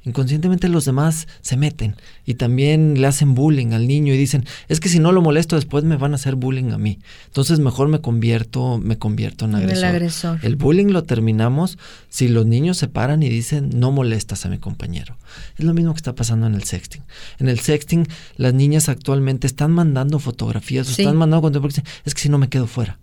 inconscientemente 0.05 0.69
los 0.69 0.85
demás 0.85 1.27
se 1.41 1.57
meten 1.57 1.97
y 2.25 2.35
también 2.35 3.01
le 3.01 3.07
hacen 3.07 3.35
bullying 3.35 3.73
al 3.73 3.87
niño 3.87 4.13
y 4.13 4.17
dicen, 4.17 4.45
es 4.69 4.81
que 4.81 4.89
si 4.89 4.99
no 4.99 5.13
lo 5.13 5.23
molesto 5.23 5.57
después 5.57 5.85
me 5.85 5.97
van 5.97 6.13
a 6.13 6.17
hacer 6.17 6.37
bullying 6.37 6.73
a 6.73 6.79
mí. 6.79 6.99
Entonces 7.27 7.59
mejor 7.59 7.89
me 7.89 8.01
convierto, 8.01 8.79
me 8.79 8.99
convierto 8.99 9.47
en 9.47 9.55
agresor. 9.55 9.79
El 9.79 9.85
agresor. 9.85 10.39
El 10.43 10.57
bullying 10.57 10.89
lo 10.89 11.05
terminamos 11.05 11.79
si 12.09 12.29
los 12.29 12.47
niños 12.47 12.77
se 12.77 12.89
paran 12.89 13.23
y 13.23 13.29
dicen, 13.29 13.71
no 13.75 13.91
molestas 13.91 14.45
a 14.47 14.49
mi 14.49 14.59
compañero. 14.59 15.17
Es 15.59 15.65
lo 15.65 15.75
mismo 15.75 15.93
que 15.93 15.99
está 15.99 16.15
pasando 16.15 16.47
en 16.47 16.55
el 16.55 16.65
sexting. 16.65 17.03
En 17.39 17.49
el 17.49 17.61
sexting 17.61 18.07
las 18.37 18.55
niñas 18.55 18.89
actualmente 18.89 19.47
están 19.47 19.73
mandando 19.73 20.19
fotografías, 20.19 20.89
o 20.89 20.91
están 20.91 21.17
mandando 21.17 21.43
contenido 21.43 21.63
porque 21.63 21.81
dicen, 21.81 22.01
es 22.05 22.15
que 22.15 22.21
si 22.21 22.29
no 22.29 22.39
me 22.39 22.49
quedo 22.49 22.67
fuera. 22.67 22.99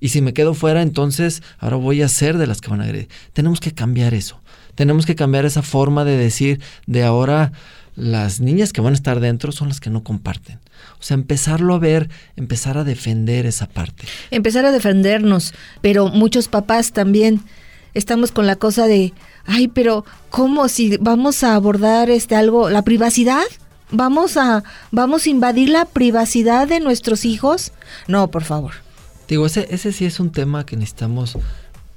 Y 0.00 0.08
si 0.08 0.20
me 0.20 0.34
quedo 0.34 0.52
fuera, 0.52 0.82
entonces 0.82 1.44
ahora 1.58 1.76
voy 1.76 2.02
a 2.02 2.08
ser 2.08 2.36
de 2.36 2.48
las 2.48 2.60
que 2.60 2.70
van 2.70 2.80
a 2.80 2.84
agredir. 2.84 3.08
Tenemos 3.32 3.60
que 3.60 3.70
cambiar 3.70 4.14
eso. 4.14 4.41
Tenemos 4.74 5.06
que 5.06 5.14
cambiar 5.14 5.44
esa 5.44 5.62
forma 5.62 6.04
de 6.04 6.16
decir 6.16 6.60
de 6.86 7.04
ahora 7.04 7.52
las 7.94 8.40
niñas 8.40 8.72
que 8.72 8.80
van 8.80 8.94
a 8.94 8.96
estar 8.96 9.20
dentro 9.20 9.52
son 9.52 9.68
las 9.68 9.80
que 9.80 9.90
no 9.90 10.02
comparten. 10.02 10.58
O 10.98 11.02
sea, 11.02 11.14
empezarlo 11.14 11.74
a 11.74 11.78
ver, 11.78 12.08
empezar 12.36 12.78
a 12.78 12.84
defender 12.84 13.46
esa 13.46 13.66
parte. 13.66 14.04
Empezar 14.30 14.64
a 14.64 14.72
defendernos, 14.72 15.52
pero 15.80 16.08
muchos 16.08 16.48
papás 16.48 16.92
también 16.92 17.40
estamos 17.94 18.32
con 18.32 18.46
la 18.46 18.56
cosa 18.56 18.86
de, 18.86 19.12
ay, 19.44 19.68
pero 19.68 20.04
¿cómo 20.30 20.68
si 20.68 20.96
vamos 20.98 21.44
a 21.44 21.54
abordar 21.54 22.10
este 22.10 22.34
algo, 22.34 22.70
la 22.70 22.82
privacidad? 22.82 23.42
¿Vamos 23.90 24.38
a 24.38 24.64
vamos 24.90 25.26
a 25.26 25.30
invadir 25.30 25.68
la 25.68 25.84
privacidad 25.84 26.66
de 26.66 26.80
nuestros 26.80 27.26
hijos? 27.26 27.72
No, 28.08 28.30
por 28.30 28.42
favor. 28.42 28.72
Digo, 29.28 29.44
ese, 29.44 29.66
ese 29.70 29.92
sí 29.92 30.06
es 30.06 30.18
un 30.18 30.32
tema 30.32 30.64
que 30.64 30.76
necesitamos 30.76 31.36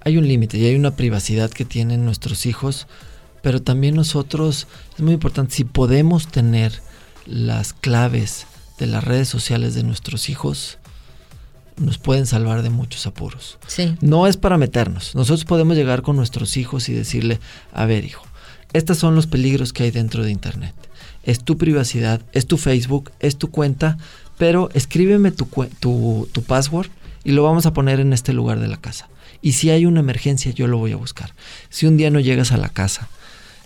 hay 0.05 0.17
un 0.17 0.27
límite 0.27 0.57
y 0.59 0.65
hay 0.65 0.75
una 0.75 0.95
privacidad 0.95 1.49
que 1.49 1.65
tienen 1.65 2.05
nuestros 2.05 2.45
hijos, 2.45 2.87
pero 3.41 3.61
también 3.61 3.95
nosotros, 3.95 4.67
es 4.93 5.01
muy 5.01 5.13
importante, 5.13 5.55
si 5.55 5.63
podemos 5.63 6.27
tener 6.27 6.81
las 7.25 7.73
claves 7.73 8.45
de 8.77 8.85
las 8.85 9.03
redes 9.03 9.27
sociales 9.27 9.73
de 9.73 9.83
nuestros 9.83 10.29
hijos, 10.29 10.77
nos 11.77 11.97
pueden 11.97 12.27
salvar 12.27 12.61
de 12.61 12.69
muchos 12.69 13.07
apuros. 13.07 13.57
Sí. 13.65 13.95
No 13.99 14.27
es 14.27 14.37
para 14.37 14.57
meternos. 14.59 15.15
Nosotros 15.15 15.43
podemos 15.43 15.75
llegar 15.75 16.03
con 16.03 16.15
nuestros 16.15 16.55
hijos 16.55 16.87
y 16.87 16.93
decirle, 16.93 17.39
a 17.73 17.85
ver 17.85 18.05
hijo, 18.05 18.25
estos 18.73 18.99
son 18.99 19.15
los 19.15 19.25
peligros 19.25 19.73
que 19.73 19.83
hay 19.83 19.91
dentro 19.91 20.23
de 20.23 20.31
Internet. 20.31 20.75
Es 21.23 21.43
tu 21.43 21.57
privacidad, 21.57 22.21
es 22.31 22.45
tu 22.45 22.57
Facebook, 22.57 23.11
es 23.19 23.37
tu 23.37 23.49
cuenta, 23.49 23.97
pero 24.37 24.69
escríbeme 24.75 25.31
tu, 25.31 25.47
tu, 25.79 26.29
tu 26.31 26.43
password 26.43 26.89
y 27.23 27.31
lo 27.31 27.41
vamos 27.41 27.65
a 27.65 27.73
poner 27.73 27.99
en 27.99 28.13
este 28.13 28.33
lugar 28.33 28.59
de 28.59 28.67
la 28.67 28.77
casa. 28.77 29.09
Y 29.45 29.51
si 29.51 29.69
hay 29.69 29.85
una 29.85 29.99
emergencia, 29.99 30.51
yo 30.51 30.65
lo 30.65 30.79
voy 30.79 30.91
a 30.91 30.95
buscar. 30.95 31.35
Si 31.69 31.85
un 31.85 31.97
día 31.97 32.09
no 32.09 32.19
llegas 32.19 32.51
a 32.51 32.57
la 32.57 32.67
casa, 32.67 33.09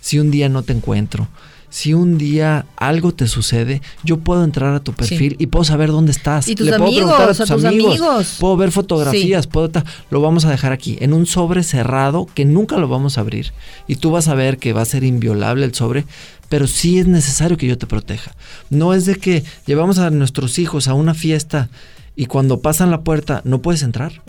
si 0.02 0.18
un 0.18 0.30
día 0.30 0.50
no 0.50 0.62
te 0.62 0.74
encuentro, 0.74 1.26
si 1.70 1.94
un 1.94 2.18
día 2.18 2.66
algo 2.76 3.14
te 3.14 3.26
sucede, 3.26 3.80
yo 4.04 4.18
puedo 4.18 4.44
entrar 4.44 4.74
a 4.74 4.80
tu 4.80 4.92
perfil 4.92 5.36
y 5.38 5.46
puedo 5.46 5.64
saber 5.64 5.88
dónde 5.88 6.12
estás. 6.12 6.48
Y 6.48 6.54
tus 6.54 6.66
Le 6.66 6.76
puedo 6.76 6.92
preguntar 6.94 7.30
a 7.30 7.34
tus, 7.34 7.64
amigos, 7.64 8.36
Puedo 8.38 8.58
ver 8.58 8.72
fotografías, 8.72 9.46
puedo 9.46 9.70
lo 10.10 10.20
vamos 10.20 10.44
a 10.44 10.50
dejar 10.50 10.72
aquí 10.72 10.98
en 11.00 11.14
un 11.14 11.24
sobre 11.24 11.62
cerrado 11.62 12.28
que 12.34 12.44
nunca 12.44 12.76
lo 12.76 12.86
vamos 12.86 13.16
a 13.16 13.22
abrir 13.22 13.54
y 13.88 13.96
tú 13.96 14.10
vas 14.10 14.28
a 14.28 14.34
ver 14.34 14.58
que 14.58 14.74
va 14.74 14.82
a 14.82 14.84
ser 14.84 15.02
inviolable 15.02 15.64
el 15.64 15.74
sobre, 15.74 16.04
pero 16.50 16.66
sí 16.66 16.98
es 16.98 17.06
necesario 17.06 17.56
que 17.56 17.66
yo 17.66 17.78
te 17.78 17.86
proteja. 17.86 18.34
No 18.68 18.92
es 18.92 19.06
de 19.06 19.16
que 19.16 19.44
llevamos 19.64 19.96
a 19.96 20.10
nuestros 20.10 20.58
hijos 20.58 20.88
a 20.88 20.92
una 20.92 21.14
fiesta 21.14 21.70
y 22.16 22.26
cuando 22.26 22.60
pasan 22.60 22.90
la 22.90 23.00
puerta 23.00 23.40
no 23.44 23.62
puedes 23.62 23.82
entrar. 23.82 24.22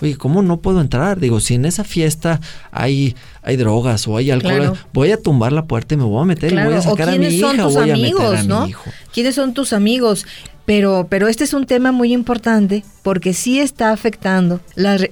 Oye, 0.00 0.16
¿cómo 0.16 0.42
no 0.42 0.58
puedo 0.58 0.80
entrar? 0.80 1.20
Digo, 1.20 1.40
si 1.40 1.54
en 1.54 1.64
esa 1.64 1.84
fiesta 1.84 2.40
hay, 2.72 3.14
hay 3.42 3.56
drogas 3.56 4.08
o 4.08 4.16
hay 4.16 4.30
alcohol, 4.30 4.72
voy 4.92 5.12
a 5.12 5.20
tumbar 5.20 5.52
la 5.52 5.66
puerta 5.66 5.94
y 5.94 5.98
me 5.98 6.04
voy 6.04 6.22
a 6.22 6.24
meter 6.24 6.52
y 6.52 6.56
voy 6.56 6.74
a 6.74 6.82
sacar 6.82 7.10
a 7.10 7.16
mi 7.16 7.26
hija 7.26 7.66
o 7.66 7.70
voy 7.70 7.90
amigos, 7.90 8.20
a 8.20 8.42
meter 8.42 8.52
a 8.52 8.60
mi 8.64 8.70
hijo. 8.70 8.90
¿Quiénes 9.12 9.34
son 9.34 9.54
tus 9.54 9.72
amigos? 9.72 10.26
Pero, 10.66 11.06
pero 11.08 11.28
este 11.28 11.44
es 11.44 11.54
un 11.54 11.64
tema 11.64 11.92
muy 11.92 12.12
importante 12.12 12.84
porque 13.02 13.32
sí 13.32 13.60
está 13.60 13.92
afectando. 13.92 14.60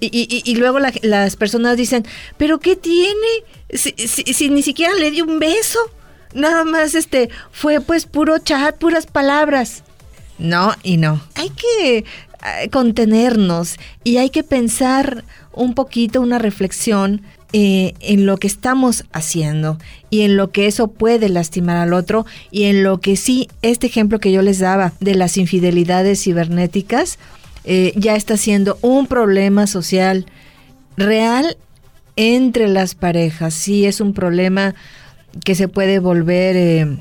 y, 0.01 0.43
y, 0.45 0.57
luego 0.57 0.81
las 0.81 1.37
personas 1.37 1.77
dicen, 1.77 2.05
¿pero 2.37 2.59
qué 2.59 2.75
tiene? 2.75 3.45
Si, 3.73 3.93
si, 3.97 4.51
ni 4.51 4.63
siquiera 4.63 4.93
le 4.95 5.13
dio 5.13 5.25
un 5.25 5.39
beso. 5.39 5.79
Nada 6.35 6.65
más 6.65 6.97
este 6.97 7.31
fue 7.53 7.81
pues 7.81 8.07
puro 8.07 8.39
chat, 8.39 8.77
puras 8.77 9.07
palabras. 9.07 9.85
No 10.39 10.73
y 10.83 10.97
no. 10.97 11.21
Hay 11.35 11.51
que 11.51 11.99
eh, 11.99 12.69
contenernos 12.71 13.77
y 14.03 14.17
hay 14.19 14.31
que 14.31 14.43
pensar 14.43 15.25
un 15.53 15.75
poquito, 15.75 16.21
una 16.21 16.39
reflexión 16.39 17.23
eh, 17.53 17.95
en 18.01 18.27
lo 18.27 18.37
que 18.37 18.49
estamos 18.49 19.05
haciendo 19.13 19.79
y 20.11 20.23
en 20.23 20.37
lo 20.37 20.51
que 20.51 20.67
eso 20.67 20.89
puede 20.89 21.29
lastimar 21.29 21.77
al 21.77 21.93
otro 21.93 22.27
y 22.51 22.65
en 22.65 22.83
lo 22.83 23.01
que 23.01 23.17
sí, 23.17 23.49
este 23.63 23.87
ejemplo 23.87 24.19
que 24.19 24.33
yo 24.33 24.43
les 24.43 24.59
daba 24.59 24.93
de 24.99 25.15
las 25.15 25.37
infidelidades 25.37 26.21
cibernéticas, 26.21 27.19
eh, 27.63 27.93
ya 27.95 28.17
está 28.17 28.37
siendo 28.37 28.77
un 28.83 29.07
problema 29.07 29.69
social 29.69 30.27
real 30.97 31.57
entre 32.17 32.67
las 32.67 32.97
parejas. 32.97 33.55
Sí 33.55 33.87
es 33.87 34.01
un 34.01 34.15
problema 34.15 34.75
que 35.45 35.55
se 35.55 35.69
puede 35.69 36.01
volver 36.01 36.57
eh, 36.57 36.97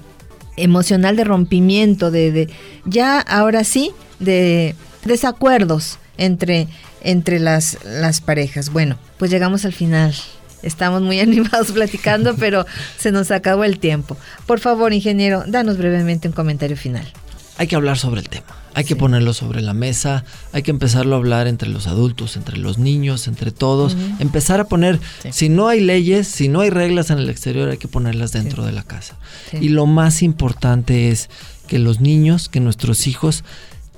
emocional 0.57 1.15
de 1.15 1.23
rompimiento, 1.23 2.11
de, 2.11 2.31
de, 2.31 2.49
ya 2.85 3.19
ahora 3.19 3.63
sí, 3.63 3.91
de 4.19 4.75
desacuerdos 5.05 5.99
entre, 6.17 6.67
entre 7.01 7.39
las, 7.39 7.77
las 7.83 8.21
parejas. 8.21 8.69
Bueno, 8.71 8.97
pues 9.17 9.31
llegamos 9.31 9.65
al 9.65 9.73
final. 9.73 10.13
Estamos 10.61 11.01
muy 11.01 11.19
animados 11.21 11.71
platicando, 11.71 12.35
pero 12.35 12.65
se 12.97 13.11
nos 13.11 13.31
acabó 13.31 13.63
el 13.63 13.79
tiempo. 13.79 14.17
Por 14.45 14.59
favor, 14.59 14.93
ingeniero, 14.93 15.43
danos 15.47 15.77
brevemente 15.77 16.27
un 16.27 16.33
comentario 16.33 16.77
final. 16.77 17.05
Hay 17.57 17.67
que 17.67 17.75
hablar 17.75 17.97
sobre 17.97 18.21
el 18.21 18.29
tema. 18.29 18.62
Hay 18.75 18.83
que 18.85 18.95
ponerlo 18.95 19.33
sobre 19.33 19.61
la 19.61 19.73
mesa, 19.73 20.25
hay 20.51 20.63
que 20.63 20.71
empezarlo 20.71 21.15
a 21.15 21.19
hablar 21.19 21.47
entre 21.47 21.69
los 21.69 21.87
adultos, 21.87 22.35
entre 22.37 22.57
los 22.57 22.77
niños, 22.77 23.27
entre 23.27 23.51
todos. 23.51 23.95
Empezar 24.19 24.59
a 24.59 24.65
poner, 24.65 24.99
si 25.31 25.49
no 25.49 25.67
hay 25.67 25.79
leyes, 25.79 26.27
si 26.27 26.47
no 26.47 26.61
hay 26.61 26.69
reglas 26.69 27.09
en 27.09 27.19
el 27.19 27.29
exterior, 27.29 27.69
hay 27.69 27.77
que 27.77 27.87
ponerlas 27.87 28.31
dentro 28.31 28.65
de 28.65 28.71
la 28.71 28.83
casa. 28.83 29.17
Y 29.53 29.69
lo 29.69 29.85
más 29.85 30.23
importante 30.23 31.09
es 31.09 31.29
que 31.67 31.79
los 31.79 32.01
niños, 32.01 32.49
que 32.49 32.59
nuestros 32.59 33.07
hijos 33.07 33.43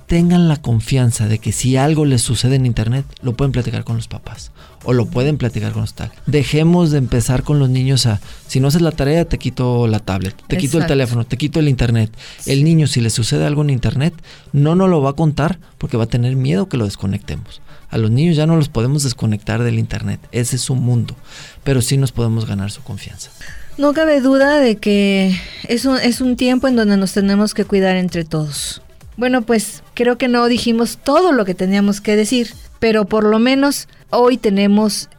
tengan 0.07 0.47
la 0.47 0.57
confianza 0.57 1.27
de 1.27 1.39
que 1.39 1.51
si 1.51 1.77
algo 1.77 2.05
les 2.05 2.21
sucede 2.21 2.55
en 2.55 2.65
internet, 2.65 3.05
lo 3.21 3.33
pueden 3.33 3.51
platicar 3.51 3.83
con 3.83 3.95
los 3.95 4.07
papás 4.07 4.51
o 4.83 4.93
lo 4.93 5.07
pueden 5.07 5.37
platicar 5.37 5.71
con 5.71 5.81
los 5.81 5.93
tal. 5.93 6.11
Dejemos 6.27 6.91
de 6.91 6.99
empezar 6.99 7.43
con 7.43 7.59
los 7.59 7.69
niños 7.69 8.05
a, 8.05 8.19
si 8.47 8.59
no 8.59 8.67
haces 8.67 8.81
la 8.81 8.91
tarea, 8.91 9.25
te 9.25 9.37
quito 9.37 9.87
la 9.87 9.99
tablet, 9.99 10.35
te 10.47 10.57
quito 10.57 10.77
el 10.77 10.85
teléfono, 10.85 11.25
te 11.25 11.37
quito 11.37 11.59
el 11.59 11.67
internet. 11.67 12.11
El 12.45 12.63
niño, 12.63 12.87
si 12.87 13.01
le 13.01 13.09
sucede 13.09 13.45
algo 13.45 13.63
en 13.63 13.71
internet, 13.71 14.13
no 14.53 14.75
nos 14.75 14.89
lo 14.89 15.01
va 15.01 15.11
a 15.11 15.13
contar 15.13 15.59
porque 15.77 15.97
va 15.97 16.03
a 16.03 16.07
tener 16.07 16.35
miedo 16.35 16.69
que 16.69 16.77
lo 16.77 16.85
desconectemos. 16.85 17.61
A 17.89 17.97
los 17.97 18.11
niños 18.11 18.35
ya 18.35 18.45
no 18.45 18.55
los 18.55 18.69
podemos 18.69 19.03
desconectar 19.03 19.63
del 19.63 19.79
internet, 19.79 20.19
ese 20.31 20.57
es 20.57 20.61
su 20.61 20.75
mundo, 20.75 21.15
pero 21.63 21.81
sí 21.81 21.97
nos 21.97 22.11
podemos 22.11 22.45
ganar 22.45 22.71
su 22.71 22.81
confianza. 22.81 23.31
No 23.77 23.93
cabe 23.93 24.21
duda 24.21 24.59
de 24.59 24.77
que 24.77 25.37
es 25.67 25.85
un, 25.85 25.97
es 25.97 26.21
un 26.21 26.35
tiempo 26.35 26.67
en 26.67 26.75
donde 26.75 26.97
nos 26.97 27.13
tenemos 27.13 27.53
que 27.53 27.65
cuidar 27.65 27.97
entre 27.97 28.23
todos. 28.23 28.81
Bueno, 29.17 29.43
pues 29.43 29.83
creo 29.93 30.17
que 30.17 30.27
no 30.27 30.45
dijimos 30.47 30.97
todo 30.97 31.31
lo 31.31 31.45
que 31.45 31.55
teníamos 31.55 32.01
que 32.01 32.15
decir, 32.15 32.53
pero 32.79 33.05
por 33.05 33.23
lo 33.23 33.39
menos 33.39 33.87
hoy 34.09 34.37
tenemos 34.37 35.09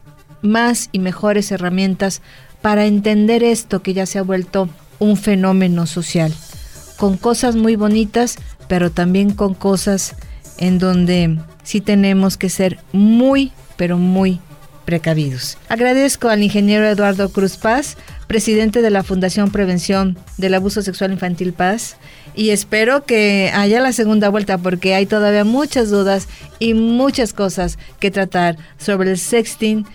más 0.41 0.89
y 0.91 0.99
mejores 0.99 1.51
herramientas 1.51 2.21
para 2.61 2.85
entender 2.85 3.43
esto 3.43 3.81
que 3.81 3.93
ya 3.93 4.05
se 4.05 4.19
ha 4.19 4.23
vuelto 4.23 4.69
un 4.99 5.17
fenómeno 5.17 5.85
social, 5.85 6.33
con 6.97 7.17
cosas 7.17 7.55
muy 7.55 7.75
bonitas, 7.75 8.37
pero 8.67 8.91
también 8.91 9.33
con 9.33 9.53
cosas 9.53 10.15
en 10.57 10.79
donde 10.79 11.39
sí 11.63 11.81
tenemos 11.81 12.37
que 12.37 12.49
ser 12.49 12.79
muy, 12.91 13.51
pero 13.77 13.97
muy 13.97 14.39
precavidos. 14.85 15.57
Agradezco 15.69 16.29
al 16.29 16.41
ingeniero 16.41 16.87
Eduardo 16.87 17.29
Cruz 17.29 17.57
Paz, 17.57 17.97
presidente 18.27 18.81
de 18.81 18.89
la 18.89 19.03
Fundación 19.03 19.51
Prevención 19.51 20.17
del 20.37 20.53
Abuso 20.53 20.81
Sexual 20.81 21.11
Infantil 21.11 21.53
Paz, 21.53 21.97
y 22.37 22.51
espero 22.51 23.03
que 23.03 23.51
haya 23.53 23.81
la 23.81 23.91
segunda 23.91 24.29
vuelta 24.29 24.59
porque 24.59 24.93
hay 24.93 25.07
todavía 25.07 25.43
muchas 25.43 25.89
dudas 25.89 26.27
y 26.59 26.75
muchas 26.75 27.33
cosas 27.33 27.79
que 27.99 28.11
tratar 28.11 28.57
sobre 28.77 29.09
el 29.09 29.17
sexting 29.17 29.85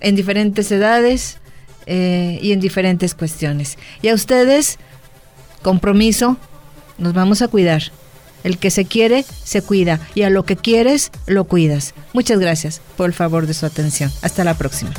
en 0.00 0.16
diferentes 0.16 0.70
edades 0.72 1.38
eh, 1.86 2.40
y 2.42 2.52
en 2.52 2.60
diferentes 2.60 3.14
cuestiones. 3.14 3.78
Y 4.02 4.08
a 4.08 4.14
ustedes, 4.14 4.78
compromiso, 5.62 6.36
nos 6.98 7.14
vamos 7.14 7.40
a 7.40 7.48
cuidar. 7.48 7.82
El 8.42 8.58
que 8.58 8.72
se 8.72 8.84
quiere, 8.84 9.24
se 9.44 9.62
cuida. 9.62 10.00
Y 10.16 10.22
a 10.22 10.30
lo 10.30 10.44
que 10.44 10.56
quieres, 10.56 11.12
lo 11.26 11.44
cuidas. 11.44 11.94
Muchas 12.12 12.40
gracias 12.40 12.80
por 12.96 13.06
el 13.06 13.14
favor 13.14 13.46
de 13.46 13.54
su 13.54 13.64
atención. 13.64 14.10
Hasta 14.22 14.42
la 14.42 14.54
próxima. 14.54 14.92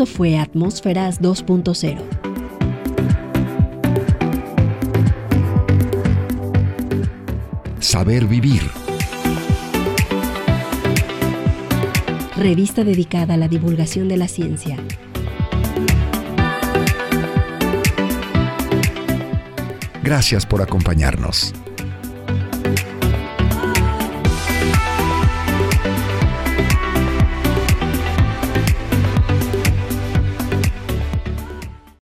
Esto 0.00 0.16
fue 0.16 0.38
Atmósferas 0.38 1.20
2.0. 1.20 2.00
Saber 7.80 8.24
vivir. 8.24 8.62
Revista 12.38 12.82
dedicada 12.82 13.34
a 13.34 13.36
la 13.36 13.46
divulgación 13.46 14.08
de 14.08 14.16
la 14.16 14.26
ciencia. 14.26 14.78
Gracias 20.02 20.46
por 20.46 20.62
acompañarnos. 20.62 21.52